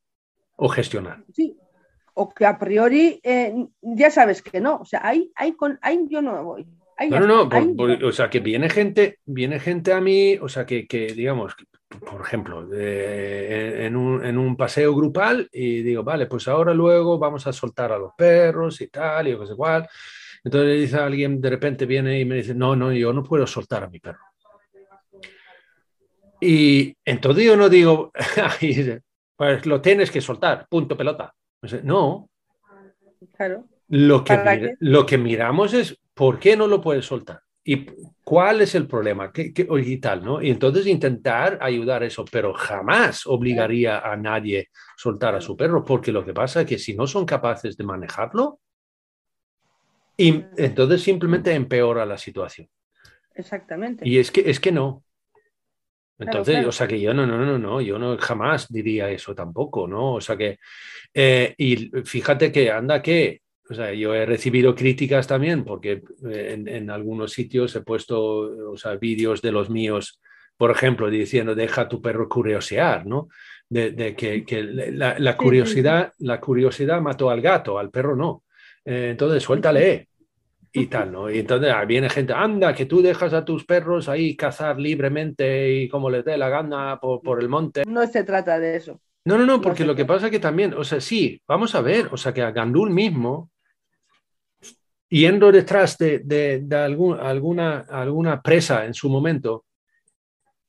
o 0.56 0.68
gestionar. 0.68 1.22
Sí, 1.34 1.56
o 2.14 2.32
que 2.32 2.46
a 2.46 2.58
priori 2.58 3.20
eh, 3.22 3.54
ya 3.82 4.10
sabes 4.10 4.40
que 4.40 4.60
no, 4.60 4.76
o 4.76 4.84
sea, 4.84 5.00
ahí, 5.06 5.30
ahí, 5.34 5.52
con, 5.52 5.78
ahí 5.82 6.06
yo 6.08 6.22
no 6.22 6.42
voy. 6.42 6.66
Ahí 6.96 7.10
No, 7.10 7.20
no, 7.20 7.26
no, 7.26 7.48
por- 7.48 7.76
por- 7.76 8.04
o 8.04 8.12
sea, 8.12 8.30
que 8.30 8.40
viene 8.40 8.68
gente, 8.70 9.18
viene 9.24 9.58
gente 9.58 9.92
a 9.92 10.00
mí, 10.00 10.36
o 10.40 10.48
sea, 10.48 10.64
que, 10.64 10.86
que, 10.86 11.06
digamos, 11.08 11.54
por 12.10 12.20
ejemplo, 12.20 12.68
eh, 12.72 13.86
en, 13.86 13.96
un, 13.96 14.24
en 14.24 14.38
un 14.38 14.56
paseo 14.56 14.94
grupal 14.94 15.48
y 15.52 15.82
digo, 15.82 16.02
vale, 16.04 16.26
pues 16.26 16.46
ahora 16.48 16.72
luego 16.74 17.18
vamos 17.18 17.46
a 17.46 17.52
soltar 17.52 17.92
a 17.92 17.98
los 17.98 18.12
perros 18.16 18.80
y 18.80 18.88
tal, 18.88 19.26
y 19.28 19.32
yo 19.32 19.40
qué 19.40 19.46
sé 19.46 19.54
cuál. 19.56 19.88
Entonces 20.44 20.80
dice 20.80 20.96
alguien, 20.98 21.40
de 21.40 21.50
repente 21.50 21.86
viene 21.86 22.20
y 22.20 22.24
me 22.24 22.36
dice, 22.36 22.54
no, 22.54 22.76
no, 22.76 22.92
yo 22.92 23.12
no 23.12 23.22
puedo 23.22 23.46
soltar 23.46 23.82
a 23.84 23.88
mi 23.88 23.98
perro. 23.98 24.20
Y 26.40 26.94
entonces 27.04 27.44
yo 27.44 27.56
no 27.56 27.68
digo, 27.68 28.12
pues 29.36 29.66
lo 29.66 29.80
tienes 29.80 30.10
que 30.10 30.20
soltar, 30.20 30.66
punto 30.68 30.96
pelota. 30.96 31.34
No, 31.82 32.28
Claro. 33.36 33.64
lo 33.88 34.22
que, 34.22 34.74
lo 34.80 35.06
que 35.06 35.16
miramos 35.16 35.72
es 35.72 35.98
por 36.14 36.38
qué 36.38 36.56
no 36.56 36.66
lo 36.66 36.80
puedes 36.80 37.06
soltar 37.06 37.40
y 37.64 37.86
cuál 38.22 38.60
es 38.60 38.74
el 38.74 38.86
problema 38.86 39.32
¿Qué, 39.32 39.52
qué- 39.52 39.66
y 39.84 39.96
tal, 39.98 40.24
¿no? 40.24 40.42
Y 40.42 40.50
entonces 40.50 40.86
intentar 40.86 41.58
ayudar 41.62 42.02
a 42.02 42.06
eso, 42.06 42.24
pero 42.30 42.52
jamás 42.52 43.26
obligaría 43.26 44.00
a 44.00 44.16
nadie 44.16 44.60
a 44.60 44.92
soltar 44.96 45.34
a 45.34 45.40
su 45.40 45.56
perro, 45.56 45.84
porque 45.84 46.12
lo 46.12 46.24
que 46.24 46.34
pasa 46.34 46.60
es 46.60 46.66
que 46.66 46.78
si 46.78 46.94
no 46.94 47.06
son 47.06 47.24
capaces 47.24 47.76
de 47.76 47.84
manejarlo, 47.84 48.60
y 50.16 50.44
entonces 50.56 51.02
simplemente 51.02 51.52
empeora 51.52 52.06
la 52.06 52.18
situación. 52.18 52.68
Exactamente. 53.34 54.06
Y 54.08 54.18
es 54.18 54.30
que, 54.30 54.48
es 54.48 54.60
que 54.60 54.70
no. 54.70 55.02
Entonces, 56.18 56.54
claro. 56.54 56.68
o 56.68 56.72
sea 56.72 56.86
que 56.86 57.00
yo 57.00 57.12
no, 57.12 57.26
no, 57.26 57.36
no, 57.38 57.58
no, 57.58 57.80
yo 57.80 57.98
no 57.98 58.16
jamás 58.18 58.68
diría 58.68 59.10
eso 59.10 59.34
tampoco, 59.34 59.88
¿no? 59.88 60.14
O 60.14 60.20
sea 60.20 60.36
que, 60.36 60.58
eh, 61.12 61.54
y 61.58 61.90
fíjate 62.04 62.52
que 62.52 62.70
anda 62.70 63.02
que, 63.02 63.40
o 63.68 63.74
sea, 63.74 63.92
yo 63.94 64.14
he 64.14 64.26
recibido 64.26 64.74
críticas 64.74 65.26
también 65.26 65.64
porque 65.64 66.02
eh, 66.28 66.52
en, 66.52 66.68
en 66.68 66.90
algunos 66.90 67.32
sitios 67.32 67.74
he 67.76 67.80
puesto, 67.80 68.70
o 68.70 68.76
sea, 68.76 68.96
vídeos 68.96 69.40
de 69.40 69.52
los 69.52 69.70
míos, 69.70 70.20
por 70.56 70.70
ejemplo, 70.70 71.08
diciendo, 71.08 71.54
deja 71.54 71.82
a 71.82 71.88
tu 71.88 72.00
perro 72.02 72.28
curiosear, 72.28 73.06
¿no? 73.06 73.28
De, 73.68 73.92
de 73.92 74.14
que, 74.14 74.44
que 74.44 74.62
la, 74.62 75.18
la 75.18 75.36
curiosidad, 75.36 76.12
la 76.18 76.40
curiosidad 76.40 77.00
mató 77.00 77.30
al 77.30 77.40
gato, 77.40 77.78
al 77.78 77.90
perro 77.90 78.14
no. 78.14 78.44
Eh, 78.84 79.08
entonces, 79.12 79.42
suéltale 79.42 80.08
y 80.70 80.86
tal, 80.86 81.12
¿no? 81.12 81.30
Y 81.30 81.38
entonces 81.38 81.72
ah, 81.74 81.84
viene 81.84 82.10
gente, 82.10 82.32
anda, 82.32 82.74
que 82.74 82.86
tú 82.86 83.00
dejas 83.00 83.32
a 83.32 83.44
tus 83.44 83.64
perros 83.64 84.08
ahí 84.08 84.36
cazar 84.36 84.78
libremente 84.78 85.72
y 85.72 85.88
como 85.88 86.10
les 86.10 86.24
dé 86.24 86.36
la 86.36 86.48
gana 86.48 86.98
por, 87.00 87.22
por 87.22 87.40
el 87.40 87.48
monte. 87.48 87.84
No 87.86 88.06
se 88.06 88.24
trata 88.24 88.58
de 88.58 88.76
eso. 88.76 89.00
No, 89.24 89.38
no, 89.38 89.46
no, 89.46 89.60
porque 89.60 89.86
lo 89.86 89.94
que 89.94 90.04
pasa 90.04 90.26
es 90.26 90.32
que 90.32 90.40
también, 90.40 90.74
o 90.74 90.84
sea, 90.84 91.00
sí, 91.00 91.40
vamos 91.48 91.74
a 91.74 91.80
ver, 91.80 92.08
o 92.12 92.16
sea, 92.16 92.34
que 92.34 92.42
a 92.42 92.50
Gandul 92.50 92.90
mismo, 92.90 93.50
yendo 95.14 95.52
detrás 95.52 95.96
de, 95.98 96.18
de- 96.20 96.60
de 96.62 96.76
algún- 96.76 97.18
alguna, 97.20 97.86
alguna 97.88 98.42
presa 98.42 98.84
en 98.84 98.94
su 98.94 99.08
momento, 99.08 99.64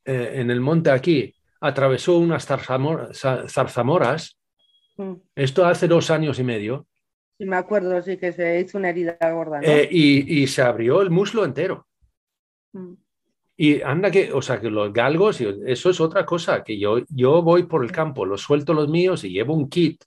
eh, 0.06 0.34
en 0.36 0.52
el 0.52 0.62
monte 0.62 0.92
aquí, 0.92 1.34
atravesó 1.62 2.18
unas 2.18 2.48
zarzamor- 2.48 3.12
za- 3.14 3.48
zarzamoras, 3.50 4.38
Mm. 4.98 5.14
esto 5.36 5.66
hace 5.66 5.88
dos 5.88 6.10
años 6.12 6.40
y 6.40 6.44
medio, 6.44 6.86
Sí, 7.38 7.46
me 7.46 7.58
acuerdo, 7.58 8.02
sí, 8.02 8.16
que 8.18 8.32
se 8.32 8.62
hizo 8.62 8.78
una 8.78 8.90
herida 8.92 9.18
gorda, 9.34 9.60
¿no? 9.60 9.68
eh, 9.68 9.90
y, 9.92 10.42
y 10.44 10.48
se 10.48 10.62
abrió 10.62 11.02
el 11.02 11.10
muslo 11.10 11.44
entero. 11.44 11.86
Mm. 12.72 12.94
Y 13.58 13.82
anda 13.82 14.10
que, 14.12 14.32
o 14.32 14.42
sea, 14.42 14.62
que 14.62 14.70
los 14.70 14.94
galgos, 14.94 15.42
eso 15.42 15.90
es 15.90 16.00
otra 16.00 16.26
cosa, 16.26 16.64
que 16.64 16.78
yo, 16.80 17.00
yo 17.10 17.42
voy 17.42 17.64
por 17.64 17.84
el 17.84 17.92
campo, 17.92 18.26
los 18.26 18.42
suelto 18.42 18.74
los 18.74 18.88
míos 18.90 19.24
y 19.26 19.32
llevo 19.32 19.54
un 19.54 19.70
kit. 19.70 20.04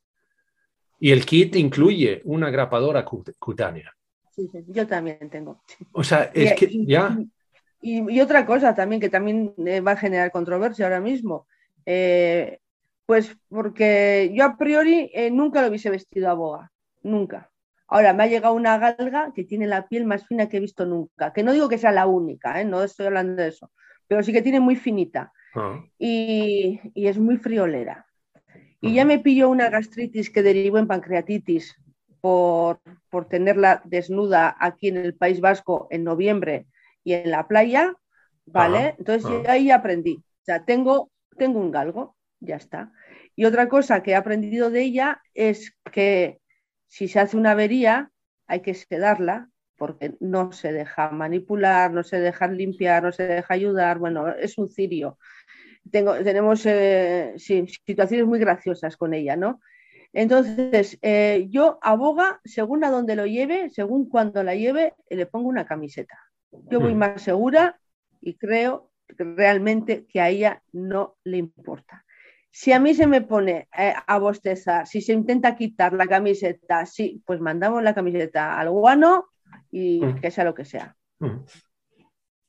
Y 1.00 1.10
el 1.12 1.24
kit 1.26 1.56
incluye 1.56 2.20
una 2.24 2.50
grapadora 2.50 3.04
cut- 3.04 3.34
cutánea. 3.38 3.92
Yo 4.68 4.86
también 4.86 5.30
tengo. 5.30 5.62
O 5.92 6.02
sea, 6.02 6.30
Y- 6.34 6.44
es 6.44 6.54
que 6.54 6.66
y- 6.70 6.86
ya, 6.86 7.16
y, 7.80 8.20
otra 8.20 8.44
cosa 8.44 8.74
también 8.74 9.00
que 9.00 9.08
también 9.08 9.54
eh, 9.64 9.80
va 9.80 9.92
a 9.92 9.96
generar 9.96 10.30
controversia 10.30 10.86
ahora 10.86 11.00
mismo. 11.00 11.46
Eh, 11.86 12.58
pues 13.06 13.34
porque 13.48 14.30
yo 14.34 14.44
a 14.44 14.58
priori 14.58 15.10
eh, 15.14 15.30
nunca 15.30 15.62
lo 15.62 15.68
hubiese 15.68 15.88
vestido 15.88 16.28
a 16.28 16.34
boga, 16.34 16.72
nunca. 17.02 17.50
Ahora 17.86 18.12
me 18.12 18.24
ha 18.24 18.26
llegado 18.26 18.52
una 18.52 18.76
galga 18.76 19.32
que 19.34 19.44
tiene 19.44 19.66
la 19.66 19.88
piel 19.88 20.04
más 20.04 20.26
fina 20.26 20.48
que 20.48 20.58
he 20.58 20.60
visto 20.60 20.84
nunca, 20.84 21.32
que 21.32 21.42
no 21.42 21.52
digo 21.52 21.70
que 21.70 21.78
sea 21.78 21.90
la 21.90 22.06
única, 22.06 22.62
no 22.64 22.82
estoy 22.82 23.06
hablando 23.06 23.40
de 23.40 23.48
eso, 23.48 23.70
pero 24.06 24.22
sí 24.22 24.32
que 24.32 24.42
tiene 24.42 24.60
muy 24.60 24.76
finita 24.76 25.32
ah. 25.54 25.82
y, 25.98 26.80
es 26.94 27.18
muy 27.18 27.38
friolera. 27.38 28.06
Y 28.82 28.92
ya 28.92 29.06
me 29.06 29.18
pilló 29.18 29.48
una 29.48 29.70
gastritis 29.70 30.28
que 30.30 30.42
derivó 30.42 30.78
en 30.78 30.86
pancreatitis 30.86 31.76
por, 32.20 32.80
tenerla 33.28 33.82
desnuda 33.84 34.56
aquí 34.58 34.88
en 34.88 34.96
el 34.96 35.14
País 35.14 35.40
Vasco 35.40 35.88
en 35.90 36.04
noviembre 36.04 36.66
y 37.04 37.14
en 37.14 37.30
la 37.30 37.48
playa, 37.48 37.94
¿vale? 38.46 38.94
Entonces 38.98 39.30
ahí 39.48 39.70
aprendí. 39.70 40.16
O 40.16 40.44
sea, 40.44 40.64
tengo, 40.64 41.10
tengo 41.36 41.60
un 41.60 41.70
galgo, 41.70 42.16
ya 42.40 42.56
está. 42.56 42.92
Y 43.36 43.44
otra 43.44 43.68
cosa 43.68 44.02
que 44.02 44.12
he 44.12 44.14
aprendido 44.14 44.70
de 44.70 44.82
ella 44.82 45.22
es 45.34 45.72
que 45.92 46.40
si 46.88 47.08
se 47.08 47.20
hace 47.20 47.36
una 47.36 47.52
avería 47.52 48.10
hay 48.46 48.60
que 48.60 48.74
sedarla 48.74 49.48
porque 49.76 50.16
no 50.18 50.50
se 50.52 50.72
deja 50.72 51.10
manipular, 51.10 51.92
no 51.92 52.02
se 52.02 52.18
deja 52.18 52.48
limpiar, 52.48 53.04
no 53.04 53.12
se 53.12 53.26
deja 53.26 53.54
ayudar, 53.54 53.98
bueno, 53.98 54.28
es 54.28 54.58
un 54.58 54.68
cirio. 54.68 55.18
Tengo, 55.90 56.14
tenemos 56.24 56.66
eh, 56.66 57.34
situaciones 57.36 58.26
muy 58.26 58.40
graciosas 58.40 58.96
con 58.96 59.14
ella, 59.14 59.36
¿no? 59.36 59.60
Entonces, 60.12 60.98
eh, 61.02 61.46
yo 61.50 61.78
aboga, 61.82 62.40
según 62.44 62.84
a 62.84 62.90
dónde 62.90 63.16
lo 63.16 63.26
lleve, 63.26 63.70
según 63.70 64.08
cuando 64.08 64.42
la 64.42 64.54
lleve, 64.54 64.94
le 65.10 65.26
pongo 65.26 65.48
una 65.48 65.66
camiseta. 65.66 66.18
Yo 66.50 66.80
voy 66.80 66.94
más 66.94 67.22
segura 67.22 67.78
y 68.20 68.34
creo 68.34 68.90
realmente 69.08 70.06
que 70.06 70.20
a 70.20 70.28
ella 70.28 70.62
no 70.72 71.16
le 71.24 71.36
importa. 71.36 72.04
Si 72.50 72.72
a 72.72 72.80
mí 72.80 72.94
se 72.94 73.06
me 73.06 73.20
pone 73.20 73.68
eh, 73.76 73.94
a 74.06 74.18
bostezar, 74.18 74.86
si 74.86 75.00
se 75.00 75.12
intenta 75.12 75.54
quitar 75.54 75.92
la 75.92 76.06
camiseta, 76.06 76.86
sí, 76.86 77.22
pues 77.26 77.40
mandamos 77.40 77.82
la 77.82 77.94
camiseta 77.94 78.58
al 78.58 78.70
guano 78.70 79.26
y 79.70 80.00
mm. 80.04 80.20
que 80.20 80.30
sea 80.30 80.44
lo 80.44 80.54
que 80.54 80.64
sea. 80.64 80.96
Mm. 81.20 81.44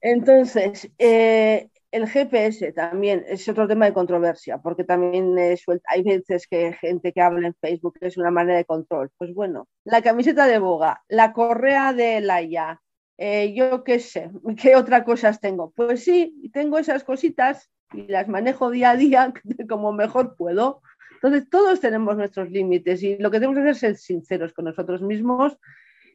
Entonces, 0.01 0.89
eh, 0.97 1.69
el 1.91 2.07
GPS 2.07 2.71
también 2.73 3.25
es 3.27 3.47
otro 3.49 3.67
tema 3.67 3.85
de 3.85 3.93
controversia, 3.93 4.59
porque 4.59 4.83
también 4.83 5.35
hay 5.37 6.03
veces 6.03 6.47
que 6.47 6.73
gente 6.73 7.11
que 7.11 7.21
habla 7.21 7.47
en 7.47 7.55
Facebook 7.55 7.97
que 7.99 8.07
es 8.07 8.17
una 8.17 8.31
manera 8.31 8.57
de 8.57 8.65
control. 8.65 9.09
Pues 9.17 9.33
bueno, 9.33 9.67
la 9.83 10.01
camiseta 10.01 10.45
de 10.45 10.59
boga, 10.59 11.03
la 11.07 11.33
correa 11.33 11.93
de 11.93 12.21
Laia, 12.21 12.81
eh, 13.17 13.53
yo 13.53 13.83
qué 13.83 13.99
sé, 13.99 14.29
¿qué 14.61 14.75
otras 14.75 15.03
cosas 15.03 15.39
tengo? 15.39 15.71
Pues 15.75 16.03
sí, 16.03 16.49
tengo 16.53 16.77
esas 16.77 17.03
cositas 17.03 17.69
y 17.93 18.07
las 18.07 18.27
manejo 18.27 18.69
día 18.69 18.91
a 18.91 18.95
día 18.95 19.33
como 19.69 19.91
mejor 19.91 20.35
puedo. 20.35 20.81
Entonces, 21.15 21.49
todos 21.49 21.81
tenemos 21.81 22.15
nuestros 22.15 22.49
límites 22.49 23.03
y 23.03 23.17
lo 23.17 23.29
que 23.29 23.39
tenemos 23.39 23.55
que 23.55 23.61
hacer 23.61 23.71
es 23.71 23.79
ser 23.79 23.97
sinceros 23.97 24.53
con 24.53 24.65
nosotros 24.65 25.01
mismos 25.01 25.57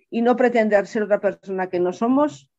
y 0.08 0.22
no 0.22 0.36
pretender 0.36 0.86
ser 0.86 1.02
otra 1.02 1.20
persona 1.20 1.68
que 1.68 1.80
no 1.80 1.92
somos 1.92 2.50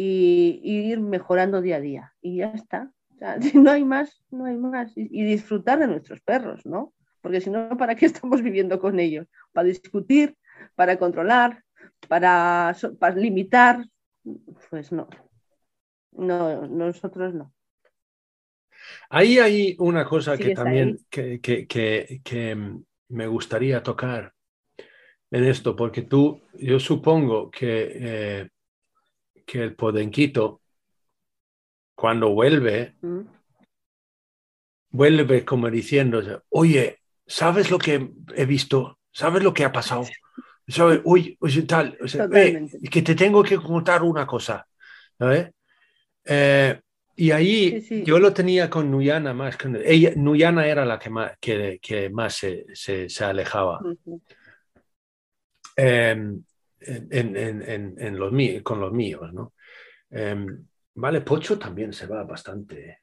y, 0.00 0.60
ir 0.62 1.00
mejorando 1.00 1.60
día 1.60 1.76
a 1.76 1.80
día. 1.80 2.14
Y 2.20 2.36
ya 2.36 2.50
está. 2.50 2.92
si 3.40 3.58
no 3.58 3.70
hay 3.70 3.84
más, 3.84 4.22
no 4.30 4.44
hay 4.44 4.56
más. 4.56 4.92
Y, 4.94 5.24
disfrutar 5.24 5.80
de 5.80 5.88
nuestros 5.88 6.20
perros, 6.20 6.64
¿no? 6.64 6.92
Porque 7.20 7.40
si 7.40 7.50
no, 7.50 7.76
¿para 7.76 7.96
qué 7.96 8.06
estamos 8.06 8.42
viviendo 8.42 8.78
con 8.78 9.00
ellos? 9.00 9.26
Para 9.52 9.66
discutir, 9.66 10.36
para 10.76 10.98
controlar, 10.98 11.64
para, 12.06 12.76
para 12.98 13.16
limitar. 13.16 13.84
Pues 14.70 14.92
no. 14.92 15.08
No, 16.12 16.66
nosotros 16.66 17.34
no. 17.34 17.52
Ahí 19.10 19.38
hay 19.38 19.76
una 19.78 20.04
cosa 20.04 20.36
que 20.36 20.54
también 20.54 20.98
que, 21.10 21.40
que, 21.40 22.78
me 23.10 23.26
gustaría 23.26 23.82
tocar 23.82 24.32
en 25.30 25.44
esto, 25.44 25.74
porque 25.74 26.02
tú, 26.02 26.42
yo 26.54 26.78
supongo 26.78 27.50
que, 27.50 27.92
eh, 27.94 28.48
que 29.48 29.62
el 29.62 29.74
podenquito, 29.74 30.60
cuando 31.94 32.28
vuelve, 32.28 32.94
mm. 33.00 33.20
vuelve 34.90 35.44
como 35.46 35.70
diciendo, 35.70 36.44
oye, 36.50 36.98
¿sabes 37.26 37.70
lo 37.70 37.78
que 37.78 38.10
he 38.36 38.44
visto? 38.44 38.98
¿Sabes 39.10 39.42
lo 39.42 39.54
que 39.54 39.64
ha 39.64 39.72
pasado? 39.72 40.04
¿Sabes? 40.68 41.00
Uy, 41.04 41.36
oye, 41.40 41.62
tal, 41.62 41.96
que 42.90 43.02
te 43.02 43.14
tengo 43.14 43.42
que 43.42 43.56
contar 43.56 44.02
una 44.02 44.26
cosa. 44.26 44.66
¿sabes? 45.18 45.50
Eh, 46.26 46.78
y 47.16 47.30
ahí 47.30 48.04
yo 48.04 48.18
lo 48.18 48.34
tenía 48.34 48.68
con 48.68 48.90
Nuyana 48.90 49.32
más. 49.32 49.56
ella, 49.82 50.12
Nuyana 50.14 50.66
era 50.66 50.84
la 50.84 50.98
que 50.98 51.08
más, 51.08 51.32
que, 51.40 51.80
que 51.80 52.10
más 52.10 52.34
se, 52.34 52.66
se, 52.74 53.08
se 53.08 53.24
alejaba. 53.24 53.80
En, 56.80 57.36
en, 57.36 57.94
en, 57.98 58.18
los, 58.18 58.32
con 58.62 58.80
los 58.80 58.92
míos, 58.92 59.32
¿no? 59.32 59.52
Em, 60.10 60.66
vale, 60.94 61.20
Pocho 61.20 61.58
también 61.58 61.92
se 61.92 62.06
va 62.06 62.24
bastante, 62.24 63.00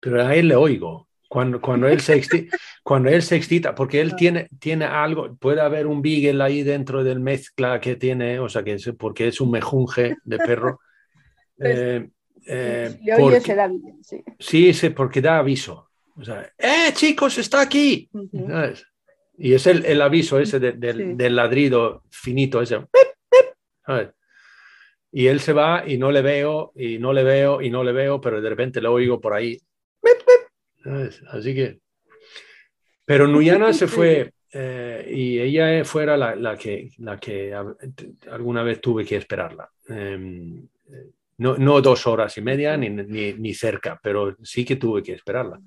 pero 0.00 0.24
a 0.24 0.34
él 0.34 0.48
le 0.48 0.56
oigo. 0.56 1.08
Cuando, 1.26 1.60
cuando, 1.60 1.88
él 1.88 2.00
se 2.00 2.14
excita, 2.14 2.56
cuando 2.84 3.08
él 3.08 3.22
se 3.22 3.36
excita, 3.36 3.74
porque 3.74 4.00
él 4.00 4.14
tiene, 4.14 4.48
tiene 4.60 4.84
algo, 4.84 5.34
puede 5.36 5.60
haber 5.60 5.86
un 5.86 6.00
beagle 6.00 6.42
ahí 6.44 6.62
dentro 6.62 7.02
del 7.02 7.18
mezcla 7.18 7.80
que 7.80 7.96
tiene, 7.96 8.38
o 8.38 8.48
sea, 8.48 8.62
que 8.62 8.74
es, 8.74 8.92
porque 8.96 9.28
es 9.28 9.40
un 9.40 9.50
mejunje 9.50 10.16
de 10.24 10.38
perro. 10.38 10.80
Eh, 11.56 12.08
eh, 12.46 12.98
porque, 13.16 13.40
sí. 14.40 14.74
sí, 14.74 14.90
porque 14.90 15.20
da 15.20 15.38
aviso. 15.38 15.88
O 16.16 16.24
sea, 16.24 16.50
¡eh, 16.58 16.92
chicos, 16.92 17.38
está 17.38 17.60
aquí! 17.60 18.10
Y 19.36 19.54
es 19.54 19.66
el, 19.66 19.84
el, 19.84 20.00
aviso 20.00 20.38
ese 20.38 20.60
del, 20.60 21.16
del, 21.16 21.36
ladrido 21.36 22.04
finito, 22.10 22.62
ese. 22.62 22.78
Y 25.10 25.26
él 25.26 25.40
se 25.40 25.52
va 25.52 25.84
y 25.86 25.98
no 25.98 26.10
le 26.10 26.22
veo, 26.22 26.72
y 26.76 26.98
no 26.98 27.12
le 27.12 27.22
veo, 27.24 27.60
y 27.60 27.70
no 27.70 27.84
le 27.84 27.92
veo, 27.92 28.20
pero 28.20 28.40
de 28.40 28.48
repente 28.48 28.80
lo 28.80 28.92
oigo 28.92 29.20
por 29.20 29.34
ahí. 29.34 29.60
Así 31.28 31.54
que. 31.54 31.78
Pero 33.04 33.26
Nuyana 33.26 33.72
se 33.72 33.86
fue 33.86 34.32
eh, 34.56 35.10
y 35.10 35.40
ella 35.40 35.84
fuera 35.84 36.16
la, 36.16 36.36
la, 36.36 36.56
que, 36.56 36.90
la 36.98 37.18
que 37.18 37.52
alguna 38.30 38.62
vez 38.62 38.80
tuve 38.80 39.04
que 39.04 39.16
esperarla. 39.16 39.68
Em, 39.88 40.66
no, 41.38 41.58
no, 41.58 41.80
dos 41.80 42.06
horas 42.06 42.38
y 42.38 42.40
media 42.40 42.76
ni, 42.76 42.88
ni, 42.88 43.54
cerca, 43.54 43.98
pero 44.00 44.36
sí 44.44 44.64
que 44.64 44.76
tuve 44.76 45.02
que 45.02 45.12
esperarla. 45.12 45.60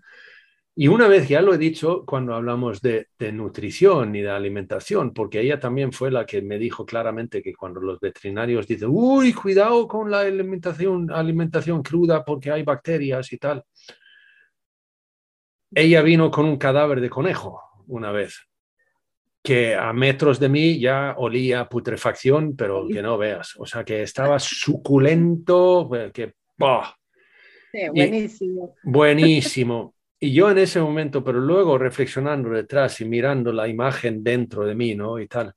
Y 0.80 0.90
una 0.90 1.08
vez, 1.08 1.28
ya 1.28 1.42
lo 1.42 1.56
he 1.56 1.58
dicho, 1.58 2.06
cuando 2.06 2.36
hablamos 2.36 2.84
de, 2.84 3.08
de, 3.18 3.32
nutrición 3.32 4.16
y 4.16 4.22
de 4.22 4.30
alimentación, 4.30 5.12
porque 5.12 5.42
ella 5.42 5.60
también 5.60 5.92
fue 5.92 6.12
la 6.12 6.24
que 6.24 6.44
me 6.44 6.60
dijo 6.60 6.86
claramente 6.86 7.42
que 7.42 7.56
cuando 7.56 7.82
los 7.82 8.00
veterinarios 8.00 8.68
dicen, 8.68 8.90
uy, 8.92 9.34
cuidado 9.34 9.88
con 9.88 10.12
la 10.12 10.20
alimentación, 10.20 11.10
alimentación 11.10 11.82
cruda 11.82 12.24
porque 12.24 12.52
hay 12.52 12.62
bacterias 12.62 13.34
y 13.34 13.40
tal. 13.40 13.64
Ella 15.74 16.04
vino 16.04 16.30
con 16.30 16.46
un 16.46 16.58
cadáver 16.58 17.02
de 17.02 17.10
conejo 17.10 17.60
una 17.88 18.12
vez 18.12 18.48
que 19.42 19.74
a 19.74 19.94
metros 19.94 20.40
de 20.40 20.50
mí 20.50 20.80
ya 20.80 21.16
olía 21.18 21.68
putrefacción, 21.68 22.56
pero 22.56 22.88
que 22.88 23.02
no 23.02 23.18
veas. 23.18 23.56
O 23.58 23.66
sea, 23.66 23.84
que 23.84 24.04
estaba 24.04 24.38
suculento, 24.38 25.90
que... 26.14 26.36
buenísimo. 27.92 28.76
Y, 28.84 28.92
buenísimo. 28.92 29.97
Y 30.20 30.34
yo 30.34 30.50
en 30.50 30.58
ese 30.58 30.82
momento, 30.82 31.24
pero 31.24 31.40
luego 31.40 31.78
reflexionando 31.78 32.50
detrás 32.50 33.00
y 33.02 33.06
mirando 33.06 33.52
la 33.52 33.68
imagen 33.68 34.24
dentro 34.24 34.66
de 34.66 34.74
mí, 34.74 34.96
¿no? 34.96 35.20
Y 35.20 35.28
tal. 35.28 35.54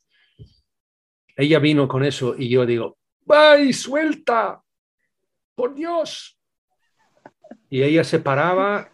Ella 1.34 1.58
vino 1.58 1.88
con 1.88 2.04
eso 2.04 2.34
y 2.36 2.50
yo 2.50 2.66
digo, 2.66 2.98
¡ay, 3.28 3.72
suelta! 3.72 4.62
¡Por 5.54 5.74
Dios! 5.74 6.38
Y 7.70 7.82
ella 7.82 8.04
se 8.04 8.18
paraba, 8.18 8.92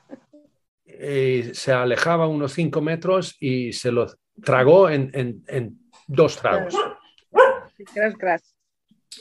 eh, 0.84 1.50
se 1.52 1.72
alejaba 1.72 2.28
unos 2.28 2.52
cinco 2.52 2.80
metros 2.80 3.36
y 3.40 3.72
se 3.72 3.90
lo 3.90 4.06
tragó 4.44 4.88
en, 4.88 5.10
en, 5.48 5.80
dos 6.06 6.36
tragos. 6.36 6.74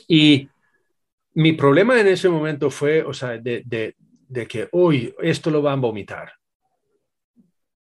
Y 0.06 0.48
mi 1.34 1.54
problema 1.54 2.00
en 2.00 2.06
ese 2.06 2.28
momento 2.28 2.70
fue, 2.70 3.02
o 3.02 3.12
sea, 3.12 3.38
de, 3.38 3.62
de, 3.64 3.96
de, 4.28 4.46
que, 4.46 4.68
uy, 4.72 5.14
esto 5.20 5.50
lo 5.50 5.62
van 5.62 5.78
a 5.78 5.82
vomitar. 5.82 6.32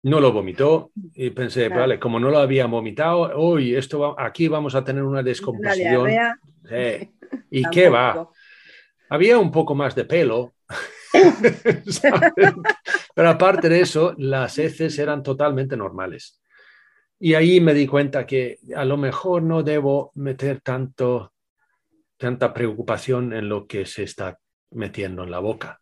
No 0.04 0.20
lo 0.20 0.32
vomitó 0.32 0.92
y 1.14 1.30
pensé, 1.30 1.70
vale, 1.70 2.00
como 2.00 2.20
no 2.20 2.30
lo 2.30 2.40
había 2.40 2.66
vomitado, 2.66 3.40
uy, 3.40 3.76
esto 3.76 4.20
aquí 4.20 4.48
vamos 4.48 4.74
a 4.74 4.84
tener 4.84 5.04
una 5.04 5.22
descomposición. 5.22 6.10
¿Y 7.52 7.64
qué 7.70 7.90
va? 7.90 8.28
Había 9.10 9.38
un 9.38 9.52
poco 9.52 9.76
más 9.76 9.94
de 9.94 10.06
pelo, 10.06 10.54
pero 13.16 13.30
aparte 13.30 13.70
de 13.70 13.82
eso, 13.82 14.16
las 14.18 14.58
heces 14.58 14.98
eran 14.98 15.22
totalmente 15.22 15.76
normales. 15.76 16.42
Y 17.20 17.36
ahí 17.36 17.62
me 17.62 17.74
di 17.74 17.86
cuenta 17.86 18.26
que 18.26 18.60
a 18.76 18.86
lo 18.86 18.98
mejor 18.98 19.44
no 19.44 19.62
debo 19.62 20.12
meter 20.16 20.62
tanto, 20.62 21.34
tanta 22.18 22.54
preocupación 22.54 23.34
en 23.34 23.48
lo 23.48 23.68
que 23.68 23.86
se 23.86 24.04
está 24.04 24.40
metiendo 24.72 25.24
en 25.24 25.32
la 25.32 25.40
boca. 25.40 25.81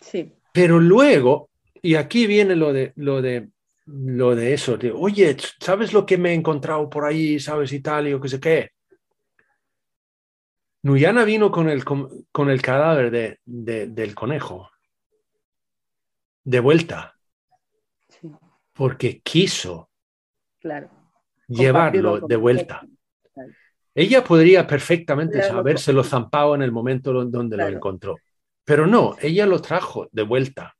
Sí. 0.00 0.32
Pero 0.52 0.78
luego, 0.78 1.50
y 1.82 1.94
aquí 1.94 2.26
viene 2.26 2.56
lo 2.56 2.72
de, 2.72 2.92
lo 2.96 3.22
de, 3.22 3.48
lo 3.86 4.34
de 4.34 4.54
eso, 4.54 4.76
de, 4.76 4.90
oye, 4.92 5.36
¿sabes 5.60 5.92
lo 5.92 6.04
que 6.04 6.18
me 6.18 6.30
he 6.30 6.34
encontrado 6.34 6.88
por 6.88 7.04
ahí? 7.04 7.38
¿Sabes 7.40 7.72
y 7.72 7.80
tal? 7.80 8.06
Y 8.06 8.10
yo 8.10 8.20
qué 8.20 8.28
sé 8.28 8.40
qué. 8.40 8.70
Nuyana 10.82 11.24
vino 11.24 11.50
con 11.50 11.68
el, 11.68 11.84
con, 11.84 12.26
con 12.30 12.50
el 12.50 12.62
cadáver 12.62 13.10
de, 13.10 13.40
de, 13.44 13.88
del 13.88 14.14
conejo 14.14 14.70
de 16.44 16.60
vuelta 16.60 17.14
sí, 18.08 18.30
porque 18.72 19.20
quiso 19.20 19.90
claro. 20.60 20.88
llevarlo 21.46 22.20
de 22.20 22.36
vuelta. 22.36 22.86
Claro. 23.34 23.52
Ella 23.94 24.22
podría 24.22 24.66
perfectamente 24.66 25.40
Claro, 25.40 25.58
habérselo 25.58 26.04
zampado 26.04 26.54
en 26.54 26.62
el 26.62 26.70
momento 26.70 27.12
donde 27.12 27.56
lo 27.56 27.66
encontró, 27.66 28.16
pero 28.68 28.86
no, 28.86 29.16
ella 29.22 29.46
lo 29.46 29.62
trajo 29.62 30.08
de 30.12 30.22
vuelta. 30.22 30.76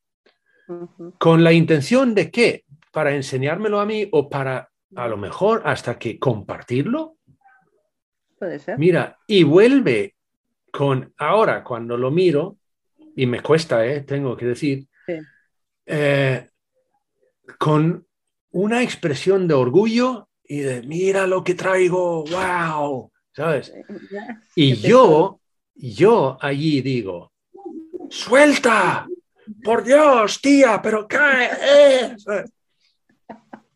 ¿Con 1.19 1.43
la 1.43 1.55
intención 1.55 2.15
de 2.15 2.31
qué? 2.31 2.67
¿Para 2.93 3.15
enseñármelo 3.15 3.81
a 3.81 3.87
mí 3.87 4.07
o 4.13 4.29
para 4.29 4.69
a 4.95 5.09
lo 5.09 5.17
mejor 5.17 5.63
hasta 5.65 5.99
que 5.99 6.19
compartirlo? 6.19 7.17
Puede 8.39 8.59
ser. 8.59 8.79
Mira, 8.79 9.17
y 9.27 9.43
vuelve 9.43 10.17
con, 10.71 11.15
ahora 11.17 11.65
cuando 11.65 11.97
lo 11.97 12.11
miro, 12.11 12.59
y 13.17 13.25
me 13.25 13.41
cuesta, 13.41 13.87
eh, 13.87 14.03
tengo 14.03 14.37
que 14.37 14.45
decir, 14.45 14.87
Sí. 15.07 15.15
eh, 15.87 16.47
con 17.59 18.07
una 18.51 18.83
expresión 18.83 19.49
de 19.49 19.55
orgullo 19.55 20.29
y 20.45 20.59
de, 20.59 20.83
mira 20.83 21.27
lo 21.27 21.43
que 21.43 21.55
traigo, 21.55 22.25
wow, 22.25 23.11
¿sabes? 23.33 23.73
Y 24.55 24.75
yo, 24.75 25.41
yo 25.75 26.37
allí 26.39 26.83
digo, 26.83 27.33
suelta, 28.11 29.07
por 29.63 29.85
Dios, 29.85 30.41
tía, 30.41 30.81
pero 30.83 31.07
cae. 31.07 31.51
eh", 31.63 32.15
¿sabes? 32.19 32.51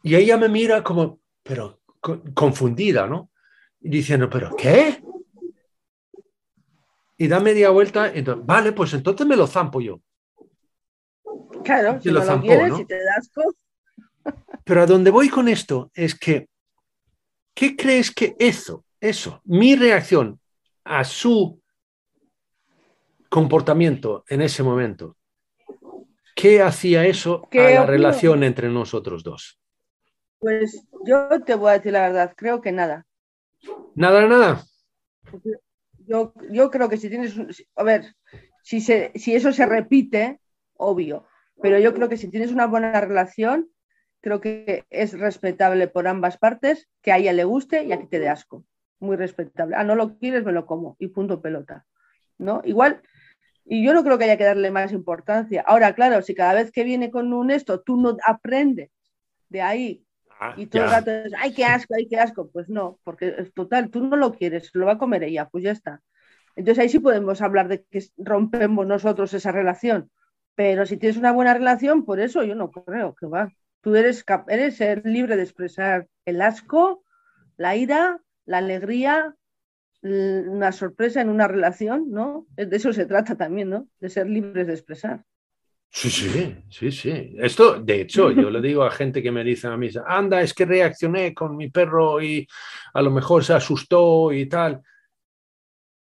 Y 0.03 0.16
ella 0.16 0.37
me 0.37 0.49
mira 0.49 0.83
como, 0.83 1.20
pero 1.43 1.80
co- 2.01 2.22
confundida, 2.35 3.07
¿no? 3.07 3.30
Y 3.80 3.89
diciendo, 3.91 4.28
pero 4.28 4.55
¿qué? 4.57 5.03
Y 7.16 7.28
da 7.28 7.39
media 7.41 7.70
vuelta, 7.70 8.12
entonces, 8.12 8.45
vale, 8.45 8.72
pues 8.72 8.93
entonces 8.95 9.26
me 9.26 9.37
lo 9.37 9.47
zampo 9.47 9.80
yo. 9.80 10.01
Claro, 11.62 12.01
si 12.01 12.11
lo 12.11 12.18
no 12.20 12.26
zampó, 12.26 12.47
lo 12.49 12.53
quieres, 12.55 12.68
¿no? 12.70 12.76
si 12.78 12.85
te 12.85 12.97
das 13.05 13.30
Pero 14.64 14.83
a 14.83 14.87
donde 14.87 15.11
voy 15.11 15.28
con 15.28 15.49
esto 15.49 15.91
es 15.95 16.18
que, 16.18 16.49
¿qué 17.55 17.76
crees 17.76 18.11
que 18.11 18.35
eso, 18.39 18.85
eso, 19.01 19.41
mi 19.45 19.76
reacción 19.76 20.41
a 20.85 21.05
su 21.05 21.62
comportamiento 23.33 24.24
en 24.28 24.43
ese 24.43 24.62
momento, 24.62 25.16
qué 26.37 26.61
hacía 26.61 27.07
eso 27.07 27.47
a 27.47 27.49
¿Qué 27.49 27.74
la 27.74 27.87
relación 27.87 28.45
entre 28.45 28.68
nosotros 28.68 29.24
dos? 29.24 29.59
pues 30.39 30.85
yo 31.07 31.28
te 31.47 31.55
voy 31.55 31.70
a 31.70 31.74
decir 31.74 31.93
la 31.93 32.03
verdad, 32.03 32.35
creo 32.37 32.61
que 32.61 32.72
nada. 32.72 33.07
Nada, 33.95 34.26
nada. 34.26 34.62
Yo, 36.05 36.35
yo 36.51 36.70
creo 36.70 36.89
que 36.89 36.97
si 36.97 37.09
tienes, 37.09 37.37
a 37.76 37.83
ver, 37.85 38.16
si, 38.62 38.80
se, 38.80 39.12
si 39.14 39.35
eso 39.37 39.53
se 39.53 39.64
repite, 39.64 40.41
obvio, 40.74 41.26
pero 41.62 41.78
yo 41.78 41.95
creo 41.95 42.09
que 42.09 42.16
si 42.16 42.28
tienes 42.28 42.51
una 42.51 42.66
buena 42.66 43.01
relación, 43.01 43.70
creo 44.20 44.41
que 44.41 44.85
es 44.91 45.16
respetable 45.16 45.87
por 45.87 46.09
ambas 46.09 46.39
partes, 46.39 46.89
que 47.03 47.12
a 47.12 47.18
ella 47.18 47.33
le 47.33 47.45
guste 47.45 47.85
y 47.85 47.93
a 47.93 48.01
ti 48.01 48.09
te 48.09 48.18
dé 48.18 48.28
asco. 48.28 48.64
Muy 48.99 49.16
respetable. 49.16 49.76
Ah, 49.76 49.85
no 49.85 49.95
lo 49.95 50.18
quieres, 50.18 50.45
me 50.45 50.53
lo 50.53 50.66
como 50.66 50.97
y 50.99 51.07
punto 51.07 51.41
pelota. 51.41 51.87
¿No? 52.37 52.62
Igual, 52.64 53.01
y 53.65 53.85
yo 53.85 53.95
no 53.95 54.03
creo 54.05 54.19
que 54.19 54.25
haya 54.25 54.37
que 54.39 54.45
darle 54.45 54.71
más 54.71 54.93
importancia. 54.93 55.63
Ahora, 55.67 55.95
claro, 55.95 56.23
si 56.23 56.35
cada 56.35 56.55
vez 56.55 56.71
que 56.73 56.85
viene 56.85 57.11
con 57.11 57.33
un 57.33 57.51
esto 57.51 57.81
tú 57.81 57.97
no 57.97 58.17
aprendes 58.27 58.91
de 59.49 59.63
ahí 59.63 60.05
y 60.57 60.67
todo 60.67 60.83
el 60.85 60.89
Ya. 60.89 60.97
rato 60.99 61.11
es, 61.11 61.33
ay, 61.39 61.55
qué 61.55 61.65
asco, 61.65 61.95
ay, 61.95 62.09
qué 62.09 62.19
asco. 62.19 62.51
Pues 62.51 62.69
no, 62.69 62.99
porque 63.05 63.35
es 63.39 63.53
total, 63.55 63.91
tú 63.91 64.05
no 64.07 64.17
lo 64.17 64.33
quieres, 64.33 64.71
lo 64.75 64.87
va 64.87 64.93
a 64.93 64.99
comer 64.99 65.23
ella, 65.25 65.49
pues 65.49 65.65
ya 65.65 65.71
está. 65.73 66.01
Entonces 66.57 66.83
ahí 66.83 66.89
sí 66.89 66.99
podemos 66.99 67.41
hablar 67.43 67.69
de 67.69 67.85
que 67.85 68.03
rompemos 68.19 68.87
nosotros 68.87 69.33
esa 69.35 69.53
relación. 69.53 70.11
Pero 70.55 70.85
si 70.85 70.97
tienes 70.99 71.17
una 71.17 71.33
buena 71.33 71.55
relación, 71.55 72.05
por 72.05 72.21
eso 72.21 72.43
yo 72.45 72.55
no 72.55 72.71
creo 72.71 73.15
que 73.15 73.27
va. 73.27 73.51
Tú 73.81 73.95
eres, 73.97 74.25
eres 74.49 75.05
libre 75.05 75.37
de 75.37 75.43
expresar 75.43 76.07
el 76.27 76.43
asco, 76.43 77.05
la 77.57 77.75
ira, 77.77 78.21
la 78.45 78.59
alegría, 78.59 79.35
una 80.03 80.73
sorpresa 80.73 81.21
en 81.21 81.29
una 81.29 81.47
relación, 81.49 82.11
¿no? 82.11 82.47
De 82.57 82.77
eso 82.77 82.93
se 82.93 83.07
trata 83.07 83.37
también, 83.37 83.71
¿no? 83.71 83.89
De 84.01 84.09
ser 84.09 84.29
libres 84.29 84.67
de 84.67 84.75
expresar. 84.75 85.25
Sí, 85.95 86.09
sí, 86.09 86.57
sí, 86.71 86.91
sí. 86.91 87.37
Esto, 87.39 87.79
de 87.79 88.01
hecho, 88.01 88.31
yo 88.31 88.49
le 88.51 88.63
digo 88.63 88.83
a 88.83 88.91
gente 88.91 89.23
que 89.23 89.31
me 89.31 89.45
dice 89.45 89.69
a 89.69 89.77
mí, 89.77 89.91
anda, 90.07 90.41
es 90.41 90.55
que 90.55 90.65
reaccioné 90.65 91.35
con 91.35 91.55
mi 91.55 91.69
perro 91.69 92.23
y 92.23 92.49
a 92.95 93.03
lo 93.03 93.11
mejor 93.11 93.45
se 93.45 93.53
asustó 93.53 94.33
y 94.33 94.47
tal. 94.47 94.81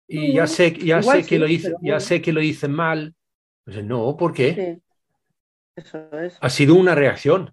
Y 0.08 0.32
ya 0.32 0.46
sé, 0.46 0.72
ya 0.72 1.00
Igual 1.00 1.22
sé 1.22 1.28
que 1.28 1.38
lo 1.38 1.46
hice, 1.46 1.74
ya 1.82 2.00
sé 2.00 2.22
que 2.22 2.32
lo 2.32 2.40
hice 2.40 2.66
mal. 2.66 3.14
Pues, 3.64 3.84
no, 3.84 4.16
¿por 4.16 4.32
qué? 4.32 4.54
Sí. 4.54 4.82
Eso 5.76 6.10
es. 6.18 6.38
Ha 6.40 6.48
sido 6.48 6.76
una 6.76 6.94
reacción. 6.94 7.52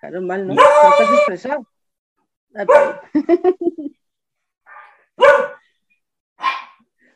Claro, 0.00 0.20
mal, 0.20 0.46
¿no? 0.46 0.54
No 0.54 0.62
has 0.62 1.00
expresado. 1.00 1.66
Ay, 2.54 2.66
perdón. 2.66 3.00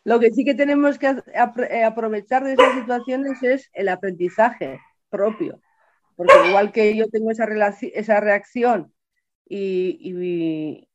Lo 0.04 0.18
que 0.18 0.30
sí 0.32 0.44
que 0.44 0.54
tenemos 0.54 0.98
que 0.98 1.08
eh, 1.08 1.84
aprovechar 1.84 2.44
de 2.44 2.54
esas 2.54 2.74
situaciones 2.74 3.42
es 3.42 3.70
el 3.74 3.88
aprendizaje 3.88 4.80
propio. 5.08 5.60
Porque 6.16 6.48
igual 6.48 6.72
que 6.72 6.96
yo 6.96 7.08
tengo 7.08 7.30
esa, 7.30 7.46
esa 7.94 8.20
reacción 8.20 8.92
y, 9.46 10.86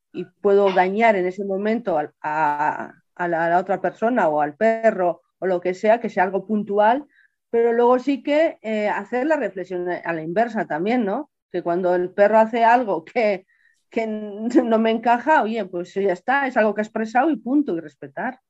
puedo 0.42 0.72
dañar 0.72 1.16
en 1.18 1.26
ese 1.26 1.44
momento 1.44 2.00
a 2.22 2.94
la 3.18 3.60
otra 3.60 3.82
persona 3.82 4.30
o 4.30 4.42
al 4.42 4.56
perro 4.56 5.22
o 5.40 5.48
lo 5.48 5.60
que 5.62 5.74
sea, 5.74 6.00
que 6.00 6.10
sea 6.10 6.24
algo 6.24 6.46
puntual, 6.48 7.06
pero 7.50 7.72
luego 7.74 8.00
sí 8.00 8.22
que 8.24 8.58
eh, 8.62 8.90
hacer 8.90 9.28
la 9.28 9.38
reflexión 9.38 9.90
a 9.90 10.14
la 10.14 10.22
inversa 10.22 10.66
también, 10.66 11.06
¿no? 11.06 11.32
Que 11.52 11.64
cuando 11.64 11.96
el 11.96 12.12
perro 12.12 12.40
hace 12.40 12.66
algo 12.66 13.06
que, 13.06 13.46
que 13.90 14.08
no 14.66 14.80
me 14.80 14.92
encaja, 14.92 15.42
oye, 15.44 15.64
pues 15.66 15.94
ya 15.94 16.14
está, 16.14 16.48
es 16.48 16.58
algo 16.58 16.76
que 16.76 16.82
ha 16.82 16.84
expresado 16.84 17.30
y 17.30 17.38
punto, 17.38 17.76
y 17.78 17.80
respetar. 17.80 18.42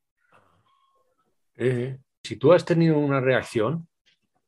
Si 1.58 2.36
tú 2.38 2.54
has 2.54 2.66
tenido 2.66 2.98
una 2.98 3.20
reacción 3.20 3.88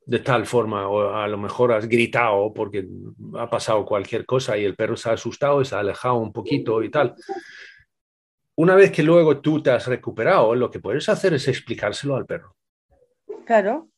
de 0.05 0.19
tal 0.19 0.45
forma, 0.45 0.87
o 0.87 1.13
a 1.15 1.27
lo 1.27 1.37
mejor 1.37 1.73
has 1.73 1.87
gritado 1.87 2.53
porque 2.53 2.87
ha 3.37 3.49
pasado 3.49 3.85
cualquier 3.85 4.25
cosa 4.25 4.57
y 4.57 4.63
el 4.63 4.75
perro 4.75 4.95
se 4.95 5.09
ha 5.09 5.13
asustado 5.13 5.61
y 5.61 5.65
se 5.65 5.75
ha 5.75 5.79
alejado 5.79 6.15
un 6.15 6.31
poquito 6.31 6.81
y 6.81 6.89
tal. 6.89 7.13
Una 8.55 8.75
vez 8.75 8.91
que 8.91 9.03
luego 9.03 9.41
tú 9.41 9.61
te 9.61 9.69
has 9.69 9.85
recuperado, 9.85 10.55
lo 10.55 10.71
que 10.71 10.79
puedes 10.79 11.09
hacer 11.09 11.33
es 11.33 11.47
explicárselo 11.47 12.15
al 12.15 12.25
perro. 12.25 12.55
Claro, 13.45 13.89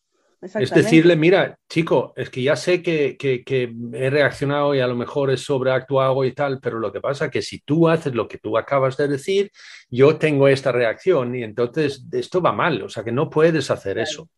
Es 0.42 0.72
decirle, 0.72 1.16
mira, 1.18 1.58
chico, 1.68 2.14
es 2.16 2.30
que 2.30 2.42
ya 2.42 2.56
sé 2.56 2.82
que, 2.82 3.18
que- 3.18 3.44
que 3.44 3.74
he 3.94 4.10
reaccionado 4.10 4.74
y 4.74 4.80
a 4.80 4.88
lo 4.88 4.96
mejor 4.96 5.32
es 5.32 5.42
sobreactuado 5.44 6.24
y 6.24 6.32
tal, 6.32 6.60
pero 6.62 6.80
lo 6.80 6.94
que 6.94 7.02
pasa 7.02 7.26
es 7.26 7.32
que 7.32 7.42
si 7.42 7.60
tú 7.60 7.90
haces 7.90 8.14
lo 8.16 8.28
que 8.28 8.38
tú 8.38 8.58
acabas 8.58 8.96
de 8.96 9.10
decir, 9.10 9.52
yo 9.90 10.18
tengo 10.18 10.48
esta 10.48 10.72
reacción 10.72 11.36
y 11.36 11.44
entonces 11.44 12.06
esto 12.12 12.42
va 12.42 12.54
mal, 12.54 12.82
o 12.84 12.88
sea 12.90 13.04
que 13.04 13.12
no 13.12 13.30
puedes 13.30 13.70
hacer 13.70 13.96
Claro. 13.96 14.10
eso. 14.10 14.30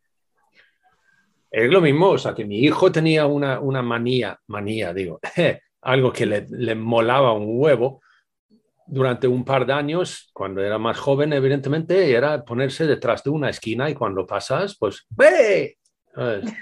Es 1.51 1.69
lo 1.69 1.81
mismo, 1.81 2.09
o 2.09 2.17
sea 2.17 2.33
que 2.33 2.45
mi 2.45 2.59
hijo 2.59 2.91
tenía 2.91 3.25
una, 3.25 3.59
una 3.59 3.81
manía, 3.81 4.39
manía, 4.47 4.93
digo, 4.93 5.19
algo 5.81 6.11
que 6.13 6.25
le, 6.25 6.47
le 6.49 6.75
molaba 6.75 7.33
un 7.33 7.45
huevo 7.59 8.01
durante 8.87 9.27
un 9.27 9.45
par 9.45 9.65
de 9.65 9.73
años, 9.73 10.29
cuando 10.33 10.61
era 10.63 10.77
más 10.77 10.97
joven, 10.97 11.31
evidentemente, 11.33 12.11
era 12.11 12.43
ponerse 12.43 12.87
detrás 12.87 13.23
de 13.23 13.29
una 13.29 13.49
esquina 13.49 13.89
y 13.89 13.93
cuando 13.93 14.25
pasas, 14.25 14.75
pues, 14.77 15.05
¡ve! 15.09 15.77
¿Sabes? 16.13 16.53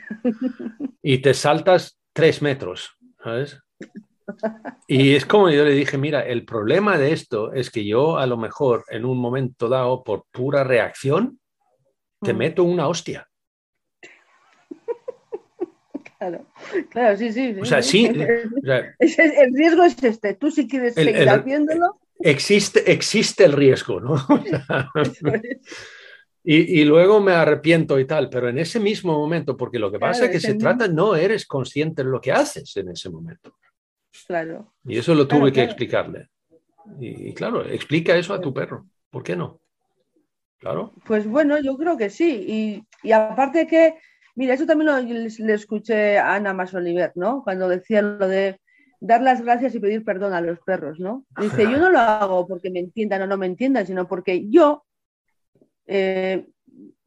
Y 1.01 1.17
te 1.19 1.33
saltas 1.33 1.99
tres 2.13 2.41
metros, 2.41 2.91
¿sabes? 3.23 3.59
Y 4.87 5.15
es 5.15 5.25
como 5.25 5.49
yo 5.49 5.65
le 5.65 5.71
dije, 5.71 5.97
mira, 5.97 6.21
el 6.21 6.45
problema 6.45 6.97
de 6.97 7.13
esto 7.13 7.51
es 7.53 7.71
que 7.71 7.83
yo 7.85 8.17
a 8.17 8.27
lo 8.27 8.37
mejor 8.37 8.83
en 8.89 9.05
un 9.05 9.17
momento 9.17 9.67
dado, 9.69 10.03
por 10.03 10.25
pura 10.31 10.63
reacción, 10.63 11.39
te 12.21 12.33
Mm. 12.33 12.37
meto 12.37 12.63
una 12.63 12.87
hostia. 12.87 13.27
Claro, 16.17 16.45
claro, 16.89 17.17
sí, 17.17 17.31
sí. 17.31 17.55
O 17.61 17.65
sea, 17.65 17.81
sí, 17.81 18.05
o 18.61 18.65
sea, 18.65 18.93
el 19.25 19.53
riesgo 19.55 19.83
es 19.83 20.03
este. 20.03 20.33
Tú 20.35 20.51
si 20.51 20.67
quieres 20.67 20.97
El- 20.97 21.05
seguir 21.05 21.21
el- 21.21 21.29
haciéndolo, 21.29 21.99
existe, 22.19 22.91
existe 22.91 23.45
el 23.45 23.53
riesgo, 23.53 23.99
¿no? 24.01 24.13
O 24.95 25.05
sea. 25.05 25.41
Y, 26.43 26.81
y 26.81 26.85
luego 26.85 27.19
me 27.19 27.33
arrepiento 27.33 27.99
y 27.99 28.05
tal, 28.05 28.29
pero 28.29 28.47
en 28.49 28.57
ese 28.59 28.79
mismo 28.79 29.13
momento, 29.17 29.57
porque 29.57 29.77
lo 29.79 29.91
que 29.91 29.97
Claro, 29.97 30.13
pasa 30.13 30.25
es 30.25 30.31
que 30.31 30.39
se 30.39 30.53
mismo- 30.53 30.59
trata, 30.61 30.87
no 30.87 31.15
eres 31.15 31.45
consciente 31.45 32.03
de 32.03 32.09
lo 32.09 32.21
que 32.21 32.31
haces 32.31 32.75
en 32.77 32.89
ese 32.89 33.09
momento. 33.09 33.55
claro. 34.27 34.73
Y 34.85 34.97
eso 34.97 35.13
lo 35.13 35.27
Claro, 35.27 35.41
tuve 35.41 35.51
que 35.51 35.55
claro. 35.55 35.69
explicarle. 35.69 36.29
Y, 36.99 37.29
y 37.29 37.33
claro, 37.33 37.63
explica 37.65 38.15
eso 38.15 38.33
a 38.33 38.41
tu 38.41 38.53
perro. 38.53 38.85
¿Por 39.11 39.21
qué 39.23 39.35
no? 39.35 39.59
Claro. 40.59 40.93
Pues 41.05 41.27
bueno, 41.27 41.57
yo 41.59 41.77
creo 41.77 41.97
que 41.97 42.09
sí. 42.09 42.83
Y, 43.03 43.11
aparte 43.11 43.67
que, 43.67 43.95
mira, 44.35 44.53
eso 44.53 44.65
también 44.65 44.87
lo 44.87 44.99
le, 44.99 45.53
escuché 45.53 46.17
a 46.17 46.35
Ana 46.35 46.53
Más 46.53 46.73
Oliver, 46.73 47.11
¿no? 47.15 47.43
Cuando 47.43 47.67
decía 47.69 48.01
lo 48.01 48.27
de 48.27 48.59
dar 48.99 49.21
las 49.21 49.41
gracias 49.41 49.73
y 49.75 49.79
pedir 49.79 50.03
perdón 50.03 50.33
a 50.33 50.41
los 50.41 50.59
perros, 50.59 50.99
¿no? 50.99 51.25
Dice, 51.39 51.63
yo 51.63 51.77
no 51.79 51.89
lo 51.89 51.99
hago 51.99 52.47
porque 52.47 52.69
me 52.69 52.79
entiendan 52.79 53.21
o 53.21 53.27
no 53.27 53.37
me 53.37 53.45
entiendan, 53.45 53.85
sino 53.87 54.07
porque 54.07 54.49
yo 54.49 54.83
eh, 55.91 56.45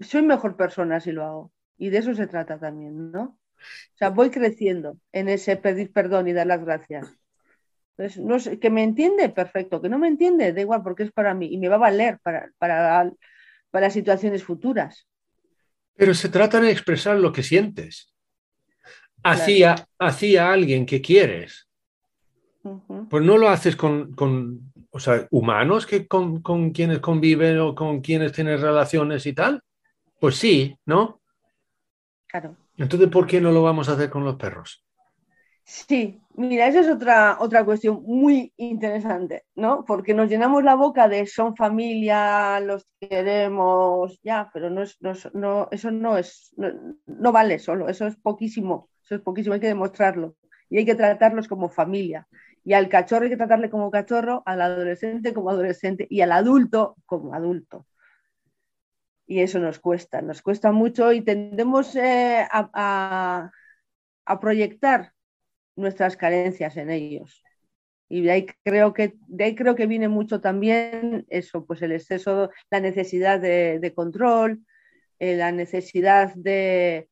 soy 0.00 0.22
mejor 0.22 0.56
persona 0.56 0.98
si 0.98 1.12
lo 1.12 1.24
hago. 1.24 1.52
Y 1.78 1.90
de 1.90 1.98
eso 1.98 2.14
se 2.14 2.26
trata 2.26 2.58
también, 2.58 3.12
¿no? 3.12 3.22
O 3.22 3.96
sea, 3.96 4.10
voy 4.10 4.30
creciendo 4.30 4.98
en 5.12 5.28
ese 5.28 5.56
pedir 5.56 5.92
perdón 5.92 6.26
y 6.26 6.32
dar 6.32 6.48
las 6.48 6.64
gracias. 6.64 7.16
Entonces, 7.96 8.22
no 8.22 8.40
sé, 8.40 8.58
que 8.58 8.70
me 8.70 8.82
entiende, 8.82 9.28
perfecto. 9.28 9.80
Que 9.80 9.88
no 9.88 9.98
me 9.98 10.08
entiende, 10.08 10.52
da 10.52 10.60
igual, 10.60 10.82
porque 10.82 11.04
es 11.04 11.12
para 11.12 11.32
mí 11.32 11.46
y 11.46 11.58
me 11.58 11.68
va 11.68 11.76
a 11.76 11.86
valer 11.86 12.18
para, 12.22 12.50
para, 12.58 13.12
para 13.70 13.90
situaciones 13.90 14.42
futuras. 14.42 15.06
Pero 15.94 16.12
se 16.14 16.28
trata 16.28 16.60
de 16.60 16.72
expresar 16.72 17.18
lo 17.18 17.32
que 17.32 17.42
sientes. 17.44 18.12
Hacia, 19.22 19.86
hacia 20.00 20.52
alguien 20.52 20.86
que 20.86 21.00
quieres. 21.00 21.68
Pues 23.10 23.24
no 23.24 23.38
lo 23.38 23.48
haces 23.48 23.76
con, 23.76 24.12
con 24.14 24.71
o 24.92 25.00
sea, 25.00 25.26
humanos 25.30 25.86
que 25.86 26.06
con, 26.06 26.42
con, 26.42 26.70
quienes 26.70 27.00
conviven 27.00 27.58
o 27.58 27.74
con 27.74 28.00
quienes 28.00 28.32
tienes 28.32 28.60
relaciones 28.60 29.26
y 29.26 29.32
tal. 29.32 29.62
Pues 30.20 30.36
sí, 30.36 30.76
¿no? 30.84 31.20
Claro. 32.26 32.56
Entonces, 32.76 33.08
¿por 33.08 33.26
qué 33.26 33.40
no 33.40 33.50
lo 33.50 33.62
vamos 33.62 33.88
a 33.88 33.92
hacer 33.92 34.10
con 34.10 34.24
los 34.24 34.36
perros? 34.36 34.84
Sí, 35.64 36.20
mira, 36.34 36.66
esa 36.66 36.80
es 36.80 36.88
otra, 36.88 37.38
otra 37.40 37.64
cuestión 37.64 38.02
muy 38.04 38.52
interesante, 38.56 39.44
¿no? 39.54 39.84
Porque 39.86 40.12
nos 40.12 40.28
llenamos 40.28 40.64
la 40.64 40.74
boca 40.74 41.08
de 41.08 41.26
son 41.26 41.56
familia, 41.56 42.60
los 42.60 42.86
queremos, 43.00 44.18
ya, 44.22 44.50
pero 44.52 44.68
no 44.68 44.82
es, 44.82 44.98
no, 45.32 45.68
eso 45.70 45.90
no 45.90 46.18
es, 46.18 46.54
no, 47.06 47.32
vale 47.32 47.58
solo, 47.58 47.88
eso 47.88 48.06
es 48.06 48.16
poquísimo, 48.16 48.90
eso 49.04 49.14
es 49.14 49.20
poquísimo, 49.20 49.54
hay 49.54 49.60
que 49.60 49.68
demostrarlo 49.68 50.36
y 50.68 50.78
hay 50.78 50.84
que 50.84 50.96
tratarlos 50.96 51.48
como 51.48 51.68
familia. 51.68 52.26
Y 52.64 52.74
al 52.74 52.88
cachorro 52.88 53.24
hay 53.24 53.30
que 53.30 53.36
tratarle 53.36 53.70
como 53.70 53.90
cachorro, 53.90 54.42
al 54.46 54.60
adolescente 54.60 55.34
como 55.34 55.50
adolescente 55.50 56.06
y 56.08 56.20
al 56.20 56.32
adulto 56.32 56.96
como 57.06 57.34
adulto. 57.34 57.86
Y 59.26 59.40
eso 59.40 59.58
nos 59.58 59.78
cuesta, 59.78 60.22
nos 60.22 60.42
cuesta 60.42 60.72
mucho 60.72 61.12
y 61.12 61.22
tendemos 61.22 61.96
eh, 61.96 62.46
a, 62.50 63.50
proyectar 64.40 65.12
nuestras 65.76 66.16
carencias 66.16 66.76
en 66.76 66.90
ellos. 66.90 67.42
Y 68.08 68.22
de 68.22 68.30
ahí 68.30 68.46
creo 68.62 68.92
que, 68.92 69.14
de 69.26 69.44
ahí 69.44 69.54
creo 69.54 69.74
que 69.74 69.86
viene 69.86 70.08
mucho 70.08 70.40
también 70.40 71.24
eso, 71.30 71.64
pues 71.64 71.82
el 71.82 71.92
exceso, 71.92 72.50
la 72.70 72.80
necesidad 72.80 73.40
de, 73.40 73.92
control, 73.94 74.64
eh, 75.18 75.36
la 75.36 75.50
necesidad 75.50 76.34
de, 76.34 77.08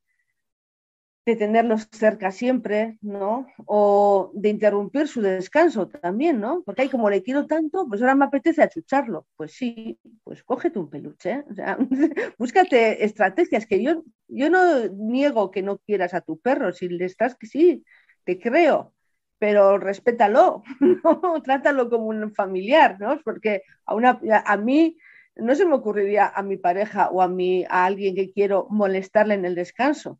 de 1.26 1.36
tenerlos 1.36 1.88
cerca 1.92 2.30
siempre, 2.30 2.98
¿no? 3.02 3.46
O 3.66 4.30
de 4.34 4.48
interrumpir 4.48 5.06
su 5.06 5.20
descanso 5.20 5.86
también, 5.88 6.40
¿no? 6.40 6.62
Porque 6.64 6.82
hay 6.82 6.88
como 6.88 7.10
le 7.10 7.22
quiero 7.22 7.46
tanto, 7.46 7.86
pues 7.88 8.00
ahora 8.00 8.14
me 8.14 8.24
apetece 8.24 8.62
achucharlo. 8.62 9.26
Pues 9.36 9.52
sí, 9.52 9.98
pues 10.24 10.42
cógete 10.42 10.78
un 10.78 10.88
peluche, 10.90 11.44
o 11.50 11.54
sea, 11.54 11.78
búscate 12.38 13.04
estrategias 13.04 13.66
que 13.66 13.82
yo, 13.82 14.02
yo 14.28 14.50
no 14.50 14.88
niego 14.88 15.50
que 15.50 15.62
no 15.62 15.78
quieras 15.78 16.14
a 16.14 16.22
tu 16.22 16.38
perro, 16.38 16.72
si 16.72 16.88
le 16.88 17.04
estás 17.04 17.36
que 17.36 17.46
sí, 17.46 17.84
te 18.24 18.38
creo, 18.40 18.94
pero 19.38 19.78
respétalo, 19.78 20.62
¿no? 20.80 21.42
trátalo 21.42 21.90
como 21.90 22.06
un 22.06 22.32
familiar, 22.34 22.96
¿no? 22.98 23.20
Porque 23.24 23.62
a, 23.84 23.94
una, 23.94 24.20
a 24.46 24.56
mí 24.56 24.96
no 25.36 25.54
se 25.54 25.66
me 25.66 25.74
ocurriría 25.74 26.28
a 26.28 26.42
mi 26.42 26.56
pareja 26.56 27.10
o 27.10 27.22
a, 27.22 27.28
mí, 27.28 27.64
a 27.68 27.84
alguien 27.86 28.14
que 28.14 28.32
quiero 28.32 28.66
molestarle 28.70 29.34
en 29.34 29.44
el 29.44 29.54
descanso, 29.54 30.18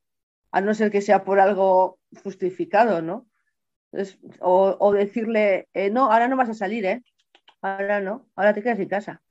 a 0.52 0.60
no 0.60 0.74
ser 0.74 0.90
que 0.90 1.00
sea 1.00 1.24
por 1.24 1.40
algo 1.40 1.98
justificado, 2.22 3.02
¿no? 3.02 3.26
o, 4.40 4.92
decirle, 4.92 5.68
eh, 5.74 5.90
no, 5.90 6.12
ahora 6.12 6.28
no 6.28 6.36
vas 6.36 6.48
a 6.48 6.54
salir, 6.54 6.86
¿eh? 6.86 7.02
Ahora 7.60 8.00
no, 8.00 8.28
ahora 8.36 8.54
te 8.54 8.62
quedas 8.62 8.78
en 8.78 8.88
casa. 8.88 9.22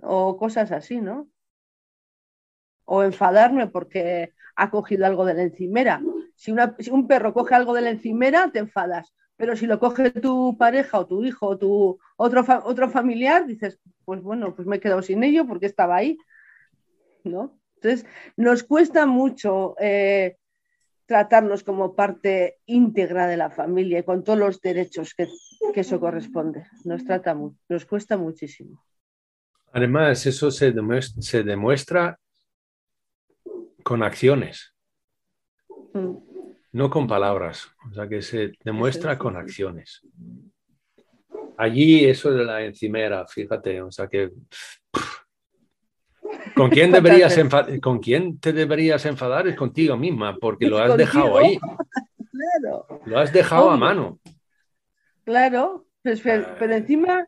O 0.00 0.36
cosas 0.36 0.72
así, 0.72 1.00
¿no? 1.00 1.28
O 2.84 3.02
enfadarme 3.02 3.66
porque 3.66 4.32
ha 4.56 4.70
cogido 4.70 5.06
algo 5.06 5.24
de 5.24 5.34
la 5.34 5.42
encimera. 5.42 6.00
Si, 6.34 6.52
un 6.52 7.06
perro 7.06 7.34
coge 7.34 7.54
algo 7.54 7.74
de 7.74 7.82
la 7.82 7.90
encimera, 7.90 8.50
te 8.50 8.60
enfadas. 8.60 9.14
Pero 9.36 9.54
si 9.56 9.66
lo 9.66 9.78
coge 9.78 10.10
tu 10.10 10.56
pareja 10.58 10.98
o 10.98 11.06
tu 11.06 11.24
hijo 11.24 11.46
o 11.46 11.58
tu 11.58 11.98
otro, 12.16 12.44
otro 12.64 12.88
familiar, 12.88 13.46
dices, 13.46 13.78
pues 14.04 14.20
bueno, 14.22 14.54
pues 14.54 14.66
me 14.66 14.76
he 14.76 14.80
quedado 14.80 15.02
sin 15.02 15.22
ello 15.22 15.46
porque 15.46 15.66
estaba 15.66 15.96
ahí. 15.96 16.18
¿No? 17.24 17.60
Entonces, 17.76 18.06
nos 18.36 18.64
cuesta 18.64 19.06
mucho 19.06 19.76
eh, 19.78 20.36
tratarlos 21.08 21.64
como 21.64 21.96
parte 21.96 22.58
íntegra 22.66 23.26
de 23.26 23.38
la 23.38 23.48
familia 23.48 23.98
y 23.98 24.02
con 24.02 24.22
todos 24.22 24.38
los 24.38 24.60
derechos 24.60 25.14
que, 25.14 25.26
eso 25.74 25.98
corresponde. 25.98 26.66
Nos, 26.84 27.02
trata, 27.04 27.34
nos 27.68 27.84
cuesta 27.86 28.18
muchísimo. 28.18 28.84
Además, 29.72 30.26
eso 30.26 30.50
se 30.50 30.74
se 31.20 31.42
demuestra 31.44 32.18
con 33.82 34.02
acciones, 34.02 34.74
mm. 35.94 36.16
no 36.72 36.90
con 36.90 37.06
palabras, 37.06 37.68
o 37.90 37.94
sea 37.94 38.06
que 38.06 38.20
se 38.20 38.52
demuestra 38.62 39.16
con 39.16 39.36
acciones. 39.36 40.02
Allí 41.56 42.04
eso 42.04 42.30
de 42.32 42.44
la 42.44 42.62
encimera, 42.64 43.26
fíjate, 43.26 43.80
o 43.80 43.90
sea 43.90 44.08
que... 44.08 44.30
¿Con 46.54 46.70
quién, 46.70 46.92
deberías 46.92 47.38
¿Con 47.80 47.98
quién 47.98 48.38
te 48.38 48.52
deberías 48.52 49.04
enfadar? 49.06 49.48
Es 49.48 49.56
contigo 49.56 49.96
misma, 49.96 50.36
porque 50.36 50.66
lo 50.66 50.78
has 50.78 50.96
dejado 50.96 51.38
ahí. 51.38 51.58
Claro. 52.60 52.86
Lo 53.04 53.18
has 53.18 53.32
dejado 53.32 53.68
a 53.68 53.76
mano. 53.76 54.20
Claro, 55.24 55.86
pues, 56.02 56.22
pero 56.22 56.74
encima 56.74 57.26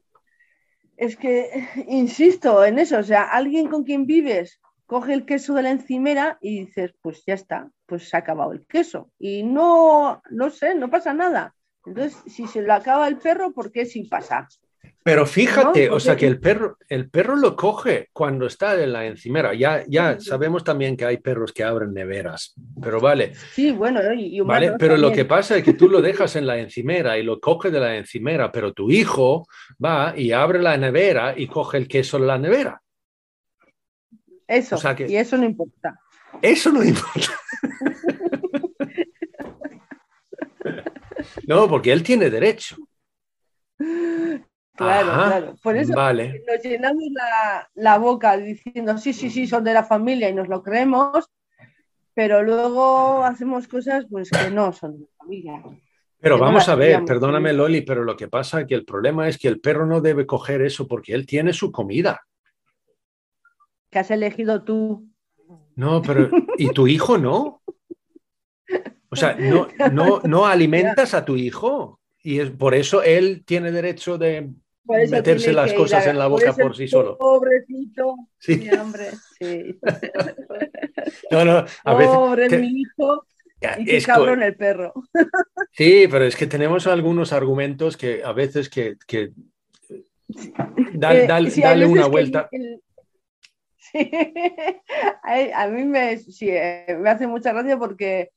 es 0.97 1.17
que, 1.17 1.69
insisto 1.89 2.65
en 2.65 2.79
eso, 2.79 2.99
o 2.99 3.03
sea, 3.03 3.25
alguien 3.25 3.69
con 3.69 3.85
quien 3.85 4.07
vives 4.07 4.61
coge 4.87 5.15
el 5.15 5.25
queso 5.25 5.55
de 5.55 5.63
la 5.63 5.71
encimera 5.71 6.39
y 6.41 6.67
dices, 6.67 6.95
pues 7.01 7.25
ya 7.27 7.35
está, 7.35 7.71
pues 7.87 8.09
se 8.09 8.17
ha 8.17 8.21
acabado 8.21 8.53
el 8.53 8.67
queso. 8.67 9.11
Y 9.19 9.43
no, 9.43 10.21
no 10.31 10.51
sé, 10.51 10.75
no 10.75 10.91
pasa 10.91 11.15
nada. 11.15 11.55
Entonces, 11.87 12.21
si 12.27 12.47
se 12.47 12.63
lo 12.63 12.75
acaba 12.75 13.09
el 13.09 13.19
perro, 13.19 13.53
¿por 13.53 13.73
qué 13.73 13.87
sí 13.87 14.05
pasa? 14.05 14.49
Pero 15.03 15.25
fíjate, 15.25 15.89
o 15.89 15.99
sea 15.99 16.15
que 16.15 16.27
el 16.27 16.39
perro, 16.39 16.77
el 16.89 17.09
perro 17.09 17.35
lo 17.35 17.57
coge 17.57 18.11
cuando 18.13 18.47
está 18.47 18.81
en 18.83 18.93
la 18.93 19.07
encimera. 19.07 19.55
Ya, 19.55 19.83
ya 19.89 20.21
sabemos 20.21 20.63
también 20.63 20.95
que 20.95 21.07
hay 21.07 21.17
perros 21.17 21.53
que 21.53 21.65
abren 21.65 21.95
neveras, 21.95 22.55
pero 22.83 23.01
vale. 23.01 23.33
Sí, 23.53 23.73
bueno, 23.73 24.01
y, 24.13 24.41
vale, 24.41 24.75
pero 24.79 24.99
lo 24.99 25.11
que 25.11 25.25
pasa 25.25 25.57
es 25.57 25.65
que 25.65 25.73
tú 25.73 25.89
lo 25.89 26.03
dejas 26.03 26.37
en 26.37 26.47
la 26.47 26.59
encimera 26.59 27.17
y 27.17 27.23
lo 27.23 27.41
coge 27.41 27.71
de 27.71 27.81
la 27.81 27.97
encimera, 27.97 28.53
pero 28.53 28.75
tu 28.75 28.91
hijo 28.91 29.47
va 29.83 30.13
y 30.15 30.33
abre 30.33 30.61
la 30.61 30.77
nevera 30.77 31.33
y 31.35 31.47
coge 31.47 31.79
el 31.79 31.89
queso 31.89 32.19
de 32.19 32.27
la 32.27 32.39
nevera. 32.39 32.83
Eso, 34.47 34.77
y 35.09 35.17
eso 35.17 35.39
no 35.39 35.47
importa. 35.47 35.99
Eso 36.43 36.73
no 36.73 36.85
importa. 36.85 37.41
no, 41.47 41.69
porque 41.69 41.93
él 41.93 42.03
tiene 42.03 42.29
derecho. 42.29 42.77
Claro, 44.85 45.13
claro. 45.13 45.57
Por 45.63 45.77
eso 45.77 45.93
nos 45.95 46.63
llenamos 46.63 47.05
la, 47.75 47.99
boca 47.99 48.37
diciendo, 48.37 48.97
sí, 48.99 49.13
sí, 49.13 49.31
sí, 49.31 49.47
son 49.47 49.65
de 49.65 49.75
la 49.75 49.85
familia 49.85 50.29
y 50.29 50.35
nos 50.35 50.49
lo 50.49 50.63
creemos, 50.63 51.31
pero 52.15 52.43
luego 52.43 53.25
hacemos 53.25 53.69
cosas 53.69 54.07
pues 54.11 54.31
que 54.31 54.51
no 54.51 54.73
son 54.73 54.93
de 54.93 55.01
la 55.01 55.17
familia. 55.19 55.63
Pero 56.19 56.39
vamos 56.39 56.69
a 56.69 56.75
ver, 56.75 57.05
perdóname 57.05 57.53
Loli, 57.53 57.83
pero 57.83 58.05
lo 58.05 58.17
que 58.17 58.29
pasa 58.29 58.61
es 58.61 58.67
que 58.67 58.75
el 58.75 58.85
problema 58.85 59.29
es 59.29 59.39
que 59.39 59.49
el 59.49 59.61
perro 59.61 59.87
no 59.87 60.01
debe 60.01 60.27
coger 60.27 60.63
eso 60.63 60.87
porque 60.87 61.15
él 61.15 61.27
tiene 61.27 61.53
su 61.53 61.73
comida 61.73 62.21
que 63.91 63.99
has 63.99 64.11
elegido 64.11 64.63
tú. 64.63 65.09
No, 65.75 66.01
pero 66.01 66.31
¿y 66.57 66.71
tu 66.71 66.87
hijo 66.87 67.19
no? 67.19 67.63
O 69.11 69.17
sea, 69.17 69.35
no, 69.35 70.21
no, 70.23 70.47
alimentas 70.47 71.15
a 71.15 71.25
tu 71.25 71.37
hijo 71.37 72.01
y 72.23 72.39
es 72.39 72.51
por 72.51 72.75
eso 72.75 73.03
él 73.03 73.43
tiene 73.45 73.73
derecho 73.73 74.17
de 74.17 74.51
meterse 74.85 75.53
las 75.53 75.73
cosas 75.73 76.07
en 76.07 76.19
la 76.19 76.27
boca 76.27 76.53
por, 76.53 76.77
sí 76.77 76.89
solo. 76.89 77.17
Pobrecito, 77.19 78.17
sí. 78.39 78.57
mi 78.57 78.69
hambre, 78.69 79.11
sí. 79.39 79.79
No, 81.31 81.45
no, 81.45 81.65
a 81.85 81.95
veces 81.95 82.15
Pobre 82.15 82.49
mi 82.59 82.83
hijo. 82.83 83.25
Y 83.79 83.85
qué 83.85 84.03
cabrón 84.03 84.43
el 84.43 84.57
perro. 84.57 84.93
Sí, 85.73 86.09
pero 86.11 86.25
es 86.25 86.35
que 86.35 86.47
tenemos 86.47 86.87
algunos 86.89 87.33
argumentos 87.33 87.97
que 87.97 88.23
a 88.25 88.33
veces 88.33 88.69
que, 88.69 88.97
que 89.07 89.23
eh, 89.23 89.33
dale 90.95 91.87
una 91.87 92.07
vuelta. 92.07 92.51
a 95.55 95.69
mí 95.69 95.85
me, 95.85 96.13
eh, 96.41 96.97
me 96.99 97.11
hace 97.11 97.27
mucha 97.27 97.53
gracia 97.53 97.79
porque 97.79 98.31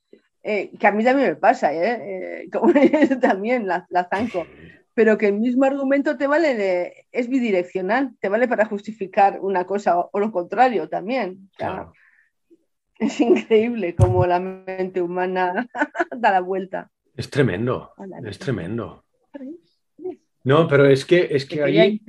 eh, 0.44 0.72
que 0.80 0.88
a 0.88 0.91
mí 0.91 1.04
también 1.04 1.30
me 1.30 1.36
pasa, 1.36 1.74
¿eh? 1.74 2.48
como 2.52 2.72
también 3.20 3.68
la, 3.68 3.86
la 3.89 4.08
zanco. 4.08 4.46
Pero 4.94 5.18
que 5.18 5.28
el 5.28 5.39
mismo 5.39 5.66
argumento 5.66 6.18
te 6.18 6.28
vale, 6.28 6.56
de, 6.56 7.08
es 7.12 7.28
bidireccional, 7.28 8.16
te 8.20 8.30
vale 8.30 8.48
para 8.48 8.66
justificar 8.66 9.39
una 9.41 9.66
cosa 9.66 10.00
o, 10.00 10.20
lo 10.20 10.32
contrario 10.32 10.89
también. 10.89 11.50
Claro. 11.58 11.94
Es 13.00 13.20
increíble 13.20 13.96
cómo 13.96 14.26
la 14.26 14.39
mente 14.39 15.02
humana 15.02 15.68
da 16.18 16.32
la 16.32 16.41
vuelta. 16.41 16.91
Es 17.16 17.30
tremendo, 17.30 17.94
es 18.26 18.39
tremendo. 18.39 19.04
No, 20.44 20.68
pero 20.68 20.86
es 20.86 21.06
que, 21.06 21.28
es 21.32 21.46
que 21.46 21.64
ahí... 21.64 22.02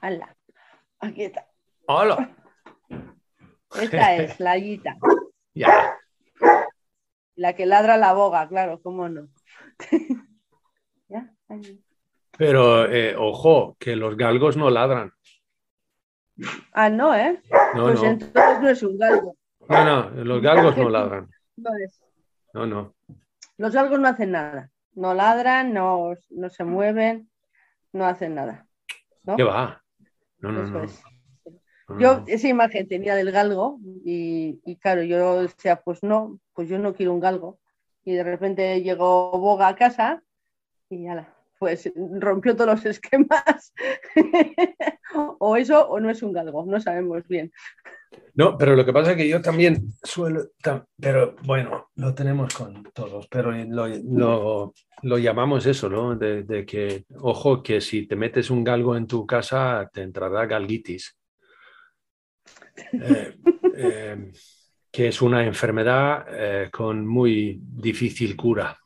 ¡Hala! 0.00 0.36
Aquí 1.00 1.24
está. 1.24 1.46
¡Hola! 1.86 2.34
Esta 3.80 4.16
es 4.16 4.40
la 4.40 4.56
guita. 4.56 4.96
Ya. 5.54 5.96
La 7.34 7.54
que 7.54 7.66
ladra 7.66 7.96
la 7.96 8.12
boga, 8.12 8.48
claro, 8.48 8.80
cómo 8.82 9.08
no. 9.08 9.28
Pero, 12.36 12.90
eh, 12.90 13.14
ojo, 13.16 13.76
que 13.78 13.96
los 13.96 14.16
galgos 14.16 14.56
no 14.56 14.70
ladran. 14.70 15.12
Ah, 16.72 16.90
no, 16.90 17.14
¿eh? 17.14 17.40
No, 17.74 17.84
pues 17.84 18.02
no. 18.02 18.08
entonces 18.08 18.60
no 18.60 18.68
es 18.68 18.82
un 18.82 18.98
galgo. 18.98 19.36
No, 19.68 19.84
no, 19.84 20.24
los 20.24 20.42
galgos 20.42 20.76
no 20.76 20.88
ladran. 20.90 21.30
No 21.56 21.70
es. 21.76 22.02
No, 22.52 22.66
no. 22.66 22.94
Los 23.56 23.72
galgos 23.72 23.98
no 23.98 24.08
hacen 24.08 24.32
nada. 24.32 24.70
No 24.94 25.14
ladran, 25.14 25.72
no, 25.72 26.14
no 26.30 26.50
se 26.50 26.64
mueven, 26.64 27.30
no 27.92 28.06
hacen 28.06 28.34
nada. 28.34 28.66
¿no? 29.24 29.36
¿Qué 29.36 29.42
va? 29.42 29.82
No, 30.38 30.52
no, 30.52 30.62
no. 30.62 30.82
es. 30.82 31.02
Yo 31.98 32.24
esa 32.26 32.48
imagen 32.48 32.88
tenía 32.88 33.14
del 33.14 33.30
galgo 33.30 33.78
y, 34.04 34.60
y 34.64 34.76
claro, 34.76 35.02
yo 35.04 35.42
decía, 35.42 35.76
pues 35.76 36.02
no, 36.02 36.40
pues 36.52 36.68
yo 36.68 36.78
no 36.78 36.94
quiero 36.94 37.12
un 37.12 37.20
galgo. 37.20 37.60
Y 38.04 38.14
de 38.14 38.24
repente 38.24 38.82
llegó 38.82 39.30
Boga 39.38 39.68
a 39.68 39.76
casa 39.76 40.22
y 40.90 41.06
ala, 41.06 41.35
pues 41.58 41.90
rompió 42.20 42.54
todos 42.54 42.74
los 42.76 42.86
esquemas. 42.86 43.72
o 45.38 45.56
eso 45.56 45.88
o 45.88 46.00
no 46.00 46.10
es 46.10 46.22
un 46.22 46.32
galgo, 46.32 46.64
no 46.66 46.80
sabemos 46.80 47.26
bien. 47.28 47.52
No, 48.34 48.56
pero 48.56 48.76
lo 48.76 48.84
que 48.84 48.92
pasa 48.92 49.12
es 49.12 49.16
que 49.16 49.28
yo 49.28 49.40
también 49.40 49.88
suelo, 50.02 50.44
pero 51.00 51.36
bueno, 51.42 51.88
lo 51.96 52.14
tenemos 52.14 52.54
con 52.54 52.84
todos, 52.94 53.26
pero 53.28 53.50
lo, 53.52 54.72
lo- 55.02 55.18
llamamos 55.18 55.66
eso, 55.66 55.88
¿no? 55.88 56.14
De, 56.14 56.42
de 56.42 56.64
que, 56.66 57.04
ojo, 57.20 57.62
que 57.62 57.80
si 57.80 58.06
te 58.06 58.14
metes 58.14 58.50
un 58.50 58.62
galgo 58.62 58.96
en 58.96 59.06
tu 59.06 59.26
casa, 59.26 59.88
te 59.92 60.02
entrará 60.02 60.46
galguitis. 60.46 61.16
Eh, 62.92 63.36
eh, 63.74 64.32
que 64.90 65.08
es 65.08 65.20
una 65.22 65.44
enfermedad 65.44 66.26
eh, 66.30 66.70
con 66.70 67.06
muy 67.06 67.58
difícil 67.60 68.36
cura. 68.36 68.78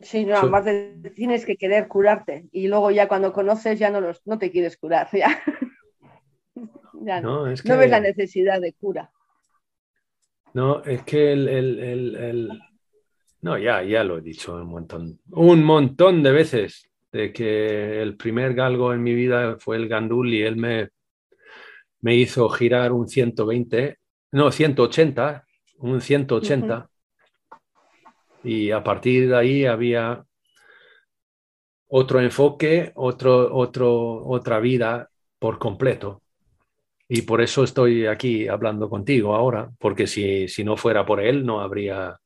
Sí, 0.00 0.24
no, 0.24 0.36
además 0.38 0.64
de- 0.64 1.12
tienes 1.14 1.44
que 1.44 1.56
querer 1.56 1.86
curarte 1.88 2.48
y 2.52 2.68
luego 2.68 2.90
ya 2.90 3.06
cuando 3.08 3.32
conoces 3.32 3.78
ya 3.78 3.90
no, 3.90 4.00
los, 4.00 4.22
no 4.26 4.38
te 4.38 4.50
quieres 4.50 4.76
curar. 4.76 5.08
Ya, 5.12 5.42
Ya 7.04 7.20
no. 7.20 7.28
No, 7.44 7.46
es 7.46 7.62
que, 7.62 7.68
no 7.68 7.78
ves 7.78 7.90
la 7.90 8.00
necesidad 8.00 8.60
de 8.60 8.72
cura. 8.74 9.10
no, 10.54 10.82
es 10.84 11.02
que 11.04 11.32
el, 11.32 11.48
el- 11.48 11.78
el- 11.80 12.16
el- 12.16 12.48
No, 13.42 13.58
ya, 13.58 13.82
ya 13.84 14.04
lo 14.04 14.18
he 14.18 14.22
dicho 14.22 14.56
un 14.56 14.68
montón, 14.68 15.20
un 15.32 15.64
montón 15.64 16.22
de 16.22 16.32
veces, 16.32 16.90
de 17.12 17.32
que 17.32 18.02
el 18.02 18.16
primer 18.16 18.54
galgo 18.54 18.92
en 18.94 19.02
mi 19.02 19.14
vida 19.14 19.56
fue 19.58 19.76
el 19.78 19.88
gandul 19.88 20.32
y 20.34 20.42
él 20.42 20.56
me, 20.56 20.90
me 22.00 22.14
hizo 22.16 22.48
girar 22.48 22.92
un 22.92 23.08
120, 23.08 23.98
no, 24.32 24.50
180, 24.52 25.44
un 25.78 26.00
180. 26.00 26.89
Y 28.42 28.70
a 28.70 28.82
partir 28.82 29.28
de 29.28 29.36
ahí 29.36 29.66
había 29.66 30.24
otro 31.88 32.20
enfoque, 32.20 32.92
otro, 32.94 33.54
otro, 33.54 34.26
otra 34.26 34.60
vida 34.60 35.08
por 35.38 35.58
completo. 35.58 36.22
Y 37.08 37.22
por 37.22 37.40
eso 37.40 37.64
estoy 37.64 38.06
aquí 38.06 38.46
hablando 38.46 38.88
contigo 38.88 39.34
ahora, 39.34 39.68
porque 39.78 40.06
si, 40.06 40.46
si 40.46 40.62
no 40.62 40.76
fuera 40.76 41.04
por 41.04 41.20
él, 41.20 41.44
no 41.44 41.60
habría 41.60 42.16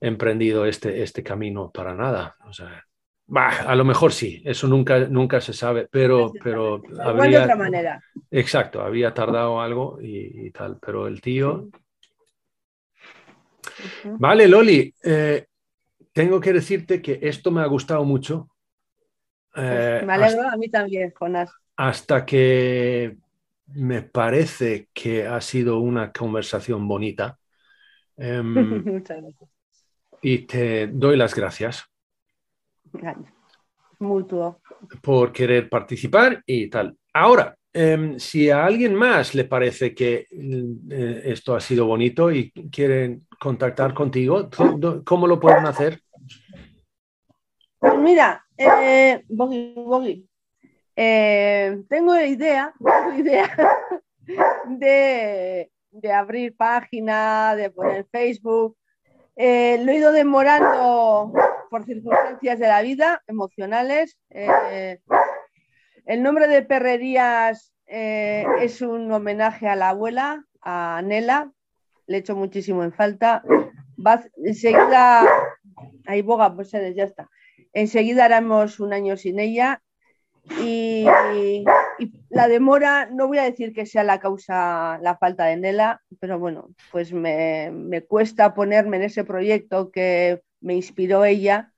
emprendido 0.00 0.66
este, 0.66 1.02
este 1.02 1.22
camino 1.22 1.70
para 1.70 1.94
nada. 1.94 2.36
O 2.48 2.52
sea, 2.52 2.82
bah, 3.26 3.62
a 3.66 3.76
lo 3.76 3.84
mejor 3.84 4.12
sí, 4.12 4.42
eso 4.44 4.66
nunca, 4.66 4.98
nunca 5.08 5.40
se 5.40 5.52
sabe, 5.52 5.86
pero, 5.88 6.32
pero 6.42 6.78
de 6.78 7.38
otra 7.38 7.56
manera. 7.56 8.02
exacto, 8.30 8.82
había 8.82 9.14
tardado 9.14 9.60
algo 9.60 9.98
y, 10.00 10.46
y 10.46 10.50
tal, 10.50 10.78
pero 10.84 11.06
el 11.06 11.20
tío, 11.20 11.68
Vale, 14.18 14.48
Loli, 14.48 14.94
eh, 15.02 15.46
tengo 16.12 16.40
que 16.40 16.52
decirte 16.52 17.00
que 17.02 17.18
esto 17.22 17.50
me 17.50 17.60
ha 17.62 17.66
gustado 17.66 18.04
mucho. 18.04 18.48
eh, 19.56 20.02
me 20.04 20.12
alegro, 20.14 20.48
a 20.48 20.56
mí 20.56 20.68
también, 20.68 21.12
Jonás. 21.18 21.50
hasta, 21.76 22.16
hasta 22.16 22.26
que 22.26 23.16
me 23.74 24.02
parece 24.02 24.88
que 24.94 25.26
ha 25.26 25.40
sido 25.40 25.78
una 25.80 26.12
conversación 26.12 26.86
bonita. 26.88 27.38
Em, 28.16 28.44
Muchas 28.84 29.20
gracias. 29.22 29.50
y 30.22 30.38
te 30.46 30.86
doy 30.88 31.16
las 31.16 31.34
gracias 31.34 31.84
Gracias. 32.92 33.32
Mutuo. 33.98 34.60
por 35.02 35.32
querer 35.32 35.68
participar 35.68 36.42
y 36.46 36.68
tal. 36.68 36.96
Ahora, 37.12 37.56
em, 37.72 38.18
si 38.18 38.50
a 38.50 38.64
alguien 38.64 38.94
más 38.94 39.34
le 39.34 39.44
parece 39.44 39.94
que 39.94 40.26
eh, 40.30 41.22
esto 41.24 41.54
ha 41.54 41.60
sido 41.60 41.86
bonito 41.86 42.30
y 42.30 42.50
quieren 42.70 43.25
contactar 43.38 43.94
contigo, 43.94 44.48
¿cómo- 44.56 45.04
¿cómo 45.04 45.26
lo 45.26 45.38
pueden 45.40 45.66
hacer? 45.66 46.00
Pues 47.78 47.98
mira, 47.98 48.44
eh, 48.56 49.22
eh, 50.96 51.78
tengo 51.88 52.16
idea, 52.20 52.74
tengo 52.80 53.12
idea 53.18 53.76
de, 54.66 55.70
abrir 56.12 56.56
página, 56.56 57.54
de 57.54 57.70
poner 57.70 58.06
Facebook. 58.10 58.76
Eh, 59.36 59.78
lo 59.84 59.92
he 59.92 59.96
ido 59.96 60.12
demorando 60.12 61.32
por 61.70 61.84
circunstancias 61.84 62.58
de 62.58 62.66
la 62.66 62.80
vida, 62.80 63.22
emocionales. 63.26 64.18
El 64.30 66.22
nombre 66.22 66.48
de 66.48 66.62
Perrerías 66.62 67.74
es 67.86 68.80
un 68.80 69.12
homenaje 69.12 69.68
a 69.68 69.76
la 69.76 69.90
abuela, 69.90 70.44
a 70.62 71.02
Nela. 71.04 71.52
Le 72.06 72.18
echo 72.18 72.36
muchísimo 72.36 72.84
en 72.84 72.92
falta. 72.92 73.42
Va, 74.04 74.22
enseguida, 74.44 75.24
ahí 76.06 76.22
boga, 76.22 76.54
pues 76.54 76.70
ya 76.70 77.04
está. 77.04 77.28
Enseguida 77.72 78.24
haremos 78.24 78.80
un 78.80 78.92
año 78.92 79.16
sin 79.16 79.38
ella 79.38 79.82
y, 80.60 81.06
la 82.28 82.48
demora, 82.48 83.08
no 83.10 83.26
voy 83.26 83.38
a 83.38 83.44
decir 83.44 83.72
que 83.72 83.86
sea 83.86 84.04
la 84.04 84.20
causa 84.20 84.98
la 85.02 85.16
falta 85.16 85.46
de 85.46 85.56
Nela, 85.56 86.02
pero 86.20 86.38
bueno, 86.38 86.68
pues 86.92 87.12
me, 87.12 87.70
me 87.72 88.02
cuesta 88.02 88.54
ponerme 88.54 88.98
en 88.98 89.04
ese 89.04 89.24
proyecto 89.24 89.90
que 89.90 90.42
me 90.60 90.74
inspiró 90.74 91.24
ella, 91.24 91.72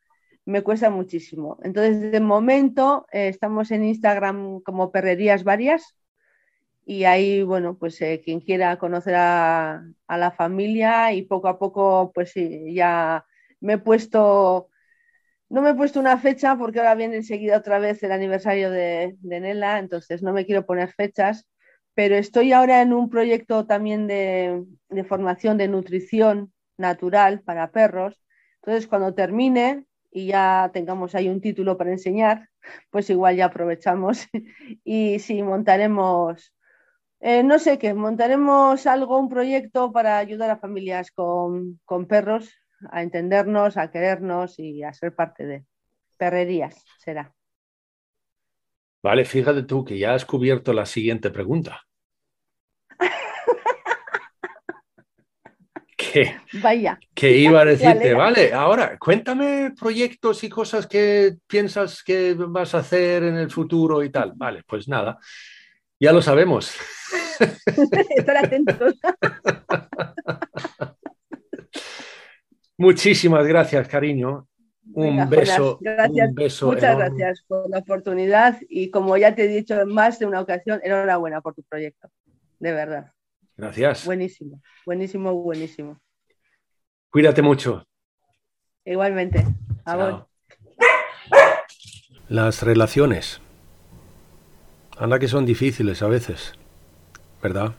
me 0.45 0.63
cuesta 0.63 0.91
muchísimo. 0.91 1.59
Entonces, 1.63 2.11
de 2.11 2.21
momento, 2.21 3.07
eh, 3.13 3.29
estamos 3.29 3.71
en 3.71 3.85
Instagram 3.85 4.61
como 4.61 4.91
Perrerías 4.91 5.45
Varias 5.45 5.98
y 6.89 7.05
ahí, 7.05 7.43
bueno, 7.43 7.77
pues 7.79 8.01
eh, 8.01 8.23
quien 8.25 8.41
quiera 8.41 8.79
conocer 8.79 9.15
a, 9.15 9.85
la 10.09 10.31
familia 10.31 11.13
y 11.13 11.23
poco 11.23 11.49
a 11.49 11.59
poco, 11.59 12.13
pues 12.15 12.33
sí, 12.33 12.73
ya 12.75 13.27
me 13.61 13.75
he 13.75 13.79
puesto 13.79 14.71
no 15.51 15.63
me 15.63 15.71
he 15.71 15.75
puesto 15.75 16.01
una 16.01 16.19
fecha 16.19 16.57
porque 16.59 16.79
ahora 16.81 16.95
viene 16.95 17.17
enseguida 17.17 17.59
otra 17.59 17.79
vez 17.79 18.03
el 18.03 18.13
aniversario 18.13 18.71
de, 18.71 19.17
de, 19.21 19.41
Nela, 19.41 19.79
entonces 19.81 20.23
no 20.23 20.33
me 20.33 20.47
quiero 20.47 20.67
poner 20.67 20.93
fechas, 20.93 21.47
pero 21.95 22.17
estoy 22.17 22.53
ahora 22.53 22.83
en 22.83 22.95
un 22.95 23.11
proyecto 23.11 23.67
también 23.67 24.07
de, 24.07 24.65
de, 24.91 25.05
formación 25.05 25.59
de 25.59 25.69
nutrición 25.69 26.53
natural 26.79 27.43
para 27.43 27.71
perros. 27.73 28.23
Entonces, 28.63 28.87
cuando 28.89 29.15
termine 29.15 29.85
y 30.11 30.29
ya 30.29 30.71
tengamos 30.73 31.15
ahí 31.15 31.29
un 31.29 31.41
título 31.43 31.77
para 31.79 31.93
enseñar, 31.93 32.49
pues 32.91 33.11
igual 33.11 33.37
ya 33.37 33.47
aprovechamos 33.47 34.27
y 34.85 35.19
sí, 35.21 35.43
montaremos, 35.43 36.53
eh, 37.21 37.43
no 37.43 37.59
sé 37.59 37.79
qué, 37.79 37.95
montaremos 37.95 38.87
algo, 38.87 39.19
un 39.19 39.29
proyecto 39.29 39.93
para 39.93 40.19
ayudar 40.19 40.51
a 40.51 40.59
familias 40.59 41.11
con, 41.11 41.81
con 41.85 42.07
perros 42.07 42.51
a 42.91 43.03
entendernos, 43.03 43.77
a 43.77 43.91
querernos 43.91 44.59
y 44.59 44.83
a 44.83 44.93
ser 44.93 45.15
parte 45.15 45.47
de 45.47 45.65
perrerías, 46.17 46.85
será. 46.99 47.33
Vale, 49.03 49.25
fíjate 49.25 49.63
tú 49.63 49.85
que 49.85 49.99
ya 49.99 50.15
has 50.15 50.25
cubierto 50.25 50.73
la 50.73 50.87
siguiente 50.87 51.31
pregunta. 51.31 51.83
¿Qué? 55.97 56.37
Vaya. 56.55 56.99
Que 57.15 57.37
iba 57.37 57.61
a 57.61 57.65
decirte, 57.65 58.15
vale, 58.15 58.53
ahora 58.53 58.99
cuéntame 58.99 59.73
proyectos 59.79 60.43
y 60.43 60.49
cosas 60.49 60.87
que 60.87 61.37
piensas 61.47 62.03
que 62.03 62.35
vas 62.35 62.75
a 62.75 62.79
hacer 62.79 63.23
en 63.23 63.37
el 63.37 63.51
futuro 63.51 64.03
y 64.03 64.11
tal. 64.11 64.33
Vale, 64.35 64.65
pues 64.67 64.89
nada, 64.89 65.19
ya 66.01 66.13
lo 66.13 66.23
sabemos. 66.23 66.75
Estar 68.17 68.37
atentos. 68.37 68.95
Muchísimas 72.77 73.47
gracias, 73.47 73.89
cariño. 73.89 74.47
Un 74.93 75.29
beso. 75.29 75.79
Gracias. 75.81 76.29
Un 76.29 76.35
beso 76.35 76.67
Muchas 76.69 76.83
enorme. 76.85 77.19
gracias 77.19 77.45
por 77.47 77.69
la 77.69 77.79
oportunidad 77.79 78.59
y 78.69 78.91
como 78.91 79.17
ya 79.17 79.35
te 79.35 79.45
he 79.45 79.49
dicho 79.49 79.81
en 79.81 79.89
más 79.89 80.19
de 80.19 80.27
una 80.27 80.41
ocasión, 80.41 80.81
enhorabuena 80.83 81.41
por 81.41 81.55
tu 81.55 81.63
proyecto. 81.63 82.09
De 82.59 82.73
verdad. 82.73 83.13
Gracias. 83.57 84.05
Buenísimo, 84.07 84.63
buenísimo, 84.87 85.35
buenísimo. 85.35 86.01
Cuídate 87.11 87.43
mucho. 87.43 87.85
Igualmente. 88.85 89.45
A 89.85 89.97
vos. 89.97 90.11
Chao. 90.11 90.29
Las 92.29 92.63
relaciones. 92.63 93.41
Anda 94.99 95.19
que 95.19 95.29
son 95.29 95.47
difíciles 95.47 96.03
a 96.03 96.09
veces, 96.09 96.55
¿verdad? 97.41 97.75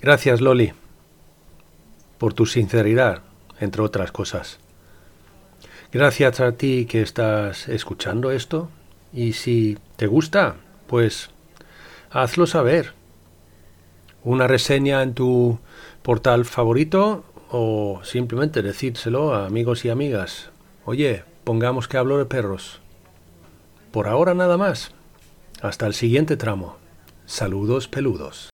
Gracias, 0.00 0.40
Loli, 0.40 0.72
por 2.18 2.34
tu 2.34 2.44
sinceridad, 2.44 3.22
entre 3.58 3.82
otras 3.82 4.12
cosas. 4.12 4.58
Gracias 5.90 6.40
a 6.40 6.52
ti 6.52 6.84
que 6.84 7.00
estás 7.00 7.68
escuchando 7.68 8.30
esto 8.30 8.68
y 9.14 9.32
si 9.32 9.78
te 9.96 10.06
gusta, 10.06 10.56
pues 10.86 11.30
hazlo 12.10 12.46
saber. 12.46 12.92
Una 14.22 14.46
reseña 14.46 15.02
en 15.02 15.14
tu 15.14 15.58
portal 16.02 16.44
favorito 16.44 17.24
o 17.50 18.00
simplemente 18.04 18.60
decírselo 18.60 19.34
a 19.34 19.46
amigos 19.46 19.86
y 19.86 19.88
amigas. 19.88 20.50
Oye, 20.84 21.24
pongamos 21.44 21.88
que 21.88 21.96
hablo 21.96 22.18
de 22.18 22.26
perros. 22.26 22.80
Por 23.90 24.06
ahora 24.06 24.34
nada 24.34 24.58
más. 24.58 24.92
Hasta 25.60 25.86
el 25.86 25.94
siguiente 25.94 26.36
tramo. 26.36 26.76
Saludos 27.26 27.88
peludos. 27.88 28.50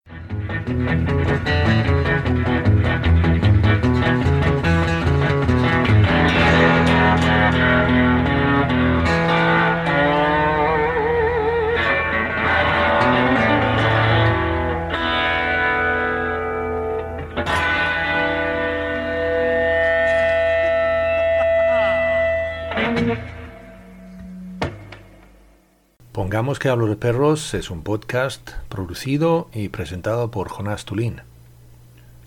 Pongamos 26.34 26.58
que 26.58 26.68
hablo 26.68 26.88
de 26.88 26.96
perros 26.96 27.54
es 27.54 27.70
un 27.70 27.84
podcast 27.84 28.50
producido 28.68 29.48
y 29.52 29.68
presentado 29.68 30.32
por 30.32 30.48
Jonas 30.48 30.84
Tulin. 30.84 31.20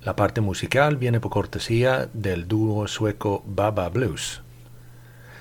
La 0.01 0.15
parte 0.15 0.39
musical 0.39 0.95
viene 0.95 1.19
por 1.19 1.29
cortesía 1.29 2.07
del 2.13 2.47
dúo 2.47 2.87
sueco 2.87 3.43
Baba 3.45 3.89
Blues. 3.89 4.43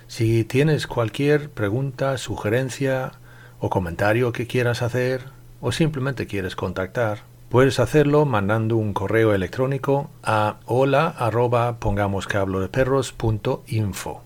Si 0.08 0.42
tienes 0.42 0.88
cualquier 0.88 1.48
pregunta, 1.48 2.18
sugerencia 2.18 3.12
o 3.60 3.70
comentario 3.70 4.32
que 4.32 4.48
quieras 4.48 4.82
hacer 4.82 5.26
o 5.60 5.70
simplemente 5.70 6.26
quieres 6.26 6.56
contactar, 6.56 7.20
puedes 7.48 7.78
hacerlo 7.78 8.24
mandando 8.24 8.76
un 8.76 8.94
correo 8.94 9.32
electrónico 9.32 10.10
a 10.24 10.56
hola 10.66 11.06
arroba 11.06 11.78
pongamos 11.78 12.26
de 12.26 12.68
perros 12.68 13.12
punto 13.12 13.62
info. 13.68 14.24